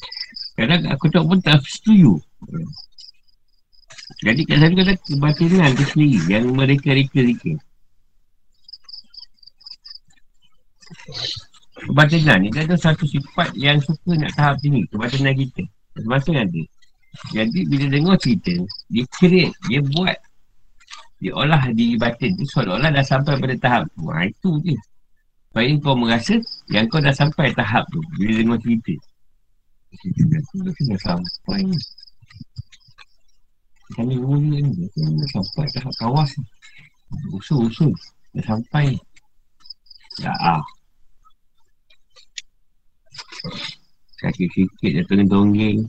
Kadang 0.56 0.88
aku 0.88 1.04
tak 1.12 1.20
pun 1.20 1.36
tak 1.44 1.60
setuju. 1.68 2.16
Jadi 4.24 4.40
kat 4.48 4.56
sana 4.56 4.72
kata 4.72 4.92
kebatinan 5.04 5.76
tu 5.76 5.84
sendiri 5.84 6.32
yang 6.32 6.48
mereka 6.48 6.96
reka-reka. 6.96 7.60
Kebatinan 11.72 12.46
ni 12.46 12.48
ada 12.52 12.76
satu 12.76 13.08
sifat 13.08 13.56
yang 13.58 13.80
suka 13.80 14.14
nak 14.14 14.32
tahap 14.36 14.54
sini. 14.60 14.84
Kebatinan 14.92 15.34
kita. 15.34 15.62
Masing-masing 15.96 16.36
ada. 16.38 16.62
Jadi 17.32 17.60
bila 17.68 17.86
dengar 17.92 18.16
cerita, 18.16 18.54
dia 18.88 19.04
create, 19.12 19.52
dia 19.68 19.80
buat, 19.84 20.16
dia 21.20 21.32
olah 21.36 21.60
di 21.76 22.00
batin 22.00 22.32
tu 22.40 22.44
seolah-olah 22.48 22.88
dah 22.88 23.04
sampai 23.04 23.36
pada 23.36 23.54
tahap 23.60 23.82
tu. 23.92 24.08
Ha, 24.08 24.28
itu 24.28 24.50
je. 24.64 24.76
Supaya 25.52 25.68
kau 25.84 25.92
merasa 25.92 26.40
yang 26.72 26.88
kau 26.88 26.96
dah 26.96 27.12
sampai 27.12 27.52
tahap 27.52 27.84
tu 27.92 28.00
Bila 28.16 28.40
dengar 28.40 28.58
cerita 28.64 28.96
Cerita 30.00 30.40
aku 30.40 30.64
dah 30.64 30.72
kena 30.72 30.96
sampai 30.96 31.62
Kami 33.92 34.16
mula 34.16 34.64
ni 34.64 34.88
dah 34.88 35.28
sampai 35.28 35.68
tahap 35.76 35.92
kawas 36.00 36.32
Usul-usul 37.36 37.92
Dah 38.32 38.44
sampai 38.48 38.96
Ya 40.24 40.32
ah 40.40 40.64
Kaki 44.22 44.46
sikit 44.54 44.90
dah 44.94 45.04
tengah 45.10 45.26
donggeng 45.26 45.82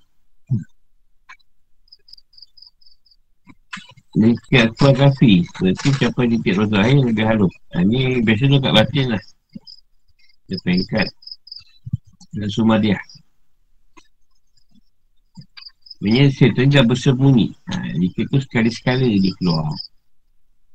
Ini 4.14 4.30
aku 4.70 4.90
kafi 4.94 5.46
Berarti 5.58 5.88
siapa 5.98 6.22
titik 6.26 6.58
rosa 6.58 6.86
air 6.86 7.02
lebih 7.02 7.26
halus. 7.26 7.54
Ini 7.78 8.22
ha, 8.22 8.22
biasa 8.26 8.44
tu 8.46 8.58
kat 8.62 8.74
batin 8.74 9.06
lah. 9.14 9.24
Dia 10.50 10.58
peringkat 10.66 11.08
dan 12.34 12.50
sumadiyah 12.50 13.02
Sebenarnya 15.98 16.26
setan 16.36 16.68
dah 16.74 16.84
bersembunyi. 16.84 17.48
Ha, 17.70 17.96
Jika 17.96 18.22
tu 18.28 18.38
sekali-sekali 18.42 19.24
dia 19.24 19.34
keluar. 19.40 19.72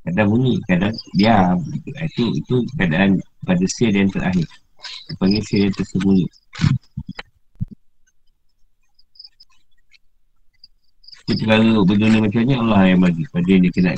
Kadang 0.03 0.27
bunyi, 0.31 0.57
kadang 0.65 0.95
diam. 1.13 1.59
Itu 1.85 2.33
itu 2.33 2.55
keadaan 2.75 3.19
pada 3.45 3.65
sel 3.69 3.93
yang 3.93 4.09
terakhir. 4.09 4.47
Dia 5.05 5.13
panggil 5.19 5.69
yang 5.69 5.75
tersembunyi 5.75 6.25
perkara 11.37 11.69
berdunia 11.85 12.19
macam 12.23 12.41
ni 12.41 12.53
Allah 12.57 12.79
yang 12.89 12.99
bagi 13.03 13.23
pada 13.29 13.47
yang 13.49 13.61
dia 13.65 13.73
kenal 13.73 13.97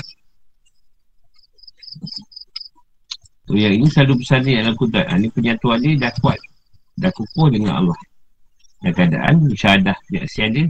so, 3.47 3.51
yang 3.55 3.73
ini 3.75 3.87
selalu 3.87 4.13
pesan 4.23 4.39
ni 4.43 4.51
dalam 4.59 4.75
kudat 4.75 5.05
ha, 5.07 5.15
ni 5.19 5.27
penyatuan 5.31 5.77
dia 5.79 5.95
dah 5.99 6.11
kuat 6.19 6.39
dah 6.99 7.11
kukuh 7.15 7.47
dengan 7.49 7.81
Allah. 7.81 7.99
Dan 8.81 8.91
keadaan 8.97 9.35
syahadah 9.53 9.97
kesaksian 10.09 10.49
dia 10.57 10.65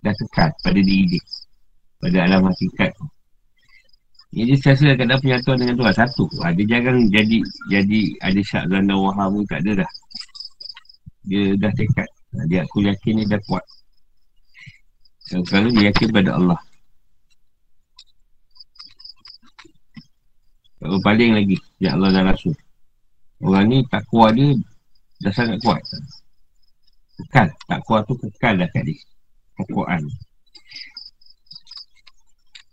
dah 0.00 0.14
kekal 0.16 0.50
pada 0.64 0.80
diri 0.80 1.16
dia 1.16 1.22
pada 2.00 2.16
alam 2.24 2.48
hakikat 2.48 2.90
ini 4.30 4.54
dia 4.54 4.56
sesa 4.62 4.94
keadaan 4.94 5.18
penyatuan 5.18 5.58
dengan 5.58 5.74
Tuhan. 5.82 5.94
Satu 5.94 6.24
ha, 6.38 6.54
dia 6.54 6.66
jangan 6.78 7.10
jadi 7.10 7.38
jadi 7.66 8.00
ada 8.22 8.40
syak 8.46 8.64
dan 8.70 8.86
waham 8.94 9.42
tak 9.50 9.58
ada 9.66 9.82
dah. 9.82 9.90
Dia 11.26 11.58
dah 11.58 11.72
tekad. 11.74 12.08
Ha, 12.38 12.46
dia 12.46 12.62
aku 12.62 12.86
yakin 12.86 13.26
dia 13.26 13.34
dah 13.34 13.40
kuat 13.50 13.64
yang 15.30 15.42
selalu 15.46 15.68
dia 15.78 15.84
yakin 15.94 16.08
pada 16.10 16.30
Allah. 16.34 16.60
Tak 20.80 21.00
paling 21.04 21.32
lagi. 21.36 21.56
Ya 21.78 21.94
Allah 21.94 22.10
dan 22.10 22.24
Rasul. 22.26 22.56
Orang 23.40 23.68
ni 23.68 23.84
takwa 23.88 24.32
dia 24.32 24.56
Dah 25.20 25.32
sangat 25.36 25.60
kuat. 25.60 25.84
Kekal. 27.20 27.52
Takwa 27.68 28.00
tu 28.08 28.16
kekal 28.16 28.56
dah 28.56 28.68
kat 28.72 28.88
dia. 28.88 28.96
Takwaan 29.60 30.08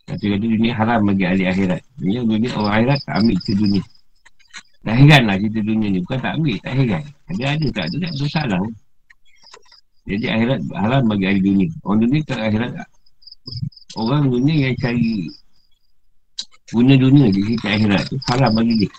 Kata-kata 0.07 0.45
dunia 0.47 0.71
haram 0.71 1.03
bagi 1.03 1.27
ahli 1.27 1.43
akhirat. 1.51 1.83
Dunia, 1.99 2.23
dunia 2.23 2.49
orang 2.55 2.73
akhirat 2.79 2.99
tak 3.03 3.15
ambil 3.19 3.37
cerita 3.43 3.59
dunia. 3.59 3.83
Tak 4.87 4.95
heran 5.03 5.21
lah 5.27 5.35
cerita 5.35 5.59
dunia 5.67 5.87
ni. 5.91 5.99
Bukan 5.99 6.19
tak 6.23 6.33
ambil, 6.39 6.55
tak 6.63 6.73
heran. 6.79 7.03
Ada 7.27 7.43
ada. 7.43 7.67
Tak 7.75 7.85
ada, 7.91 7.95
tak 7.99 8.11
ada 8.15 8.25
salah 8.31 8.59
jadi 10.07 10.25
akhirat 10.39 10.59
haram 10.71 11.03
bagi 11.11 11.25
ahli 11.27 11.41
dunia. 11.43 11.67
Orang 11.83 11.99
dunia 12.07 12.21
tak 12.23 12.39
akhirat 12.39 12.71
tak. 12.79 12.89
Orang 13.99 14.31
dunia 14.31 14.55
yang 14.71 14.75
cari 14.79 15.27
guna 16.71 16.93
dunia 16.95 17.27
di 17.31 17.41
sisi 17.43 17.67
akhirat 17.67 18.03
tu 18.07 18.15
haram 18.31 18.51
bagi 18.55 18.87
dia. 18.87 18.91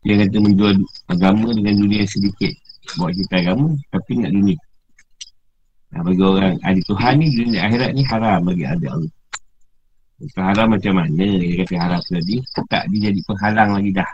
Dia 0.00 0.14
kata 0.24 0.36
menjual 0.40 0.76
agama 1.12 1.48
dengan 1.52 1.74
dunia 1.76 2.02
sedikit. 2.08 2.52
Buat 2.96 3.12
cerita 3.12 3.36
agama 3.44 3.76
tapi 3.92 4.12
nak 4.24 4.32
dunia. 4.32 4.58
Nah, 5.90 6.00
bagi 6.06 6.22
orang 6.24 6.56
ahli 6.64 6.80
Tuhan 6.88 7.14
ni 7.20 7.26
dunia 7.36 7.60
akhirat 7.68 7.90
ni 7.92 8.02
haram 8.08 8.40
bagi 8.48 8.64
ahli 8.64 8.86
Allah. 8.88 9.12
Bukan 10.20 10.44
haram 10.44 10.68
macam 10.72 10.92
mana 10.96 11.26
dia 11.40 11.54
kata 11.60 11.74
haram 11.76 12.00
tadi. 12.08 12.36
Tak 12.72 12.84
dia 12.88 13.12
jadi 13.12 13.20
penghalang 13.28 13.70
lagi 13.76 13.90
dah. 13.92 14.10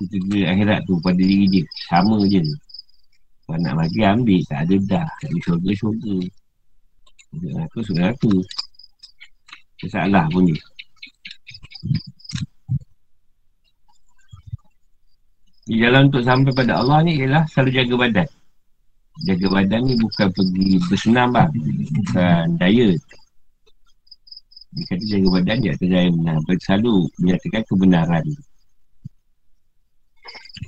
Cerita 0.00 0.16
dunia 0.24 0.46
akhirat 0.56 0.78
tu 0.88 0.96
pada 1.04 1.20
diri 1.20 1.46
dia. 1.52 1.64
Sama 1.92 2.16
je. 2.24 2.40
Kalau 3.46 3.58
nak 3.62 3.74
bagi 3.78 4.02
ambil. 4.02 4.42
Tak 4.50 4.60
ada 4.66 4.76
dah. 4.82 5.06
Tak 5.22 5.28
ada 5.30 5.38
syurga-syurga. 5.46 6.18
Sudah 7.36 7.62
aku 7.66 7.78
Sudah 7.84 8.06
aku 8.10 8.32
Masalah 9.76 10.24
pun 10.32 10.42
ni 10.48 10.56
Di 15.66 15.74
jalan 15.82 16.06
untuk 16.08 16.22
sampai 16.22 16.54
pada 16.54 16.78
Allah 16.78 17.02
ni 17.02 17.18
Ialah 17.18 17.44
selalu 17.50 17.70
jaga 17.74 17.94
badan. 17.98 18.28
Jaga 19.26 19.46
badan 19.48 19.80
ni 19.84 19.94
bukan 19.98 20.28
pergi 20.32 20.70
bersenam 20.86 21.28
bang 21.34 21.50
Bukan 21.92 22.44
diet. 22.60 23.00
Dia 24.76 24.82
kata 24.92 25.04
jaga 25.08 25.28
badan 25.40 25.56
dia 25.64 25.72
atas 25.72 25.88
jaya 25.88 26.08
benar. 26.12 26.36
Selalu 26.60 26.94
menyatakan 27.20 27.62
kebenaran 27.64 28.24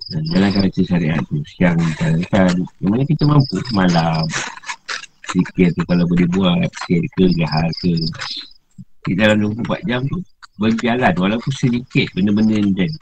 dan 0.08 0.22
jalankan 0.32 0.60
baca 0.68 0.80
syariat 0.84 1.20
tu 1.28 1.36
Siang 1.44 1.76
jalankan 2.00 2.54
Yang 2.80 2.90
mana 2.92 3.04
kita 3.04 3.22
mampu? 3.28 3.56
Malam. 3.76 4.24
Sikir 5.28 5.68
tu 5.76 5.82
kalau 5.84 6.04
boleh 6.08 6.28
buat. 6.32 6.68
Sikir 6.84 7.04
ke 7.12 7.24
Gahar 7.36 7.68
ke. 7.84 7.92
Di 9.04 9.12
dalam 9.16 9.52
24 9.52 9.88
jam 9.88 10.00
tu 10.08 10.20
Berjalan. 10.56 11.12
Walaupun 11.12 11.52
sedikit 11.52 12.08
Benda-benda 12.16 12.56
ni 12.56 12.72
jadi. 12.72 12.98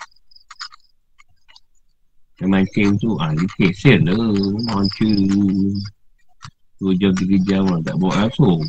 Yang 2.43 2.51
mancing 2.51 2.91
tu 2.99 3.11
Ah, 3.23 3.31
sikit 3.35 3.73
Sel 3.79 4.01
lah. 4.03 4.35
Mancing. 4.75 5.79
2 6.83 7.01
jam 7.01 7.13
3 7.15 7.39
jam 7.47 7.63
lah 7.71 7.81
Tak 7.87 7.97
buat 8.03 8.15
langsung. 8.19 8.67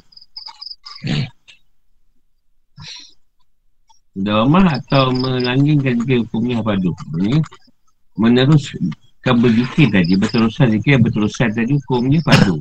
Dah 4.18 4.42
rumah 4.42 4.66
atau 4.66 5.14
melanggingkan 5.14 6.02
juga 6.02 6.26
hukumnya 6.26 6.58
apa 6.58 6.74
tu? 6.82 6.90
Ini 7.22 7.38
meneruskan 8.18 9.36
berzikir 9.40 9.88
tadi. 9.94 10.14
Berterusan 10.18 10.74
zikir 10.74 10.98
yang 10.98 11.04
berterusan 11.06 11.50
tadi 11.54 11.72
hukumnya 11.78 12.20
padu. 12.26 12.58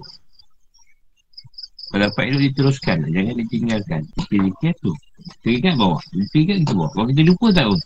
Kalau 1.86 2.02
dapat 2.12 2.22
itu 2.28 2.38
diteruskan 2.52 3.08
jangan 3.08 3.34
ditinggalkan. 3.40 4.00
Zikir-zikir 4.20 4.72
tu. 4.84 4.92
Kita 5.40 5.48
ingat 5.48 5.74
bawah. 5.80 6.00
Kita 6.12 6.36
ingat 6.36 6.56
kita 6.62 6.72
bawah. 6.76 6.90
Kalau 6.92 7.06
kita 7.08 7.22
lupa 7.24 7.46
tak 7.50 7.66
pun 7.72 7.80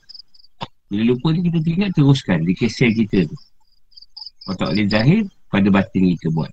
bila 0.91 1.03
lupa 1.15 1.31
ni 1.31 1.47
kita 1.47 1.59
ingat 1.71 1.91
teruskan 1.95 2.43
zikir 2.43 2.67
sel 2.67 2.91
kita 2.91 3.23
tu. 3.31 3.37
Kalau 4.43 4.57
tak 4.59 4.69
boleh 4.75 4.87
zahir 4.91 5.23
pada 5.47 5.69
batin 5.71 6.03
kita 6.19 6.27
buat. 6.35 6.51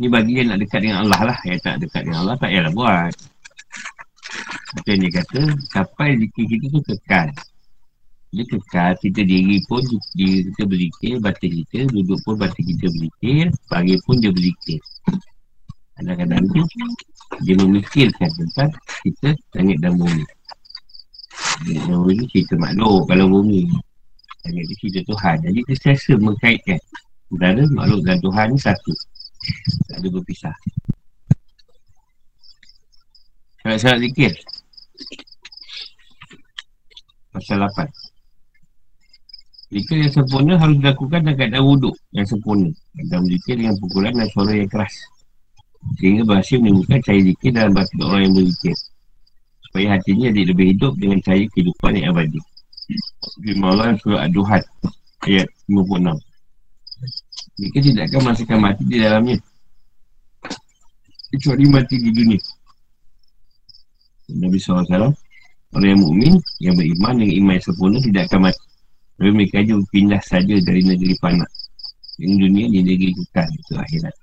Ni 0.00 0.08
bagi 0.08 0.40
yang 0.40 0.52
nak 0.52 0.64
dekat 0.64 0.80
dengan 0.80 1.04
Allah 1.04 1.20
lah. 1.32 1.38
Yang 1.44 1.60
tak 1.60 1.74
dekat 1.84 2.00
dengan 2.08 2.18
Allah 2.24 2.36
tak 2.40 2.48
payahlah 2.48 2.72
buat 2.72 3.12
Macam 4.46 4.94
dia 4.98 5.10
kata, 5.10 5.40
sampai 5.74 6.08
zikir 6.22 6.44
kita 6.46 6.66
tu 6.70 6.80
kekal. 6.86 7.28
Dia 8.34 8.44
kekal, 8.46 8.92
kita 9.02 9.20
diri 9.22 9.58
pun 9.66 9.82
diri 10.14 10.46
kita 10.50 10.62
berzikir, 10.66 11.14
batin 11.18 11.50
kita, 11.62 11.78
duduk 11.90 12.18
pun 12.22 12.34
batin 12.38 12.64
kita 12.66 12.86
berzikir, 12.90 13.44
pagi 13.70 13.94
pun 14.06 14.14
dia 14.22 14.30
berzikir. 14.30 14.80
Kadang-kadang 15.96 16.44
tu, 16.52 16.62
dia 17.42 17.54
memikirkan 17.58 18.30
tentang 18.36 18.70
kita 19.02 19.28
langit 19.56 19.78
dan 19.80 19.96
bumi. 19.96 20.24
Dan 21.64 22.04
bumi 22.04 22.24
cerita 22.28 22.54
makhluk 22.60 23.08
kalau 23.08 23.26
bumi. 23.40 23.64
Langit 24.46 24.64
tu 24.68 24.74
cerita 24.86 25.00
Tuhan. 25.10 25.36
Jadi 25.42 25.58
kita 25.66 25.74
sesa 25.96 26.14
mengkaitkan 26.20 26.78
antara 27.32 27.64
makhluk 27.74 28.00
dan 28.06 28.18
Tuhan 28.22 28.46
ni 28.54 28.58
satu. 28.60 28.92
Tak 29.90 29.96
ada 30.02 30.08
berpisah. 30.10 30.56
Syarat-syarat 33.66 33.98
zikir. 33.98 34.30
Pasal 37.34 37.66
8 37.66 39.74
Zikir 39.74 40.06
yang 40.06 40.14
sempurna 40.14 40.54
harus 40.54 40.78
dilakukan 40.78 41.26
dalam 41.26 41.34
keadaan 41.34 41.66
wuduk 41.66 41.98
yang 42.14 42.22
sempurna. 42.30 42.70
Dan 42.94 43.26
berzikir 43.26 43.58
dengan 43.58 43.74
pukulan 43.82 44.14
dan 44.14 44.30
suara 44.30 44.54
yang 44.54 44.70
keras. 44.70 44.94
Sehingga 45.98 46.22
berhasil 46.22 46.62
menimbulkan 46.62 47.02
cahaya 47.02 47.26
zikir 47.26 47.50
dalam 47.50 47.74
batin 47.74 47.98
orang 48.06 48.30
yang 48.30 48.34
berzikir. 48.38 48.76
Supaya 49.66 49.86
hatinya 49.98 50.30
jadi 50.30 50.42
lebih 50.46 50.66
hidup 50.70 50.92
dengan 51.02 51.18
cahaya 51.26 51.44
kehidupan 51.50 51.90
yang 51.98 52.14
abadi. 52.14 52.38
Firman 53.42 53.68
Allah 53.74 53.86
yang 53.90 53.98
surah 53.98 54.20
Ad-Duhat 54.30 54.62
Ayat 55.26 55.50
56 55.66 56.22
Zikir 57.58 57.82
tidak 57.82 58.14
akan 58.14 58.20
merasakan 58.30 58.58
mati 58.62 58.82
di 58.86 58.96
dalamnya. 59.02 59.36
Kecuali 61.34 61.66
mati 61.66 61.98
di 61.98 62.14
dunia 62.14 62.38
Nabi 64.32 64.58
SAW 64.58 65.14
Orang 65.76 65.92
yang 65.92 66.00
mukmin 66.00 66.34
yang 66.62 66.74
beriman 66.78 67.14
dengan 67.20 67.34
iman 67.42 67.52
yang 67.58 67.66
sempurna 67.68 67.98
tidak 68.00 68.22
akan 68.32 68.40
mati. 68.48 68.64
Tapi 69.16 69.30
mereka 69.32 69.58
juga 69.60 69.84
pindah 69.92 70.22
saja 70.24 70.54
dari 70.62 70.80
negeri 70.80 71.14
panak. 71.20 71.50
Ini 72.16 72.32
dunia 72.32 72.66
di 72.72 72.80
negeri 72.80 73.12
kekal 73.12 73.48
itu 73.52 73.72
akhirat. 73.76 74.14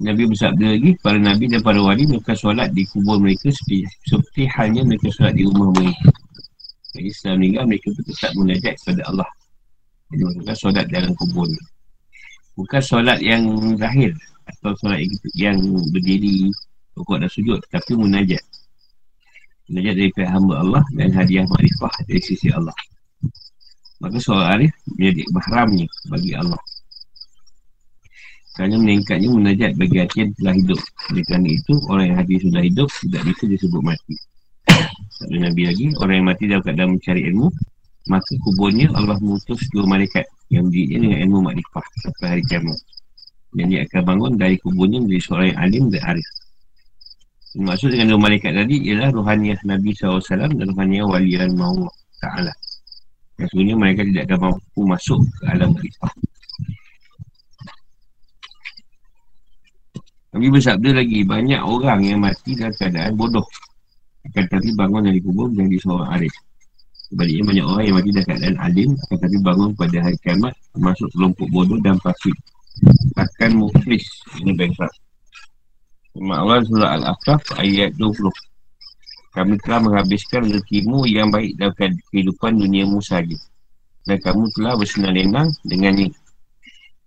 Nabi 0.00 0.22
bersabda 0.26 0.66
lagi, 0.74 0.90
para 1.04 1.18
Nabi 1.20 1.44
dan 1.46 1.60
para 1.60 1.78
wali 1.78 2.08
mereka 2.08 2.34
solat 2.34 2.72
di 2.74 2.82
kubur 2.88 3.20
mereka 3.20 3.52
seperti, 3.52 3.86
seperti 4.08 4.42
halnya 4.50 4.82
mereka 4.82 5.06
solat 5.12 5.36
di 5.36 5.44
rumah 5.46 5.70
mereka. 5.76 6.08
Jadi 6.96 7.08
setelah 7.14 7.36
meninggal 7.38 7.64
mereka 7.68 7.88
tetap 7.94 8.32
menajak 8.34 8.74
kepada 8.80 9.02
Allah. 9.06 9.30
Jadi 10.08 10.22
mereka 10.24 10.52
solat 10.56 10.86
dalam 10.88 11.12
kubur. 11.14 11.48
Bukan 12.54 12.82
solat 12.82 13.18
yang 13.20 13.44
zahir 13.76 14.12
atau 14.48 14.72
solat 14.80 15.04
yang 15.36 15.60
berdiri, 15.92 16.48
pokok 16.96 17.22
dan 17.22 17.30
sujud, 17.30 17.60
tapi 17.68 17.92
munajat. 17.92 18.42
Belajar 19.64 19.94
dari 19.96 20.10
pihak 20.12 20.28
hamba 20.28 20.54
Allah 20.60 20.82
dan 20.92 21.08
hadiah 21.16 21.48
makrifah 21.48 21.94
dari 22.04 22.20
sisi 22.20 22.52
Allah. 22.52 22.76
Maka 24.04 24.20
seorang 24.20 24.48
arif 24.60 24.72
menjadi 24.92 25.22
mahramnya 25.32 25.86
bagi 26.12 26.32
Allah. 26.36 26.60
Kerana 28.54 28.76
meningkatnya 28.78 29.28
munajat 29.34 29.72
bagi 29.74 29.96
hati 29.98 30.16
yang 30.22 30.30
telah 30.38 30.54
hidup. 30.54 30.80
Oleh 31.10 31.22
kerana 31.26 31.48
itu, 31.50 31.74
orang 31.90 32.04
yang 32.12 32.18
hati 32.22 32.34
sudah 32.38 32.62
hidup 32.62 32.88
tidak 33.02 33.22
bisa 33.26 33.44
disebut 33.50 33.82
mati. 33.82 34.14
Ada 35.26 35.36
Nabi 35.50 35.62
lagi, 35.66 35.86
orang 35.98 36.14
yang 36.22 36.26
mati 36.30 36.44
dalam 36.46 36.62
keadaan 36.62 36.90
mencari 36.94 37.20
ilmu, 37.34 37.48
maka 38.06 38.32
kuburnya 38.44 38.92
Allah 38.94 39.16
mengutus 39.18 39.58
dua 39.72 39.88
malaikat 39.88 40.28
yang 40.52 40.68
berdiri 40.68 41.02
dengan 41.02 41.18
ilmu 41.24 41.38
makrifah 41.50 41.84
sampai 42.04 42.26
hari 42.30 42.42
kiamat. 42.46 42.78
Dan 43.54 43.64
dia 43.72 43.80
akan 43.88 44.02
bangun 44.06 44.32
dari 44.38 44.56
kuburnya 44.60 44.98
menjadi 45.02 45.22
seorang 45.24 45.46
yang 45.50 45.60
alim 45.64 45.84
dan 45.90 46.02
arif. 46.14 46.28
Maksud 47.54 47.94
dengan 47.94 48.14
dua 48.14 48.20
malaikat 48.26 48.50
tadi 48.50 48.82
ialah 48.90 49.14
rohaniah 49.14 49.54
Nabi 49.62 49.94
SAW 49.94 50.18
dan 50.58 50.66
rohaniah 50.74 51.06
wali 51.06 51.38
al-Mawah 51.38 51.94
Ta'ala. 52.18 52.50
Dan 53.38 53.46
sebenarnya 53.46 53.76
mereka 53.78 54.00
tidak 54.02 54.22
akan 54.26 54.38
mampu 54.50 54.80
masuk 54.82 55.20
ke 55.22 55.42
alam 55.54 55.70
kita. 55.78 56.06
Nabi 60.34 60.46
bersabda 60.50 60.90
lagi, 60.98 61.22
banyak 61.22 61.62
orang 61.62 62.00
yang 62.02 62.18
mati 62.18 62.58
dalam 62.58 62.74
keadaan 62.74 63.14
bodoh. 63.14 63.46
Akan 64.26 64.50
tapi 64.50 64.74
bangun 64.74 65.06
dari 65.06 65.22
kubur 65.22 65.46
menjadi 65.46 65.78
seorang 65.86 66.10
arif. 66.10 66.34
Sebaliknya 67.06 67.44
banyak 67.46 67.66
orang 67.70 67.84
yang 67.86 67.96
mati 68.02 68.10
dalam 68.10 68.26
keadaan 68.34 68.56
alim 68.58 68.90
akan 68.98 69.18
tapi 69.22 69.36
bangun 69.46 69.70
pada 69.78 69.96
hari 70.02 70.18
kiamat 70.26 70.54
termasuk 70.74 71.06
kelompok 71.14 71.46
bodoh 71.54 71.78
dan 71.86 71.94
pasif. 72.02 72.34
Akan 73.14 73.62
muflis 73.62 74.02
ini 74.42 74.58
bankrupt. 74.58 75.03
Firman 76.14 76.46
Allah 76.46 76.62
surah 76.62 76.90
Al-Aqaf 76.94 77.58
ayat 77.58 77.98
20. 77.98 78.30
Kami 79.34 79.58
telah 79.66 79.82
menghabiskan 79.82 80.46
rezekimu 80.46 81.10
yang 81.10 81.34
baik 81.34 81.58
dalam 81.58 81.74
kehidupan 82.14 82.54
duniamu 82.54 83.02
saja. 83.02 83.34
Dan 84.06 84.22
kamu 84.22 84.46
telah 84.54 84.78
bersenang-lenang 84.78 85.50
dengannya. 85.66 86.14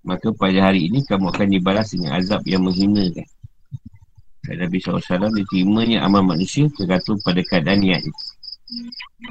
Maka 0.03 0.35
pada 0.35 0.59
hari 0.59 0.91
ini 0.91 1.07
kamu 1.07 1.31
akan 1.31 1.47
dibalas 1.55 1.95
dengan 1.95 2.19
azab 2.19 2.43
yang 2.43 2.67
menghinakan. 2.67 3.23
Dan 4.43 4.67
Nabi 4.67 4.75
SAW 4.83 5.31
diterimanya 5.31 6.03
amal 6.03 6.27
manusia 6.27 6.67
tergantung 6.75 7.15
pada 7.23 7.39
keadaan 7.47 7.87
niat. 7.87 8.03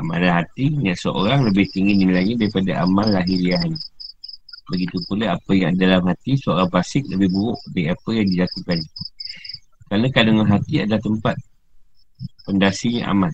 Amalan 0.00 0.40
hati 0.40 0.72
yang 0.72 0.96
seorang 0.96 1.52
lebih 1.52 1.68
tinggi 1.68 2.00
nilainya 2.00 2.48
daripada 2.48 2.80
amal 2.80 3.12
lahiriahnya. 3.12 3.76
Begitu 4.72 4.96
pula 5.04 5.36
apa 5.36 5.52
yang 5.52 5.76
dalam 5.76 6.08
hati 6.08 6.40
seorang 6.40 6.72
pasik 6.72 7.04
lebih 7.12 7.28
buruk 7.28 7.60
dari 7.76 7.92
apa 7.92 8.10
yang 8.16 8.24
dilakukan. 8.24 8.80
Kerana 9.86 10.06
kandungan 10.10 10.48
hati 10.50 10.82
adalah 10.82 10.98
tempat 10.98 11.36
pendasinya 12.42 13.02
amal. 13.06 13.32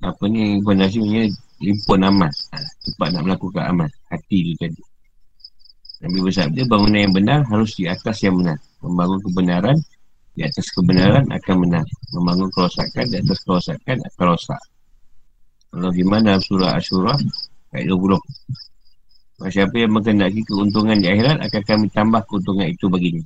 Apa 0.00 0.24
ni 0.30 0.62
pondasinya 0.62 1.26
limpun 1.60 2.00
amal. 2.06 2.32
Tempat 2.86 3.08
nak 3.10 3.22
melakukan 3.26 3.64
amal. 3.66 3.90
Hati 4.08 4.38
tu 4.48 4.52
tadi. 4.56 4.82
Nabi 6.00 6.18
bersabda 6.24 6.64
bangunan 6.64 7.00
yang 7.04 7.12
benar 7.12 7.44
harus 7.50 7.76
di 7.76 7.84
atas 7.84 8.24
yang 8.24 8.38
benar. 8.40 8.56
Membangun 8.80 9.20
kebenaran 9.20 9.76
di 10.32 10.40
atas 10.46 10.72
kebenaran 10.72 11.28
akan 11.28 11.56
benar. 11.60 11.84
Membangun 12.16 12.48
kerosakan 12.54 13.04
di 13.12 13.16
atas 13.20 13.38
kerosakan 13.44 13.96
akan 14.08 14.24
rosak. 14.24 14.62
Kalau 15.70 15.90
di 15.92 16.04
mana 16.06 16.40
surah 16.40 16.80
Ashura 16.80 17.14
ayat 17.76 17.86
20. 17.92 18.16
Siapa 19.40 19.72
yang 19.72 19.96
mengendaki 19.96 20.44
keuntungan 20.44 21.00
di 21.00 21.08
akhirat 21.08 21.40
akan 21.40 21.62
kami 21.64 21.86
tambah 21.96 22.20
keuntungan 22.28 22.68
itu 22.68 22.92
baginya. 22.92 23.24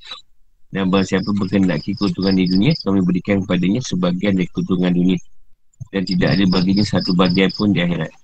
Dan 0.71 0.87
bahawa 0.87 1.03
siapa 1.03 1.27
berkendaki 1.35 1.99
keuntungan 1.99 2.39
di 2.39 2.47
dunia 2.47 2.71
kami 2.87 3.03
berikan 3.03 3.43
kepadanya 3.43 3.83
sebagian 3.83 4.39
dari 4.39 4.47
keuntungan 4.55 4.95
dunia. 4.95 5.19
Dan 5.91 6.07
tidak 6.07 6.39
ada 6.39 6.45
baginya 6.47 6.85
satu 6.87 7.11
bagian 7.19 7.51
pun 7.51 7.75
di 7.75 7.83
akhirat. 7.83 8.15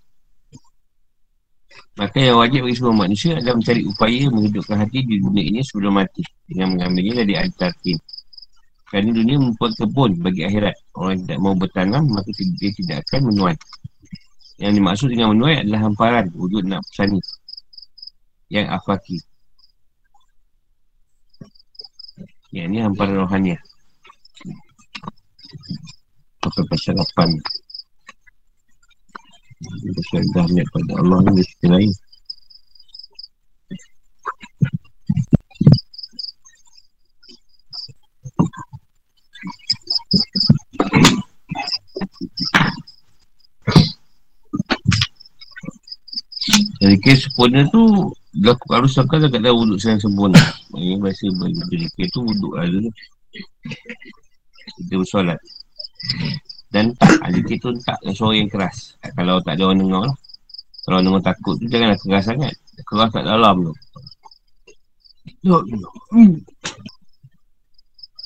Maka 1.98 2.18
yang 2.22 2.38
wajib 2.38 2.62
bagi 2.62 2.78
semua 2.78 2.94
manusia 2.94 3.34
adalah 3.34 3.58
mencari 3.58 3.82
upaya 3.82 4.22
menghidupkan 4.30 4.76
hati 4.78 4.98
di 5.02 5.18
dunia 5.18 5.44
ini 5.50 5.60
sebelum 5.66 5.98
mati. 5.98 6.22
Dengan 6.46 6.78
mengambilnya 6.78 7.26
dari 7.26 7.34
al-tarkin. 7.42 7.98
Kerana 8.86 9.10
dunia 9.14 9.36
membuat 9.38 9.74
kebun 9.74 10.18
bagi 10.22 10.46
akhirat. 10.46 10.74
Orang 10.94 11.18
yang 11.18 11.22
tidak 11.26 11.38
mau 11.42 11.54
bertanam, 11.58 12.02
maka 12.06 12.30
dia 12.34 12.70
tidak 12.70 13.02
akan 13.06 13.34
menuai. 13.34 13.56
Yang 14.62 14.72
dimaksud 14.78 15.08
dengan 15.10 15.34
menuai 15.34 15.66
adalah 15.66 15.80
hamparan 15.90 16.26
wujud 16.34 16.66
nak 16.66 16.82
pesani. 16.86 17.18
Yang 18.50 18.66
afaki. 18.74 19.16
Yang 22.50 22.66
ini 22.66 22.78
hamparan 22.82 23.22
rohania. 23.22 23.62
Pakai 26.42 26.66
pasal 26.66 26.98
8. 26.98 27.30
Pasal 29.94 30.22
pada 30.34 30.92
Allah 30.98 31.18
ni, 31.30 31.46
dia 31.46 31.68
lain. 31.70 31.92
Jadi 46.80 46.96
kes 46.98 47.28
sempurna 47.28 47.62
tu 47.68 48.10
Laku 48.30 48.70
harus 48.70 48.94
sakal 48.94 49.18
tak 49.26 49.42
ada 49.42 49.50
wuduk 49.50 49.82
saya 49.82 49.98
sempurna. 49.98 50.38
Ini 50.78 51.02
bahasa 51.02 51.26
Jadi 51.26 52.06
tu 52.14 52.22
wuduk 52.22 52.54
lah 52.54 52.62
dulu 52.70 52.86
Kita 54.78 54.94
bersolat. 54.94 55.34
Dan 56.70 56.94
tak 56.94 57.26
Zikir 57.34 57.58
tu 57.58 57.74
tak. 57.82 57.98
Yang 58.06 58.14
suara 58.22 58.38
yang 58.38 58.46
keras. 58.46 58.94
Kalau 59.18 59.42
tak 59.42 59.58
ada 59.58 59.66
orang 59.66 59.82
dengar 59.82 60.02
lah. 60.06 60.16
Kalau 60.86 61.02
orang 61.02 61.06
dengar 61.10 61.34
takut 61.34 61.58
tu 61.58 61.66
Janganlah 61.66 61.98
keras 61.98 62.24
sangat. 62.30 62.54
Keras 62.86 63.10
kat 63.10 63.26
dalam 63.26 63.66
tu. 63.66 63.74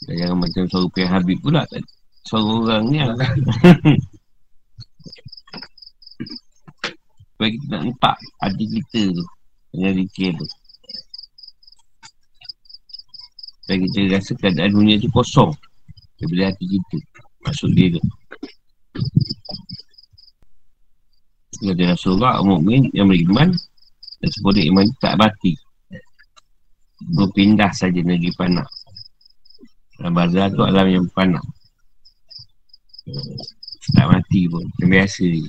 Dan 0.05 0.15
jangan 0.21 0.37
macam 0.37 0.69
suara 0.69 0.87
Pihak 0.93 1.09
Habib 1.09 1.41
pula. 1.41 1.65
Suara 2.29 2.45
orang 2.45 2.93
ni 2.93 3.01
lah. 3.01 3.17
Supaya 7.35 7.51
kita 7.51 7.67
nak 7.67 7.83
nampak 7.89 8.17
hati 8.45 8.65
kita 8.69 9.11
tu 9.11 9.25
Dengan 9.75 9.93
zikir 9.99 10.31
tu 10.39 10.47
Supaya 13.65 13.81
kita 13.81 14.01
rasa 14.13 14.33
keadaan 14.37 14.77
dunia 14.77 15.01
tu 15.01 15.09
kosong. 15.09 15.49
Daripada 16.21 16.53
hati 16.53 16.65
kita. 16.69 16.99
Maksud 17.49 17.73
dia 17.73 17.97
tu. 17.97 18.03
Kata 21.65 21.97
Rasulullah 21.97 22.45
Mu'min 22.45 22.93
yang 22.93 23.09
beriman 23.09 23.57
Dan 24.21 24.29
sempurna 24.37 24.63
iman 24.69 24.87
tak 25.01 25.17
mati. 25.17 25.57
Berpindah 27.17 27.73
saja 27.73 28.05
negeri 28.05 28.37
panah. 28.37 28.69
Dalam 29.97 30.13
bazar 30.13 30.53
tu 30.53 30.61
alam 30.61 30.85
yang 30.93 31.09
panah 31.17 31.43
Tak 33.97 34.07
mati 34.13 34.45
pun. 34.45 34.69
Biasa 34.77 35.25
ni 35.25 35.41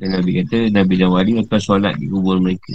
Dan 0.00 0.16
Nabi 0.16 0.40
kata 0.40 0.72
Nabi 0.72 0.96
dan 0.96 1.12
Wali 1.12 1.36
akan 1.36 1.60
solat 1.60 1.92
di 2.00 2.08
kubur 2.08 2.40
mereka. 2.40 2.72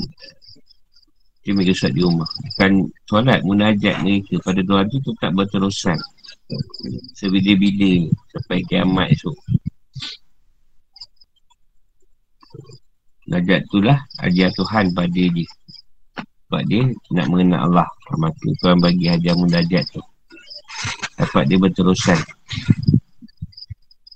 Dia 1.41 1.57
mereka 1.57 1.73
solat 1.73 1.93
di 1.97 2.01
rumah. 2.05 2.29
Akan 2.53 2.85
solat 3.09 3.41
munajat 3.41 3.97
mereka 4.05 4.37
pada 4.45 4.61
doa 4.61 4.85
tu 4.85 5.01
tetap 5.01 5.33
berterusan. 5.33 5.97
Sebila-bila 7.17 8.05
Sampai 8.29 8.61
kiamat 8.69 9.09
esok. 9.09 9.33
Najat 13.25 13.65
tu 13.73 13.81
lah 13.81 13.97
ajar 14.21 14.53
Tuhan 14.53 14.93
pada 14.93 15.09
dia. 15.09 15.49
Sebab 16.45 16.61
dia 16.69 16.85
nak 17.09 17.25
mengenal 17.33 17.73
Allah. 17.73 17.89
Maka 18.21 18.45
Tuhan 18.61 18.77
bagi 18.77 19.09
hadiah 19.09 19.33
munajat 19.33 19.81
tu. 19.89 20.01
Dapat 21.17 21.49
dia 21.49 21.57
berterusan. 21.57 22.21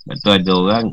Sebab 0.05 0.18
tu 0.22 0.30
ada 0.30 0.51
orang 0.53 0.86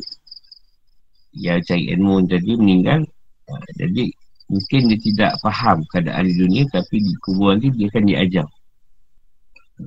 yang 1.37 1.61
cari 1.63 1.93
ilmu. 1.93 2.25
Tadi 2.25 2.53
meninggal 2.57 3.05
uh, 3.53 3.69
jadi 3.77 4.11
mungkin 4.47 4.81
dia 4.91 4.99
tidak 5.03 5.33
faham 5.43 5.83
keadaan 5.91 6.25
di 6.27 6.35
dunia 6.39 6.63
tapi 6.71 7.03
di 7.03 7.13
kubur 7.21 7.55
nanti 7.55 7.69
dia 7.75 7.87
akan 7.93 8.05
diajar. 8.09 8.47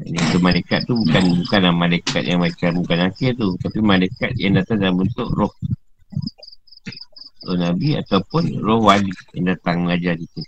Tu 0.06 0.38
malaikat 0.38 0.86
tu 0.86 0.94
bukan 0.94 1.24
bukanlah 1.42 1.74
malaikat 1.74 2.22
yang 2.22 2.46
macam 2.46 2.78
bukan 2.86 3.10
akhir 3.10 3.34
tu 3.42 3.58
tapi 3.58 3.80
malaikat 3.82 4.38
yang 4.38 4.54
datang 4.54 4.78
dalam 4.78 5.02
bentuk 5.02 5.26
roh. 5.34 5.50
Roh 7.50 7.58
Nabi 7.58 7.98
ataupun 7.98 8.62
roh 8.62 8.84
wali 8.84 9.10
yang 9.32 9.56
datang 9.56 9.88
mengajar 9.88 10.20
kita 10.20 10.44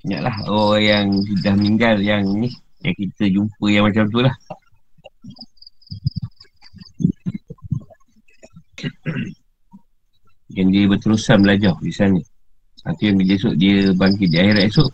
Ingatlah 0.00 0.36
orang 0.48 0.80
yang 0.80 1.06
sudah 1.12 1.52
meninggal 1.60 2.00
yang 2.00 2.24
ni 2.24 2.48
Yang 2.80 2.94
kita 3.04 3.24
jumpa 3.36 3.64
yang 3.68 3.84
macam 3.84 4.08
tu 4.08 4.24
lah 4.24 4.32
yang 10.56 10.68
dia 10.74 10.84
berterusan 10.90 11.42
belajar 11.42 11.74
di 11.78 11.92
sana. 11.94 12.20
Nanti 12.80 13.02
yang 13.12 13.16
bila 13.20 13.32
esok 13.36 13.54
dia 13.60 13.92
bangkit 13.92 14.28
di 14.32 14.38
akhirat 14.40 14.64
esok. 14.72 14.88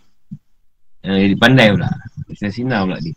Uh, 1.06 1.22
Dia 1.30 1.38
pandai 1.38 1.70
pula. 1.70 1.90
Bisa 2.26 2.50
sinar 2.50 2.82
pula 2.82 2.98
dia. 2.98 3.14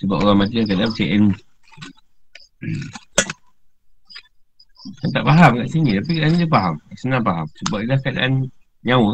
Sebab 0.00 0.16
orang 0.22 0.44
mati 0.44 0.60
yang 0.60 0.68
kadang 0.70 0.92
cek 0.96 1.10
ilmu 1.12 1.34
Kan 5.00 5.08
tak 5.12 5.24
faham 5.24 5.50
kat 5.60 5.68
sini. 5.72 5.90
Tapi 5.98 6.12
kat 6.20 6.30
dia 6.36 6.48
faham. 6.48 6.74
Senang 6.96 7.24
faham. 7.24 7.46
Sebab 7.64 7.78
dia 7.80 7.88
dah 7.96 7.98
keadaan 8.04 8.32
nyawa. 8.84 9.12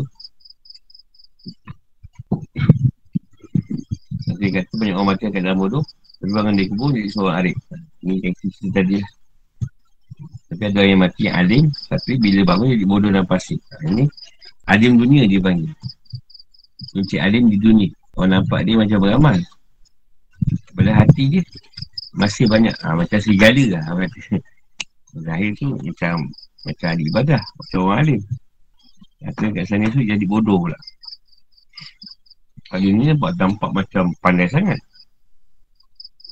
Nanti 4.27 4.47
kata 4.51 4.73
banyak 4.75 4.95
orang 4.95 5.09
mati 5.15 5.23
yang 5.27 5.35
keadaan 5.39 5.59
bodoh 5.63 5.87
Terbangan 6.27 6.59
dari 6.59 6.67
kubur 6.67 6.91
jadi 6.91 7.07
seorang 7.07 7.37
arif 7.39 7.57
Ini 8.03 8.15
yang 8.19 8.35
kita 8.35 8.67
tadi 8.75 8.95
lah. 8.99 9.11
Tapi 10.51 10.63
ada 10.67 10.81
yang 10.83 10.99
mati 10.99 11.23
yang 11.31 11.37
alim 11.39 11.65
Tapi 11.71 12.13
bila 12.19 12.41
bangun 12.43 12.75
jadi 12.75 12.83
bodoh 12.83 13.11
dan 13.15 13.23
pasir. 13.31 13.63
Ini 13.87 14.11
alim 14.67 14.99
dunia 14.99 15.23
dia 15.31 15.39
panggil. 15.39 15.71
Kunci 16.91 17.23
alim 17.23 17.47
di 17.47 17.63
dunia. 17.63 17.95
Orang 18.19 18.43
nampak 18.43 18.67
dia 18.67 18.75
macam 18.75 18.99
beramal. 18.99 19.39
Pada 20.75 20.93
hati 20.99 21.39
dia 21.39 21.43
Masih 22.19 22.51
banyak. 22.51 22.75
Ha, 22.75 22.99
Macam 22.99 23.19
serigala 23.23 23.79
lah. 23.79 23.83
Zahir 25.15 25.55
tu 25.55 25.79
macam 25.79 26.27
Macam 26.67 26.87
ahli 26.91 27.03
ibadah. 27.07 27.39
Macam 27.39 27.79
orang 27.87 27.99
alim. 28.03 28.21
Kata 29.23 29.45
kat 29.55 29.65
sana 29.71 29.87
tu 29.95 30.03
jadi 30.03 30.27
bodoh 30.27 30.59
pula. 30.59 30.79
Kat 32.67 32.83
dunia 32.83 33.15
nampak 33.15 33.31
tampak 33.39 33.71
macam 33.71 34.11
pandai 34.19 34.51
sangat 34.51 34.83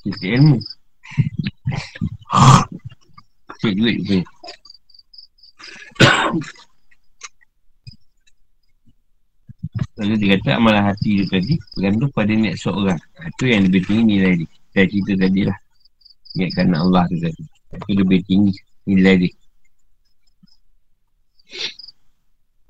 Sikit 0.04 0.20
ilmu 0.36 0.60
duit 3.72 3.96
tu 4.04 4.20
Lalu 9.94 10.14
dia 10.20 10.36
kata 10.36 10.58
amalan 10.58 10.84
hati 10.90 11.22
tu 11.22 11.24
tadi 11.30 11.54
Bergantung 11.78 12.10
pada 12.10 12.34
niat 12.34 12.58
seorang. 12.58 12.98
Itu 13.30 13.46
yang 13.46 13.70
lebih 13.70 13.86
tinggi 13.86 14.02
nilai 14.18 14.32
dia. 14.42 14.50
Saya 14.74 14.86
cerita 14.90 15.12
tadi 15.22 15.40
lah. 15.46 15.58
Niatkan 16.34 16.74
Allah 16.74 17.02
tu 17.06 17.16
tadi. 17.22 17.42
Itu 17.86 17.92
lebih 18.02 18.20
tinggi 18.26 18.54
nilai 18.90 19.14
dia. 19.22 19.32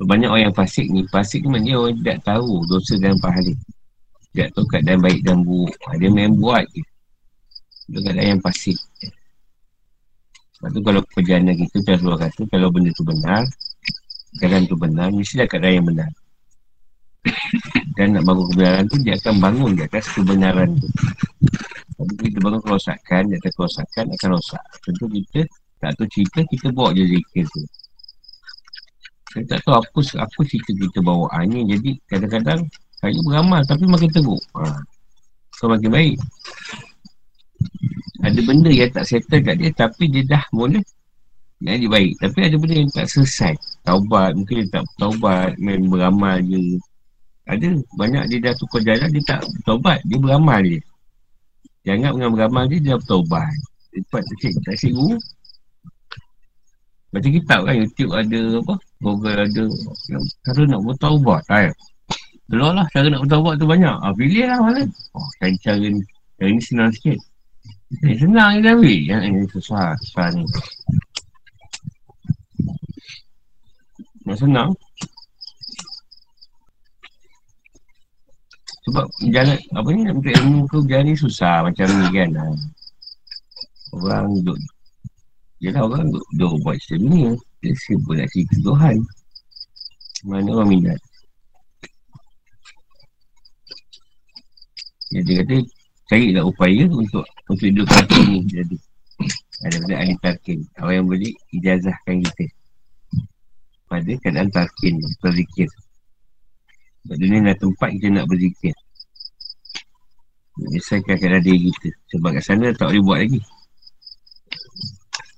Banyak 0.05 0.29
orang 0.29 0.45
yang 0.53 0.57
fasik 0.57 0.87
ni. 0.93 1.01
Fasik 1.09 1.45
ni 1.45 1.49
maknanya 1.49 1.77
orang 1.81 1.97
tidak 2.05 2.19
tahu 2.29 2.61
Dosa 2.69 2.95
dan 3.01 3.17
pahala. 3.17 3.53
Tidak 4.33 4.49
tahu 4.53 4.65
keadaan 4.69 5.01
baik 5.01 5.21
dan 5.25 5.41
buruk. 5.45 5.77
Dia 5.97 6.09
main 6.13 6.33
buat 6.37 6.65
je 6.77 6.85
Itu 7.91 7.99
keadaan 8.01 8.39
yang 8.39 8.43
fasik 8.43 8.79
Sebab 10.57 10.69
tu 10.73 10.81
kalau 10.81 11.01
perjalanan 11.13 11.55
kita 11.57 11.97
Macam 12.01 12.17
kata 12.21 12.41
Kalau 12.49 12.69
benda 12.73 12.91
tu 12.97 13.05
benar 13.05 13.43
Jalan 14.41 14.63
tu 14.67 14.77
benar 14.79 15.09
Mesti 15.13 15.39
dah 15.39 15.47
keadaan 15.47 15.75
yang 15.83 15.87
benar. 15.87 16.11
Dan 17.97 18.19
nak 18.19 18.25
bangun 18.27 18.47
kebenaran 18.53 18.85
tu 18.91 18.97
dia 19.01 19.15
akan 19.17 19.35
bangun 19.41 19.71
di 19.77 19.83
atas 19.85 20.05
kebenaran 20.13 20.69
tu. 20.77 20.89
Tapi 21.95 22.13
kita 22.29 22.39
bangun 22.43 22.61
kerosakan 22.61 23.23
di 23.31 23.35
atas 23.39 23.53
kerosakan 23.55 24.05
akan 24.13 24.29
rosak. 24.37 24.65
Tentu 24.85 25.07
kita 25.09 25.41
tak 25.81 25.91
tahu 25.97 26.07
cerita 26.11 26.41
kita 26.49 26.69
bawa 26.73 26.91
je 26.93 27.05
zikir 27.07 27.45
tu. 27.49 27.63
Saya 29.35 29.45
tak 29.51 29.61
tahu 29.67 29.75
apa 29.81 30.01
apa 30.21 30.39
cerita 30.47 30.71
kita 30.75 30.99
bawa. 31.01 31.27
Ha, 31.33 31.47
ni 31.47 31.65
jadi 31.67 31.91
kadang-kadang 32.11 32.61
saya 32.99 33.21
beramal 33.25 33.61
tapi 33.65 33.85
makin 33.89 34.11
teruk. 34.13 34.43
Ha. 34.59 34.81
so 35.55 35.71
makin 35.71 35.91
baik 35.93 36.17
ada 38.25 38.41
benda 38.41 38.71
yang 38.73 38.91
tak 38.91 39.05
settle 39.05 39.41
kat 39.45 39.57
dia 39.61 39.71
tapi 39.75 40.09
dia 40.09 40.25
dah 40.25 40.45
mula 40.55 40.81
jadi 41.65 41.89
baik. 41.89 42.13
Tapi 42.21 42.39
ada 42.45 42.57
benda 42.61 42.75
yang 42.77 42.93
tak 42.93 43.09
selesai. 43.09 43.55
Taubat 43.89 44.37
mungkin 44.37 44.65
dia 44.65 44.81
tak 44.81 44.85
taubat 45.01 45.57
main 45.57 45.81
beramal 45.89 46.37
je. 46.45 46.77
Ada 47.49 47.77
banyak 47.97 48.25
dia 48.33 48.39
dah 48.51 48.55
tukar 48.61 48.81
jalan 48.85 49.09
dia 49.13 49.23
tak 49.25 49.41
bertaubat 49.45 49.99
dia 50.05 50.17
beramal 50.21 50.61
je. 50.61 50.81
Jangan 51.85 52.17
dengan 52.17 52.31
beramal 52.37 52.65
dia 52.69 52.81
dia 52.81 52.95
bertaubat. 53.01 53.53
Cepat 53.97 54.23
tak 54.29 54.37
cik 54.41 54.53
tak 54.65 54.75
cik 54.77 54.93
guru. 54.93 55.17
Macam 57.15 57.31
kitab 57.31 57.61
kan 57.63 57.75
YouTube 57.79 58.11
ada 58.11 58.41
apa 58.59 58.75
Google 58.99 59.39
ada 59.39 59.63
cara 60.43 60.63
nak 60.67 60.83
bertaubat 60.83 61.43
kan 61.47 61.71
keluar 62.45 62.77
lah 62.77 62.87
cara 62.93 63.07
nak 63.09 63.25
bertaubat 63.25 63.55
tu 63.57 63.67
banyak. 63.67 63.97
Ah, 64.05 64.13
pilih 64.13 64.45
lah 64.45 64.59
mana 64.61 64.83
oh, 65.17 65.29
cari 65.41 65.57
cara 65.65 65.81
ni 65.81 66.03
cara 66.37 66.51
ni 66.53 66.61
senang 66.61 66.93
sikit 66.93 67.19
eh, 68.03 68.17
senang 68.19 68.59
je 68.59 68.61
dah 68.67 68.73
ambil 68.75 68.99
yang 69.07 69.23
ini 69.23 69.47
susah 69.53 69.95
susah 70.03 70.27
ni. 70.35 70.45
Nak 74.25 74.37
senang? 74.41 74.71
Sebab 78.85 79.07
jalan 79.33 79.59
apa 79.77 79.89
ni 79.93 80.01
minta 80.09 80.31
ilmu 80.43 80.69
ke 80.69 80.77
jalan 80.89 81.05
ni 81.09 81.15
susah 81.17 81.65
macam 81.65 81.89
ni 81.89 82.09
kan. 82.13 82.31
Ha. 82.37 82.45
Orang 83.95 84.27
duduk 84.43 84.59
Yalah 85.63 85.87
orang 85.87 86.13
duduk, 86.13 86.27
duduk 86.37 86.53
buat 86.61 86.77
cerita 86.83 87.01
dunia 87.09 87.31
Dia 87.63 87.73
sibuk 87.79 88.15
nak 88.19 88.29
cerita 88.35 88.57
Tuhan. 88.61 88.97
Mana 90.29 90.51
orang 90.53 90.69
minat? 90.69 91.01
Ya, 95.15 95.21
dia 95.23 95.41
kata 95.41 95.57
carilah 96.11 96.45
upaya 96.45 96.85
untuk 96.91 97.25
untuk 97.51 97.67
hidup 97.69 97.87
kata 97.89 98.19
ni 98.29 98.41
jadi 98.49 98.77
daripada 99.65 99.95
ahli 100.01 100.15
tarkin 100.21 100.59
orang 100.81 100.95
yang 100.99 101.07
boleh 101.07 101.33
ijazahkan 101.55 102.17
kita 102.25 102.45
pada 103.89 104.13
keadaan 104.21 104.51
tarkin 104.51 104.99
berzikir 105.21 105.69
sebab 107.05 107.21
dunia 107.21 107.39
adalah 107.45 107.59
tempat 107.61 107.89
kita 108.01 108.07
nak 108.17 108.27
berzikir. 108.33 108.73
Menyelesaikan 110.57 111.17
keadaan 111.21 111.45
diri 111.45 111.69
kita. 111.69 111.91
Sebab 112.17 112.33
kat 112.33 112.45
sana 112.49 112.73
tak 112.73 112.89
boleh 112.89 113.03
buat 113.05 113.19
lagi. 113.21 113.41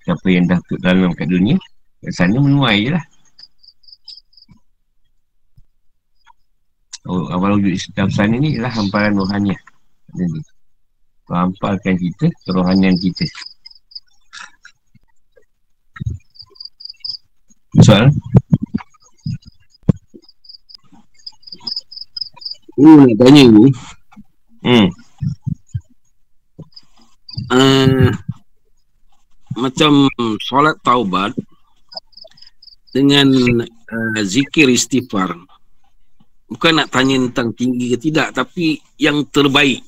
Siapa 0.07 0.27
yang 0.31 0.47
dah 0.47 0.63
duduk 0.63 0.81
dalam 0.87 1.11
kat 1.19 1.27
dunia, 1.27 1.59
kat 2.07 2.15
sana 2.15 2.39
menuai 2.39 2.87
je 2.87 2.91
lah. 2.95 3.05
Oh, 7.11 7.27
awal 7.35 7.59
wujud 7.59 7.75
Islam 7.75 8.15
sana 8.15 8.39
ni 8.39 8.55
ialah 8.55 8.71
hamparan 8.71 9.19
rohaniah. 9.19 9.59
Hampalkan 11.27 11.99
kita, 11.99 12.31
kerohanian 12.47 12.95
kita. 13.03 13.27
Soalan? 17.83 18.15
Oh, 22.77 23.03
nak 23.03 23.17
tanya 23.17 23.43
ni. 23.49 23.67
Hmm. 24.63 24.89
Uh, 27.53 28.11
macam 29.57 30.09
solat 30.45 30.77
taubat 30.85 31.33
dengan 32.93 33.29
uh, 33.65 34.21
zikir 34.23 34.69
istighfar. 34.69 35.33
Bukan 36.47 36.79
nak 36.79 36.93
tanya 36.95 37.19
tentang 37.29 37.51
tinggi 37.57 37.91
ke 37.91 37.99
tidak, 37.99 38.31
tapi 38.37 38.79
yang 39.01 39.27
terbaik. 39.33 39.83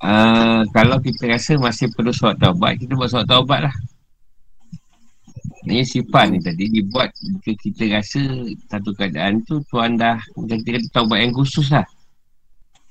Uh, 0.00 0.64
kalau 0.72 0.96
kita 0.96 1.28
rasa 1.28 1.60
masih 1.60 1.92
perlu 1.92 2.08
solat 2.08 2.40
taubat, 2.40 2.80
kita 2.80 2.96
buat 2.96 3.12
solat 3.12 3.28
taubat 3.28 3.68
lah. 3.68 3.74
Ini 5.68 5.84
sifat 5.84 6.32
ni 6.32 6.40
tadi 6.40 6.72
dibuat 6.72 7.12
jika 7.20 7.52
kita 7.60 8.00
rasa 8.00 8.20
satu 8.72 8.96
keadaan 8.96 9.44
tu 9.44 9.60
Tuhan 9.68 10.00
dah 10.00 10.16
macam 10.40 10.56
kita 10.64 10.80
kata 10.80 10.88
taubat 10.88 11.18
yang 11.20 11.36
khusus 11.36 11.68
lah. 11.68 11.84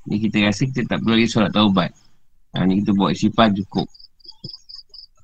Ni 0.06 0.22
kita 0.22 0.46
rasa 0.46 0.70
kita 0.70 0.86
tak 0.86 1.02
perlu 1.02 1.18
lagi 1.18 1.30
solat 1.34 1.50
taubat. 1.50 1.90
Ha, 2.54 2.70
ni 2.70 2.86
kita 2.86 2.94
buat 2.94 3.18
sifat 3.18 3.58
cukup. 3.58 3.90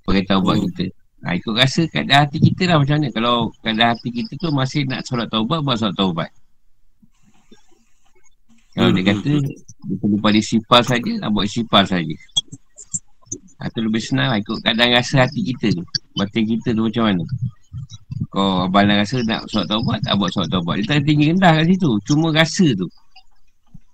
Pakai 0.09 0.25
taubat 0.25 0.57
hmm. 0.57 0.65
kita. 0.73 0.85
Ha, 1.21 1.37
ikut 1.37 1.53
rasa 1.53 1.81
keadaan 1.85 2.25
hati 2.25 2.37
kita 2.41 2.63
lah 2.65 2.81
macam 2.81 2.97
mana. 2.97 3.09
Kalau 3.13 3.35
keadaan 3.61 3.89
hati 3.93 4.09
kita 4.09 4.31
tu 4.41 4.49
masih 4.49 4.89
nak 4.89 5.05
solat 5.05 5.29
taubat, 5.29 5.61
buat 5.61 5.77
solat 5.77 5.93
taubat. 5.93 6.29
Kalau 8.75 8.91
hmm. 8.91 8.97
dia 8.99 9.03
kata, 9.15 9.31
dia 9.87 9.95
perlu 10.03 10.17
pada 10.19 10.39
sifat 10.43 10.81
saja, 10.83 11.11
nak 11.23 11.29
buat 11.31 11.47
sifat 11.47 11.83
saja. 11.95 12.15
Itu 13.65 13.79
lebih 13.81 14.01
senang 14.03 14.35
lah 14.35 14.37
ikut 14.37 14.61
keadaan 14.61 14.91
rasa 14.93 15.25
hati 15.25 15.41
kita 15.41 15.73
tu 15.73 15.83
Batin 16.19 16.43
kita 16.43 16.75
tu 16.75 16.85
macam 16.85 17.03
mana 17.07 17.23
Kau 18.29 18.67
abang 18.67 18.85
rasa 18.85 19.23
nak 19.25 19.47
suat 19.47 19.65
taubat 19.65 20.03
Tak 20.05 20.13
buat 20.19 20.29
suat 20.29 20.47
taubat 20.51 20.83
Dia 20.83 20.95
tak 20.95 21.07
tinggi 21.07 21.31
rendah 21.31 21.55
kat 21.55 21.65
situ 21.71 21.89
Cuma 22.05 22.29
rasa 22.35 22.67
tu 22.75 22.87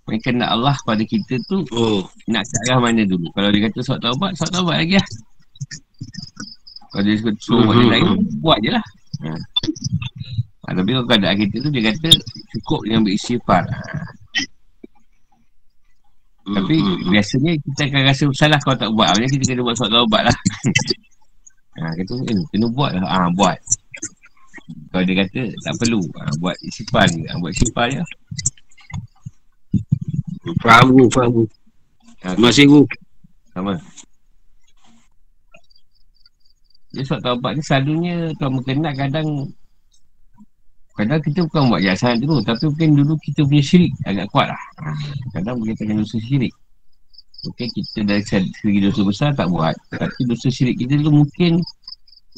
Mereka 0.10 0.34
nak 0.36 0.50
Allah 0.58 0.76
pada 0.84 1.04
kita 1.06 1.38
tu 1.46 1.62
oh. 1.72 2.04
Nak 2.28 2.44
ke 2.44 2.56
arah 2.68 2.80
mana 2.82 3.06
dulu 3.08 3.30
Kalau 3.32 3.50
dia 3.54 3.62
kata 3.70 3.80
suat 3.86 4.00
taubat 4.02 4.32
Suat 4.36 4.50
taubat 4.50 4.76
lagi 4.82 4.98
lah 5.00 5.08
Kalau 6.92 7.04
dia 7.06 7.16
suruh 7.22 7.36
suruh 7.40 7.64
buat 7.70 7.86
lain 7.86 8.06
Buat 8.44 8.58
je 8.66 8.70
lah 8.74 8.86
ha. 9.24 9.32
Ha, 10.68 10.74
Tapi 10.74 10.90
kalau 10.90 11.06
keadaan 11.08 11.38
kita 11.38 11.56
tu 11.64 11.70
Dia 11.70 11.84
kata 11.94 12.10
cukup 12.58 12.82
dengan 12.90 13.02
beristighfar 13.08 13.64
ha. 13.70 13.80
Tapi 16.52 16.76
hmm. 16.76 17.10
biasanya 17.12 17.52
kita 17.64 17.82
akan 17.88 18.02
rasa 18.08 18.24
salah 18.36 18.60
kalau 18.64 18.78
tak 18.78 18.92
buat. 18.92 19.08
Maksudnya 19.16 19.30
kita 19.40 19.44
kena 19.56 19.64
buat 19.64 19.76
soal 19.80 19.92
taubat 19.92 20.22
lah. 20.28 20.38
ha, 21.80 21.92
kata, 21.96 22.14
eh, 22.28 22.42
kena 22.52 22.68
buat 22.72 22.92
lah. 22.98 23.04
Ha, 23.08 23.30
buat. 23.32 23.60
Kalau 24.92 25.04
dia 25.08 25.16
kata 25.24 25.42
tak 25.64 25.76
perlu. 25.80 26.02
Ha, 26.20 26.32
buat 26.40 26.58
isifan 26.66 27.08
je. 27.08 27.26
Ha, 27.28 27.40
buat 27.40 27.52
isifan 27.56 27.88
je. 27.94 28.04
Faham 30.60 30.86
bu, 30.92 31.04
faham 31.14 31.30
bu. 31.32 31.44
Ha, 32.28 32.36
Masih 32.36 32.66
bu. 32.68 32.82
Sama. 33.56 33.74
Dia 36.92 37.04
soal 37.08 37.24
taubat 37.24 37.56
ni 37.56 37.64
selalunya 37.64 38.16
kalau 38.36 38.60
berkenal 38.60 38.92
kadang 39.00 39.28
Kadang 40.92 41.22
kita 41.24 41.40
bukan 41.48 41.72
buat 41.72 41.82
jahat 41.82 42.20
dulu 42.20 42.44
Tapi 42.44 42.68
mungkin 42.68 42.90
dulu 43.00 43.14
kita 43.24 43.48
punya 43.48 43.64
syirik 43.64 43.94
agak 44.04 44.28
kuat 44.30 44.52
lah. 44.52 44.62
Kadang 45.32 45.64
kita 45.64 45.88
kena 45.88 46.04
dosa 46.04 46.18
syirik. 46.20 46.54
Mungkin 47.42 47.68
kita 47.74 48.00
dari 48.06 48.24
segi 48.28 48.80
dosa 48.84 49.02
besar 49.02 49.30
tak 49.34 49.48
buat 49.50 49.74
Tapi 49.90 50.22
dosa 50.28 50.48
syirik 50.52 50.78
kita 50.78 51.00
tu 51.02 51.12
mungkin 51.12 51.64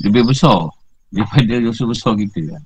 Lebih 0.06 0.24
besar 0.30 0.70
Daripada 1.14 1.54
dosa 1.62 1.84
besar 1.86 2.14
kita 2.18 2.42
lah. 2.50 2.64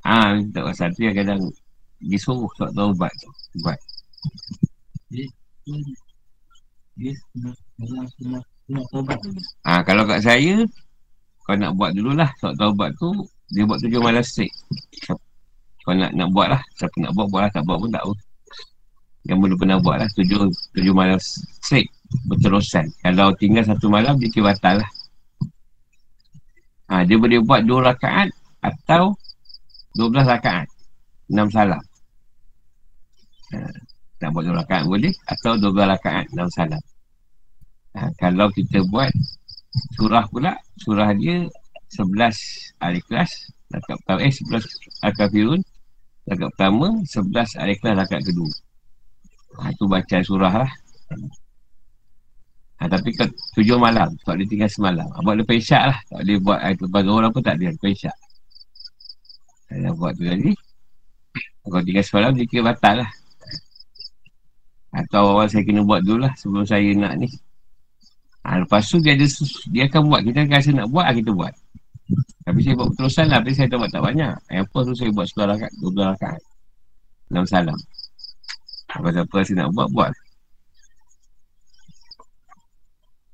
Ah, 0.00 0.32
ha, 0.32 0.40
tak 0.48 0.62
pasal 0.64 0.88
tu 0.96 1.04
yang 1.04 1.16
kadang 1.16 1.40
Disuruh 2.00 2.48
tak 2.56 2.72
tahu 2.72 2.96
ubat 2.96 3.12
tu 3.20 3.28
Ubat. 3.60 3.78
Ha, 9.66 9.82
kalau 9.82 10.04
kat 10.06 10.20
saya, 10.22 10.64
kau 11.42 11.54
nak 11.58 11.74
buat 11.74 11.90
dululah. 11.92 12.30
Solat 12.38 12.54
taubat 12.58 12.90
tu, 12.96 13.10
dia 13.52 13.66
buat 13.66 13.78
tujuh 13.82 14.00
malam 14.00 14.22
straight. 14.22 14.52
Kau 15.82 15.92
nak 15.92 16.14
nak 16.14 16.28
buat 16.30 16.48
lah. 16.54 16.62
Siapa 16.78 16.94
nak 17.02 17.12
buat, 17.18 17.26
buat 17.28 17.42
lah. 17.46 17.50
Tak 17.50 17.62
buat 17.66 17.78
pun 17.82 17.90
tak 17.90 18.02
apa. 18.06 18.14
Yang 19.26 19.38
belum 19.38 19.56
pernah 19.58 19.78
buat 19.82 19.96
lah. 20.02 20.08
Tujuh, 20.14 20.40
tujuh 20.74 20.94
malam 20.94 21.18
straight. 21.62 21.90
Berterusan. 22.30 22.86
Kalau 23.02 23.34
tinggal 23.38 23.66
satu 23.66 23.90
malam, 23.90 24.18
dia 24.20 24.30
kira 24.30 24.54
batal 24.54 24.82
lah. 24.82 24.90
Ha, 26.92 27.08
dia 27.08 27.16
boleh 27.16 27.40
buat 27.40 27.64
dua 27.64 27.88
rakaat 27.88 28.28
atau 28.60 29.16
dua 29.96 30.08
belas 30.12 30.28
rakaat. 30.28 30.68
Enam 31.32 31.48
salam. 31.48 31.80
Ha, 33.56 33.58
nak 34.20 34.30
buat 34.36 34.44
dua 34.44 34.60
rakaat 34.60 34.84
boleh 34.84 35.12
atau 35.24 35.56
dua 35.56 35.70
belas 35.72 35.96
rakaat 35.96 36.28
enam 36.36 36.48
salam. 36.52 36.82
Ha, 37.96 38.12
kalau 38.20 38.52
kita 38.52 38.84
buat 38.92 39.08
surah 39.96 40.24
pula, 40.28 40.52
surah 40.80 41.10
dia 41.16 41.48
11 41.92 42.76
al-ikhlas, 42.80 43.30
rakaat 43.72 43.96
pertama, 44.04 44.20
eh 44.24 44.32
11 44.32 44.64
al-kafirun, 45.04 45.60
rakaat 46.28 46.50
pertama, 46.56 46.86
11 47.04 47.60
al-ikhlas, 47.60 47.94
rakaat 47.96 48.22
kedua. 48.24 48.52
Ha, 49.60 49.68
tu 49.76 49.84
baca 49.84 50.16
surah 50.24 50.54
lah. 50.64 50.72
Ha, 52.80 52.88
tapi 52.88 53.14
ke 53.14 53.24
tujuh 53.54 53.78
malam, 53.78 54.10
tak 54.24 54.40
boleh 54.40 54.48
tinggal 54.48 54.70
semalam. 54.72 55.06
Ha, 55.12 55.20
buat 55.22 55.36
lepas 55.38 55.54
isyak 55.54 55.84
lah. 55.92 55.98
Tak 56.08 56.18
boleh 56.24 56.38
buat 56.40 56.58
air 56.64 56.74
lepas 56.80 57.02
orang 57.06 57.30
pun 57.30 57.42
tak 57.44 57.54
boleh 57.60 57.70
lepas 57.76 57.90
isyak. 57.92 58.16
Saya 59.68 59.90
buat 59.94 60.12
tu 60.16 60.24
tadi. 60.26 60.52
Kalau 61.62 61.84
tinggal 61.86 62.04
semalam, 62.04 62.30
dia 62.34 62.44
kira 62.48 62.62
batal 62.74 63.06
lah. 63.06 63.10
Atau 64.92 65.36
awal 65.36 65.46
saya 65.48 65.64
kena 65.64 65.86
buat 65.86 66.04
dulu 66.04 66.28
lah 66.28 66.32
sebelum 66.36 66.64
saya 66.66 66.90
nak 66.98 67.16
ni. 67.22 67.28
Ha, 68.42 68.58
lepas 68.62 68.82
tu 68.82 68.98
dia 68.98 69.14
ada 69.14 69.26
dia 69.70 69.82
akan 69.86 70.00
buat. 70.10 70.20
Kita 70.26 70.40
rasa 70.50 70.70
nak 70.74 70.88
buat, 70.90 71.06
kita 71.14 71.30
buat. 71.30 71.54
Tapi 72.42 72.58
saya 72.62 72.74
buat 72.74 72.90
terusan 72.98 73.26
lah. 73.30 73.38
Tapi 73.38 73.52
saya 73.54 73.66
tak 73.70 73.78
buat 73.78 73.90
tak 73.94 74.02
banyak. 74.02 74.34
Yang 74.50 74.64
apa 74.66 74.78
tu 74.82 74.92
saya 74.98 75.10
buat 75.14 75.26
10 75.30 75.50
rakat, 75.54 75.70
12 75.78 76.10
rakat. 76.10 76.38
6 77.30 77.46
salam. 77.46 77.78
Apa-apa 78.92 79.36
saya 79.46 79.56
nak 79.62 79.70
buat, 79.72 79.88
buat. 79.94 80.12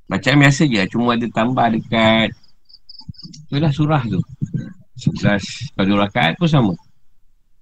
Macam 0.09 0.33
biasa 0.41 0.63
je. 0.69 0.83
Cuma 0.93 1.17
ada 1.17 1.27
tambah 1.33 1.67
dekat 1.73 2.33
Itulah 3.49 3.73
surah 3.73 4.03
tu 4.05 4.21
11 5.01 5.77
Kalau 5.77 5.97
rakat 5.97 6.37
pun 6.37 6.49
sama 6.49 6.75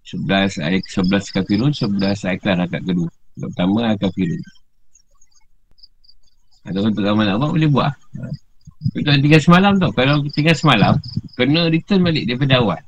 11 0.06 0.62
ayat 0.62 0.82
11 0.82 1.34
kafirun 1.34 1.72
11 1.74 2.26
ayat 2.26 2.58
rakat 2.66 2.82
kedua 2.86 3.10
Pertama 3.38 3.90
ayat 3.90 3.98
kafirun 4.06 4.42
atau 6.66 6.82
untuk 6.82 7.06
ramai 7.06 7.30
nak 7.30 7.38
boleh 7.38 7.70
buat 7.70 7.94
Kita 8.90 9.22
tinggal 9.22 9.42
semalam 9.42 9.72
tau. 9.78 9.94
Kalau 9.94 10.18
tinggal 10.34 10.56
semalam 10.58 10.98
Kena 11.38 11.70
return 11.70 12.02
balik 12.02 12.26
daripada 12.26 12.58
awal. 12.58 12.82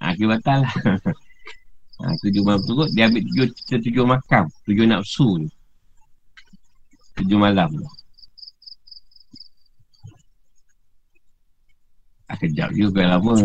Ha 0.00 0.16
kira 0.16 0.36
batal 0.36 0.64
lah. 0.64 0.74
Ha, 2.00 2.04
Tujuh 2.24 2.42
malam 2.42 2.62
turut 2.64 2.88
Dia 2.96 3.12
ambil 3.12 3.22
tujuh, 3.28 3.46
tujuh, 3.52 3.78
tujuh 3.84 4.04
makam. 4.08 4.44
Tujuh 4.64 4.84
nafsu 4.88 5.28
ni 5.44 5.48
Tujuh 7.12 7.36
malam 7.36 7.68
tu. 7.68 7.84
Ah, 12.32 12.36
Kejap 12.40 12.72
juga 12.72 13.04
lama 13.04 13.36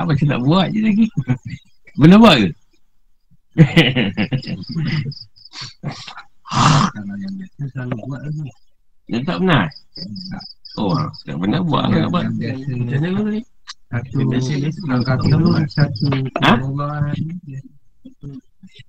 Apa 0.00 0.16
saya 0.16 0.32
nak 0.32 0.40
buat 0.48 0.72
je 0.72 0.80
lagi? 0.80 1.06
Benda 2.00 2.16
buat 2.16 2.40
ke? 2.40 2.48
Kalau 6.48 7.14
yang 7.20 7.34
biasa 7.36 7.62
selalu 7.76 7.96
buat 8.08 8.20
lagi. 8.24 8.48
Dia 9.08 9.20
tak 9.24 9.36
benar? 9.40 9.64
Oh, 10.76 10.94
tak 11.24 11.36
benar 11.40 11.60
buat 11.64 11.84
lah. 11.92 12.08
Macam 12.08 13.10
mana 13.12 13.30
ni? 13.32 13.42
Satu 13.88 14.20
langkah 14.84 15.16
pertama 15.16 15.64
satu 15.72 16.12
ha? 16.44 16.60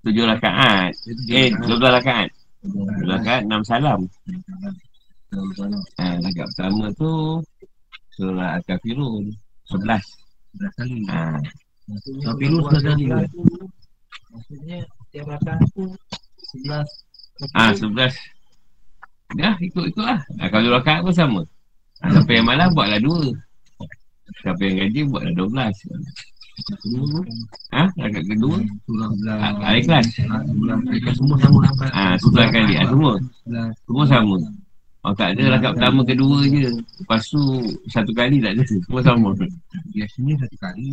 Tujuh 0.03 0.27
rakaat 0.27 0.91
Eh, 1.31 1.55
dua 1.63 1.75
belas 1.79 2.03
rakaat 2.03 2.27
Dua 2.67 3.15
rakaat, 3.15 3.41
enam 3.47 3.63
salam 3.63 4.03
Ha, 5.95 6.05
rakaat 6.19 6.47
pertama 6.51 6.91
tu 6.99 7.39
Surah 8.11 8.59
Al-Kafirun 8.59 9.31
Sebelas 9.71 10.03
Sebelas 10.51 10.73
kali 10.75 10.99
ha. 11.07 11.39
Kafirun 12.19 12.59
sebelas 12.67 12.83
kali 12.83 13.05
Maksudnya, 14.35 14.79
tiap 15.15 15.31
rakaat 15.31 15.63
tu 15.71 15.95
Sebelas 16.43 16.89
Ah, 17.55 17.71
sebelas. 17.71 18.13
Dah, 19.37 19.55
ikut-ikut 19.61 20.03
lah. 20.03 20.19
Ah, 20.41 20.49
kalau 20.51 20.73
rakaat 20.75 21.05
pun 21.05 21.13
sama. 21.13 21.41
Ah, 22.03 22.09
siapa 22.11 22.31
yang 22.33 22.47
malam, 22.47 22.73
buatlah 22.75 22.99
dua. 22.99 23.31
Siapa 24.41 24.61
yang 24.65 24.75
gaji, 24.87 25.01
buatlah 25.07 25.33
dua 25.37 25.47
belas. 25.47 25.75
Ha? 27.71 27.83
Rakaat 27.95 28.25
kedua? 28.27 28.57
Ah, 29.31 29.53
ah, 29.63 29.73
ikhlas. 29.79 30.07
Semua 31.15 31.37
sama. 31.39 31.59
Ah, 31.95 32.13
sebelah 32.19 32.49
kali. 32.51 32.73
Ah, 32.75 32.87
semua. 32.91 33.13
Semua 33.87 34.05
sama. 34.09 34.37
Oh, 35.07 35.15
tak 35.15 35.31
ada 35.39 35.55
rakaat 35.55 35.79
pertama, 35.79 36.01
kedua 36.03 36.43
je. 36.43 36.75
Lepas 36.75 37.23
tu, 37.31 37.39
satu 37.87 38.11
kali 38.11 38.43
tak 38.43 38.59
ada. 38.59 38.63
Semua 38.67 38.99
sama. 38.99 39.31
Biasanya 39.95 40.33
satu 40.43 40.57
kali. 40.59 40.91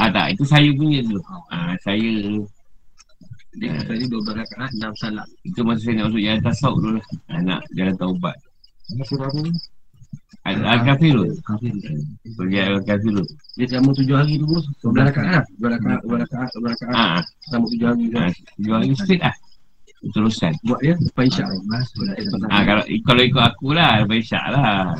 Ah, 0.00 0.10
tak. 0.10 0.34
Itu 0.34 0.42
saya 0.48 0.66
punya 0.74 0.98
tu. 1.06 1.20
Ah, 1.52 1.78
saya 1.86 2.10
dia 3.60 3.68
kata 3.76 3.92
ni 4.00 4.06
12 4.08 4.32
rakaat 4.32 4.70
6 4.80 5.02
salat. 5.02 5.28
Itu 5.44 5.60
masa 5.60 5.84
saya 5.84 5.94
nak 6.00 6.04
masuk 6.08 6.22
jalan 6.24 6.40
tasawuf 6.40 6.78
dulu 6.80 6.92
lah. 6.96 7.06
Nak 7.44 7.60
jalan 7.76 7.94
taubat. 8.00 8.36
Ini 8.92 9.02
surah 9.04 9.28
apa 9.28 9.38
ni? 9.44 9.52
Al-Kafirun. 10.42 11.30
Bagi 12.40 12.58
Al-Kafirun. 12.64 13.26
Dia 13.60 13.66
sama 13.68 13.92
tujuh 13.92 14.16
hari 14.16 14.40
tu 14.40 14.46
bos. 14.48 14.64
12 14.80 15.04
rakaat. 15.04 15.44
12 15.60 15.68
rakaat, 15.68 16.00
12 16.00 16.22
rakaat, 16.24 16.48
12 16.56 16.72
rakaat. 16.72 16.94
Ha. 16.96 17.20
Sama 17.52 17.64
tujuh 17.68 17.86
hari. 17.92 18.04
Ha. 18.16 18.24
Tujuh 18.56 18.72
hari 18.72 18.86
straight 18.96 19.22
lah. 19.22 19.36
Terusan. 20.02 20.52
Buat 20.66 20.80
dia 20.82 20.94
lepas 20.98 21.24
isyak. 21.30 21.46
Ha, 22.50 22.56
kalau, 22.66 22.82
kalau 23.06 23.22
ikut 23.22 23.44
aku 23.54 23.68
lah, 23.70 24.02
lepas 24.02 24.18
isyak 24.18 24.44
lah. 24.50 24.96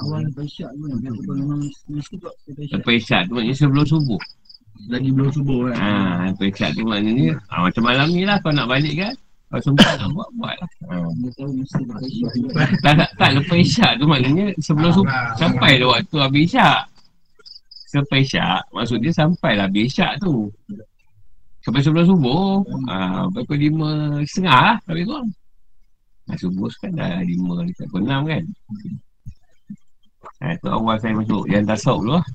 Awal 0.00 0.30
lepas 0.30 0.44
isyak 0.46 0.70
tu. 0.72 0.86
Lepas 2.72 2.94
isyak 2.96 3.22
tu 3.28 3.32
maknanya 3.34 3.54
sebelum 3.58 3.84
subuh. 3.84 4.20
Lagi 4.86 5.10
belum 5.10 5.30
subuh 5.32 5.72
kan? 5.72 5.74
Haa 5.76 6.36
Pekat 6.38 6.70
tu 6.76 6.84
maknanya. 6.86 7.34
Ha, 7.50 7.66
Macam 7.66 7.82
malam 7.82 8.08
ni 8.12 8.22
lah 8.22 8.38
Kau 8.44 8.52
nak 8.54 8.68
balik 8.70 8.94
kan? 8.94 9.14
Kau 9.50 9.60
sempat 9.62 9.98
nak 9.98 10.10
buat 10.14 10.28
Buat. 10.38 10.56
Lah 10.58 10.68
ha. 10.94 12.64
tak, 12.84 12.94
tak, 12.98 13.10
tak 13.18 13.30
Lepas 13.34 13.58
isyak 13.58 13.92
tu 13.98 14.04
maknanya. 14.06 14.52
Sebelum 14.62 14.90
subuh 14.94 15.12
Sampai 15.40 15.80
dah 15.82 15.88
waktu 15.90 16.16
habis 16.22 16.42
isyak. 16.52 16.80
Sampai 17.90 18.18
isyak 18.22 18.62
Maksud 18.70 18.98
dia 19.02 19.12
sampai 19.14 19.52
lah 19.58 19.66
habis 19.66 19.90
isyak 19.90 20.12
tu. 20.22 20.52
Sampai 21.64 21.80
sebelum 21.82 22.06
subuh. 22.06 22.62
Haa 22.86 23.26
Pukul 23.34 23.58
lima 23.58 24.20
Setengah 24.22 24.60
lah 24.60 24.76
Habis 24.86 25.04
tu. 25.08 25.16
Ha, 26.26 26.30
Subuh 26.38 26.70
kan 26.78 26.90
dah 26.94 27.22
lima 27.26 27.64
Dekat 27.66 27.86
pukul 27.90 28.02
enam 28.06 28.22
kan? 28.26 28.44
Ha, 30.42 30.52
itu 30.52 30.68
awal 30.68 30.98
saya 31.00 31.16
masuk 31.16 31.48
Yang 31.48 31.64
tasawuf 31.74 32.02
dulu 32.02 32.14
lah 32.20 32.26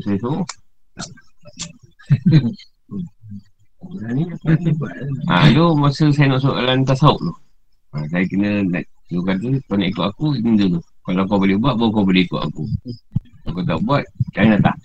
saya 0.00 0.16
tu 0.22 0.32
Ha, 5.26 5.50
tu 5.50 5.66
masa 5.74 6.06
saya 6.14 6.30
nak 6.30 6.44
dalam 6.44 6.86
tasawuf 6.86 7.18
tu. 7.18 7.32
Ha, 7.92 8.06
Saya 8.08 8.24
kena 8.30 8.62
nak 8.70 8.84
Dia 9.10 9.20
kata 9.26 9.48
kau 9.68 9.76
nak 9.76 9.88
ikut 9.90 10.06
aku 10.06 10.26
Ini 10.38 10.50
dulu 10.56 10.78
Kalau 11.04 11.22
kau 11.28 11.36
boleh 11.42 11.58
buat 11.60 11.74
Baru 11.76 11.90
kau 11.92 12.06
boleh 12.06 12.22
ikut 12.24 12.40
aku. 12.40 12.64
Kalau 13.42 13.52
kau 13.52 13.64
tak 13.66 13.78
buat 13.84 14.02
Jangan 14.32 14.56
datang 14.56 14.78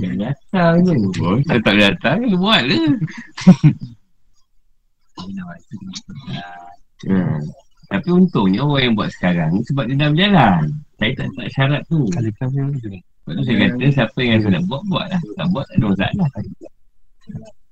Jangan 0.00 0.18
datang 0.26 0.74
je. 0.84 0.92
Oh, 1.22 1.38
Tak 1.46 1.58
tak 1.64 1.76
datang 1.80 2.18
Kau 2.28 2.40
buat 2.40 2.60
lah 2.66 2.76
hmm. 7.08 7.40
Tapi 7.90 8.08
untungnya 8.12 8.60
orang 8.62 8.82
yang 8.84 8.94
buat 8.98 9.10
sekarang 9.14 9.64
Sebab 9.66 9.84
dia 9.88 9.96
dah 9.98 10.08
berjalan. 10.12 10.62
Saya 11.00 11.12
tak 11.16 11.28
tak 11.32 11.48
syarat 11.56 11.82
tu. 11.88 12.04
Kali-kali 12.12 13.00
sebab 13.30 13.38
tu 13.38 13.46
saya 13.46 13.56
kata 13.62 13.84
siapa 13.94 14.18
yang 14.26 14.42
rasa 14.42 14.48
nak 14.50 14.64
buat, 14.66 14.82
buat 14.90 15.06
lah. 15.06 15.22
Tak 15.38 15.46
buat, 15.54 15.64
tak 15.70 15.76
ada 15.78 15.86
masalah. 15.86 16.28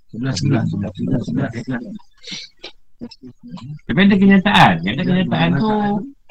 Sebelah, 0.06 0.34
sebelah, 0.38 0.62
sebelah, 0.70 0.92
sebelah, 0.94 1.20
sebelah, 1.26 1.50
sebelah. 1.50 1.80
Tapi 3.90 3.98
ada 4.06 4.14
kenyataan. 4.14 4.74
Ada 4.86 5.02
kenyataan 5.02 5.50
tu 5.58 5.70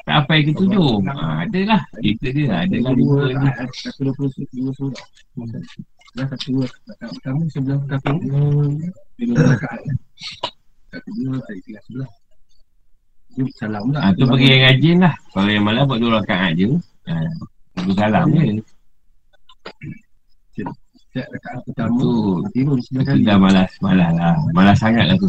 tak 0.08 0.24
apa 0.24 0.40
yang 0.40 0.44
kita 0.48 0.56
tuju. 0.64 1.04
Ha, 1.04 1.44
ada 1.44 1.60
lah. 1.68 1.80
Kita 2.00 2.26
dia 2.32 2.64
ada 2.64 2.76
lah 2.80 2.92
ni. 2.96 3.04
Sebelah 3.04 4.16
satu. 6.32 6.64
Kamu 7.20 7.44
sebelah. 7.52 7.76
Satu 7.92 8.16
dua, 11.20 11.36
ada 11.36 11.60
tiga 11.60 11.80
sebelah. 11.84 12.08
Salam 13.60 13.92
lah. 13.92 14.00
Ha, 14.08 14.16
tu 14.16 14.24
pergi 14.24 14.48
yang 14.48 14.62
rajin 14.64 14.96
lah. 15.04 15.12
Kalau 15.36 15.50
yang 15.52 15.68
malam 15.68 15.84
buat 15.84 16.00
dua 16.00 16.24
rakaat 16.24 16.56
je. 16.56 16.72
Ha, 17.04 17.28
salam 17.92 18.32
je. 18.32 18.64
Setiap 20.54 21.26
rakaat 21.32 21.60
pertama 21.64 22.04
Tidur 22.52 22.76
di 22.76 22.82
sebelah 22.84 23.04
kali 23.08 23.22
Dah 23.24 23.38
malas 23.40 23.70
Malas 23.80 24.10
lah. 24.14 24.36
Malas 24.52 24.76
sangat 24.78 25.04
lah 25.08 25.16
tu. 25.16 25.28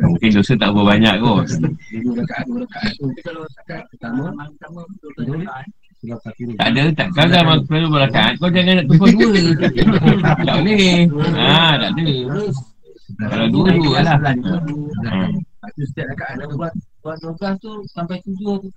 Mungkin 0.00 0.30
dosa 0.32 0.52
tak 0.56 0.72
berapa 0.72 0.96
banyak 0.96 1.14
kot. 1.20 1.46
Dua 2.00 2.12
rakaat 2.20 2.44
Dua 2.48 2.58
rakaat 2.64 2.90
tu 2.96 3.06
Kalau 3.24 3.42
rakaat 3.44 3.84
pertama 3.92 4.22
Tidur 5.16 5.40
tak 6.60 6.68
ada, 6.68 6.82
tak 6.92 7.08
kalau 7.16 7.30
dalam 7.32 7.64
perlu 7.64 7.88
berakaat, 7.88 8.36
kau 8.36 8.52
jangan 8.52 8.76
nak 8.76 8.86
tukar 8.92 9.08
dua. 9.16 9.40
tak 10.52 10.56
boleh. 10.60 11.08
Ha, 11.32 11.80
tak 11.80 11.90
ada. 11.96 12.04
Kalau 13.24 13.46
dua, 13.48 13.68
dua 13.72 13.98
lah. 14.04 14.16
Lepas 14.20 15.70
tu 15.80 15.82
setiap 15.88 16.06
rakaat 16.12 16.36
ada 16.36 16.44
buat 16.52 16.72
buat 17.04 17.16
12 17.20 17.60
tu 17.60 17.72
sampai 17.92 18.16
7 18.20 18.64
tu. 18.64 18.68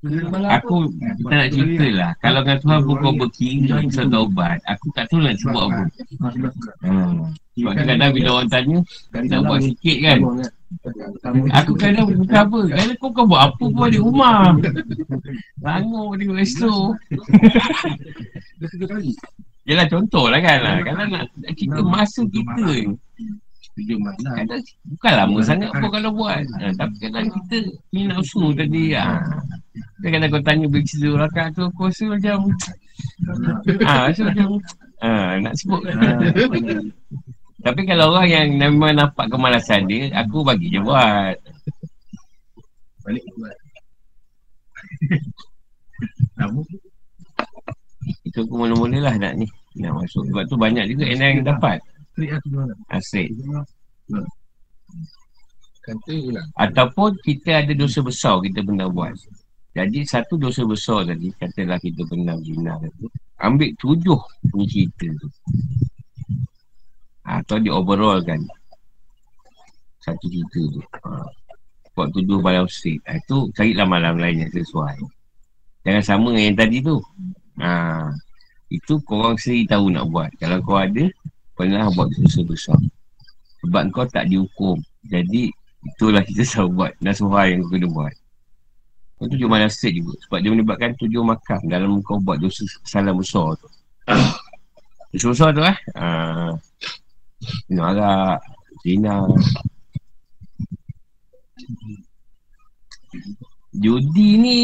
Aku 0.00 0.88
kita 0.96 1.34
nak 1.36 1.50
cerita 1.52 1.86
lah. 1.92 2.10
Kalau 2.24 2.40
dengan 2.40 2.58
Tuhan 2.64 2.80
pun 2.88 2.96
kau 3.04 3.12
berkira 3.12 3.76
Satu 3.92 4.24
obat 4.24 4.56
Aku 4.64 4.88
tak 4.96 5.04
tahu 5.12 5.20
nak 5.20 5.36
sebut 5.36 5.60
apa. 5.68 5.82
Hmm. 6.80 7.36
Sebab 7.52 7.72
kadang-kadang 7.76 8.12
bila 8.16 8.28
orang 8.40 8.48
tanya 8.48 8.78
Nak 9.12 9.40
buat 9.44 9.60
sikit 9.60 9.98
kan. 10.00 10.18
Aku 11.52 11.72
kadang 11.76 12.06
bukan 12.16 12.32
apa? 12.32 12.60
Kadang 12.72 12.96
kau 12.96 13.10
kau 13.12 13.28
buat 13.28 13.52
apa 13.52 13.64
pun 13.68 13.86
di 13.92 14.00
rumah. 14.00 14.56
Bangun 15.64 16.16
di 16.16 16.24
resto 16.32 16.96
Yelah 19.68 19.84
contoh 19.84 20.32
lah. 20.32 20.40
Kan 20.40 20.58
lah. 20.64 20.74
Kalau 20.80 21.04
nak 21.12 21.28
cerita 21.52 21.80
masa 21.84 22.24
kita 22.24 22.88
tujuh 23.80 23.96
malam 23.96 24.32
kadang 24.36 24.62
bukan 24.92 25.12
lama 25.16 25.38
sangat 25.40 25.70
pun 25.72 25.88
kalau 25.88 26.10
buat. 26.12 26.44
ha, 26.60 26.68
tapi 26.76 26.96
kadang 27.00 27.26
kita 27.32 27.56
ni 27.96 28.00
nak 28.04 28.20
usul 28.20 28.52
tadi 28.52 28.92
ha. 28.92 29.16
kadang 30.04 30.28
kau 30.28 30.42
tanya 30.44 30.66
bila 30.68 30.84
cerita 30.84 31.08
rakat 31.16 31.46
tu 31.56 31.64
aku 31.64 31.88
rasa 31.88 32.04
macam 32.12 32.36
ha, 33.88 33.92
rasa 34.12 34.22
macam 34.28 34.48
ha, 35.00 35.40
nak 35.40 35.54
sebut. 35.56 35.82
Ha. 35.88 36.08
tapi 37.66 37.80
kalau 37.88 38.12
orang 38.12 38.28
yang 38.28 38.46
memang 38.56 38.96
nampak 38.96 39.26
kemalasan 39.32 39.88
dia 39.88 40.12
aku 40.12 40.44
bagi 40.44 40.68
je 40.68 40.80
buat. 40.84 41.36
Balik 43.08 43.24
buat? 43.40 43.56
Itu 48.24 48.48
aku 48.48 48.54
mula-mula 48.56 48.98
lah 49.10 49.14
nak 49.20 49.32
ni. 49.36 49.46
Nak 49.78 49.92
masuk. 50.02 50.24
Sebab 50.32 50.44
tu 50.48 50.56
banyak 50.56 50.84
juga 50.88 51.04
yang 51.08 51.44
dapat 51.44 51.78
Asik 52.90 53.32
Ataupun 56.58 57.16
kita 57.24 57.64
ada 57.64 57.72
dosa 57.72 58.04
besar 58.04 58.38
kita 58.44 58.60
pernah 58.60 58.86
buat. 58.90 59.16
Jadi 59.70 60.02
satu 60.02 60.34
dosa 60.34 60.66
besar 60.66 61.06
tadi 61.06 61.30
Katalah 61.38 61.78
kita 61.78 62.02
pernah 62.10 62.34
zina 62.42 62.74
tu 62.98 63.06
Ambil 63.40 63.72
tujuh 63.80 64.20
ni 64.52 64.66
cerita 64.68 65.08
tu. 65.16 65.28
Atau 67.24 67.56
di 67.62 67.72
overall 67.72 68.20
kan. 68.20 68.42
Satu 70.04 70.26
cerita 70.28 70.60
tu. 70.60 70.82
Ha. 71.06 71.24
Buat 71.96 72.08
tujuh 72.12 72.38
malam 72.44 72.68
straight 72.68 73.00
ha, 73.08 73.16
Itu 73.16 73.48
carilah 73.56 73.88
malam 73.88 74.20
lain 74.20 74.44
yang 74.44 74.52
sesuai. 74.52 75.00
Jangan 75.88 76.04
sama 76.04 76.28
dengan 76.36 76.52
yang 76.52 76.58
tadi 76.60 76.78
tu. 76.84 76.96
Ha. 77.64 77.70
Itu 78.68 79.00
korang 79.08 79.40
sendiri 79.40 79.72
tahu 79.72 79.88
nak 79.88 80.04
buat. 80.12 80.30
Kalau 80.36 80.60
kau 80.60 80.76
ada 80.76 81.08
pernah 81.60 81.92
buat 81.92 82.08
dosa 82.16 82.40
besar. 82.48 82.80
Sebab 83.60 83.92
kau 83.92 84.08
tak 84.08 84.32
dihukum. 84.32 84.80
Jadi 85.12 85.52
itulah 85.84 86.24
kita 86.24 86.42
selalu 86.48 86.70
buat. 86.72 86.92
Nasuhah 87.04 87.44
yang 87.52 87.60
kau 87.68 87.76
kena 87.76 87.88
buat. 87.92 88.14
Kau 89.20 89.28
tujuh 89.28 89.48
straight 89.68 90.00
juga. 90.00 90.16
Sebab 90.24 90.38
dia 90.40 90.50
menyebabkan 90.56 90.96
tujuh 90.96 91.20
makam 91.20 91.60
dalam 91.68 92.00
kau 92.00 92.16
buat 92.16 92.40
dosa 92.40 92.64
kesalahan 92.80 93.20
besar 93.20 93.52
tu. 93.60 93.68
Dosa 95.12 95.26
besar 95.28 95.48
tu 95.52 95.62
eh? 95.66 95.76
Uh, 95.92 96.50
minum 97.68 97.84
arak 97.84 98.40
zina. 98.80 99.28
Judi 103.76 104.28
ni 104.40 104.58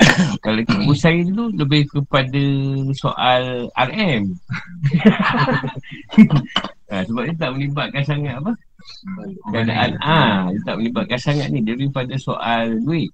kalau 0.44 0.60
ibu 0.64 0.92
saya 0.96 1.20
tu 1.28 1.52
lebih 1.52 1.84
kepada 1.88 2.44
soal 2.96 3.68
RM 3.76 4.22
ha, 6.88 7.02
sebab 7.06 7.22
dia 7.28 7.34
tak 7.36 7.50
melibatkan 7.56 8.02
sangat 8.04 8.34
apa? 8.40 8.52
Keadaan. 9.52 9.90
ah 10.00 10.48
ha, 10.48 10.52
dia 10.52 10.60
tak 10.64 10.76
melibatkan 10.80 11.18
sangat 11.20 11.46
ni 11.52 11.60
dia 11.60 11.76
lebih 11.76 11.92
pada 11.92 12.16
soal 12.16 12.80
duit. 12.80 13.12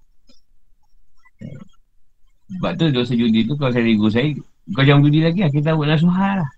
Sebab 2.57 2.73
tu 2.79 2.87
dosa 2.95 3.13
judi 3.19 3.43
tu 3.43 3.59
kalau 3.59 3.75
saya 3.75 3.87
ibu 3.91 4.07
saya 4.07 4.31
kau 4.75 4.83
jangan 4.87 5.03
judi 5.07 5.21
lagi 5.27 5.41
lah. 5.43 5.51
Kita 5.51 5.75
buat 5.75 5.91
nasuhah 5.91 6.33
lah. 6.43 6.51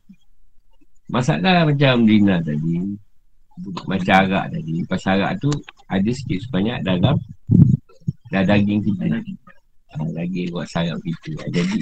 Masalah 1.09 1.64
macam 1.64 2.05
Dina 2.05 2.36
tadi 2.44 2.96
macam 3.86 4.14
arak 4.26 4.46
tadi. 4.55 4.74
Pasal 4.86 5.18
arak 5.18 5.32
tu 5.42 5.50
ada 5.88 6.10
sikit 6.12 6.38
sebanyak 6.46 6.78
dalam 6.86 7.16
dah 8.28 8.44
daging 8.44 8.84
kita. 8.84 9.05
Ha, 9.09 9.18
lagi 10.15 10.51
buat 10.55 10.69
sayap 10.70 10.99
kita 11.03 11.31
ha, 11.43 11.45
jadi 11.51 11.79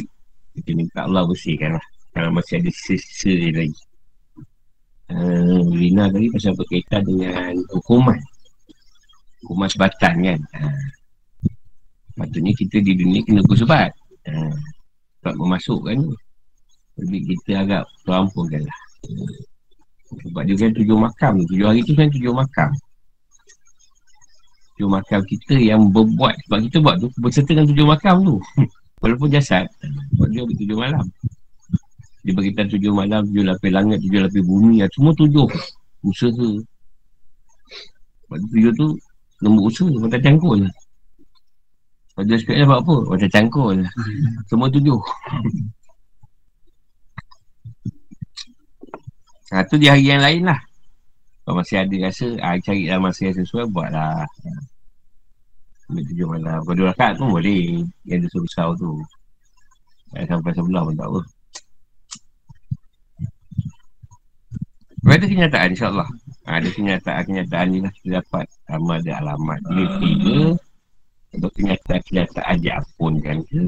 kita 0.57 0.71
minta 0.73 1.05
Allah 1.05 1.29
bersihkan 1.29 1.77
lah. 1.77 1.87
Kalau 2.17 2.33
masih 2.33 2.65
ada 2.65 2.71
sisa 2.73 3.29
lagi. 3.29 3.77
Uh, 5.07 5.63
Rina 5.77 6.09
tadi 6.09 6.33
pasal 6.33 6.57
berkaitan 6.57 7.05
dengan 7.05 7.55
hukuman. 7.77 8.17
Hukuman 9.45 9.69
sebatan 9.69 10.15
kan? 10.25 10.41
Uh, 10.57 12.53
kita 12.57 12.81
di 12.81 12.97
dunia 12.97 13.21
kena 13.21 13.45
bersebat. 13.45 13.93
Uh, 14.25 14.57
sebab 15.21 15.35
memasukkan 15.37 15.99
jadi 16.97 17.19
kita 17.21 17.53
agak 17.61 17.83
terampunkan 18.09 18.65
lah. 18.65 18.81
Sebab 20.25 20.43
dia 20.49 20.57
kan 20.57 20.73
tujuh 20.73 20.97
makam. 20.97 21.35
Tujuh 21.53 21.67
hari 21.69 21.85
tu 21.85 21.93
kan 21.93 22.09
tujuh 22.09 22.33
makam 22.33 22.73
tujuh 24.77 24.93
makam 24.93 25.25
kita 25.25 25.57
yang 25.57 25.89
berbuat 25.89 26.37
sebab 26.45 26.59
kita 26.69 26.77
buat 26.85 27.01
tu 27.01 27.09
berserta 27.17 27.57
dengan 27.57 27.67
tujuh 27.73 27.87
makam 27.89 28.17
tu. 28.21 28.37
Walaupun 29.01 29.33
jasad 29.33 29.65
sebab 30.13 30.29
dia 30.29 30.45
tujuh 30.45 30.77
malam. 30.77 31.05
Dia 32.21 32.33
bagi 32.37 32.53
tujuh 32.53 32.93
malam 32.93 33.25
tujuh 33.33 33.45
lapis 33.49 33.73
langit 33.73 33.99
tujuh 34.05 34.21
lapis 34.21 34.43
bumi 34.45 34.85
ya. 34.85 34.87
semua 34.93 35.17
tujuh. 35.17 35.49
Usaha. 36.05 36.49
Sebab 38.29 38.39
tujuh 38.53 38.73
tu 38.77 38.87
nombor 39.41 39.73
usaha 39.73 39.89
macam 39.97 40.21
cangkul. 40.21 40.61
Kalau 42.13 42.25
dia 42.29 42.37
sekian 42.37 42.69
buat 42.69 42.81
apa? 42.85 42.97
Macam 43.13 43.29
cangkul. 43.29 43.77
Semua 44.49 44.73
tujuh. 44.73 44.97
Ha, 49.53 49.61
tu 49.69 49.77
di 49.77 49.85
hari 49.85 50.09
yang 50.09 50.25
lain 50.25 50.49
lah 50.49 50.57
kalau 51.47 51.63
masih 51.63 51.79
ada 51.79 51.97
rasa, 52.03 52.27
ah, 52.43 52.59
cari 52.59 52.91
lah 52.91 52.99
yang 52.99 53.35
sesuai, 53.39 53.71
buatlah. 53.71 54.27
Ambil 55.87 56.03
tujuh 56.11 56.27
malam. 56.27 56.59
Kalau 56.67 56.75
dua 56.75 56.91
rakat 56.91 57.15
pun 57.23 57.31
boleh. 57.31 57.87
Yang 58.03 58.27
dosa 58.27 58.39
besar 58.43 58.67
tu. 58.75 58.91
Eh, 60.19 60.27
sampai 60.27 60.51
sebelah 60.59 60.83
pun 60.83 60.95
tak 60.99 61.07
apa. 61.07 61.21
Ada 65.07 65.27
kenyataan 65.31 65.69
insyaAllah. 65.71 66.09
Ha, 66.51 66.59
ada 66.59 66.69
kenyataan-kenyataan 66.75 67.67
ni 67.71 67.79
lah 67.79 67.93
kita 67.95 68.09
dapat. 68.19 68.47
Sama 68.67 68.99
ada 68.99 69.13
alamat. 69.23 69.59
Dia 69.71 69.87
tiga. 70.03 70.39
Untuk 71.31 71.51
kenyataan-kenyataan 71.55 72.57
dia 72.59 72.83
pun 72.99 73.15
kan 73.23 73.39
ke. 73.47 73.63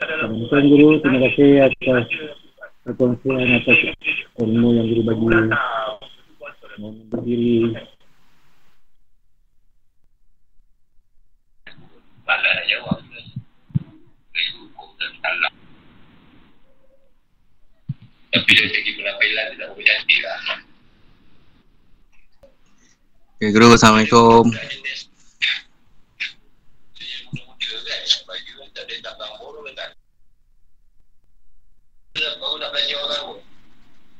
Tuan 0.00 0.64
Guru, 0.64 0.96
terima 1.04 1.20
kasih 1.28 1.68
atas 1.68 2.08
perkongsian 2.88 3.60
atas 3.60 3.78
ilmu 4.40 4.72
yang 4.72 4.88
Guru 4.88 5.02
bagi. 5.04 5.28
Mohon 6.80 7.04
berdiri. 7.12 7.76
Tapi 18.30 18.50
dari 18.56 18.70
segi 18.72 18.90
penampilan 18.96 19.46
dia 19.52 19.58
tak 19.60 19.70
berjanji 19.76 20.16
lah. 20.24 20.40
Okay, 23.36 23.52
Guru. 23.52 23.76
Assalamualaikum. 23.76 24.48
Baru 32.40 32.54
nak 32.58 32.70
belajar 32.74 32.98
orang 32.98 33.22
baru? 33.22 33.36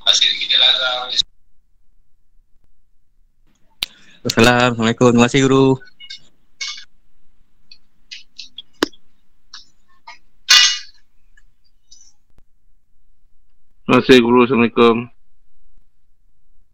Asyik 0.06 0.30
kita 0.46 0.56
larang 0.56 1.10
Assalamualaikum, 4.20 5.10
terima 5.16 5.26
kasih 5.26 5.40
guru. 5.48 5.66
Terima 13.82 13.96
kasih 13.98 14.18
guru, 14.22 14.38
Assalamualaikum 14.46 15.19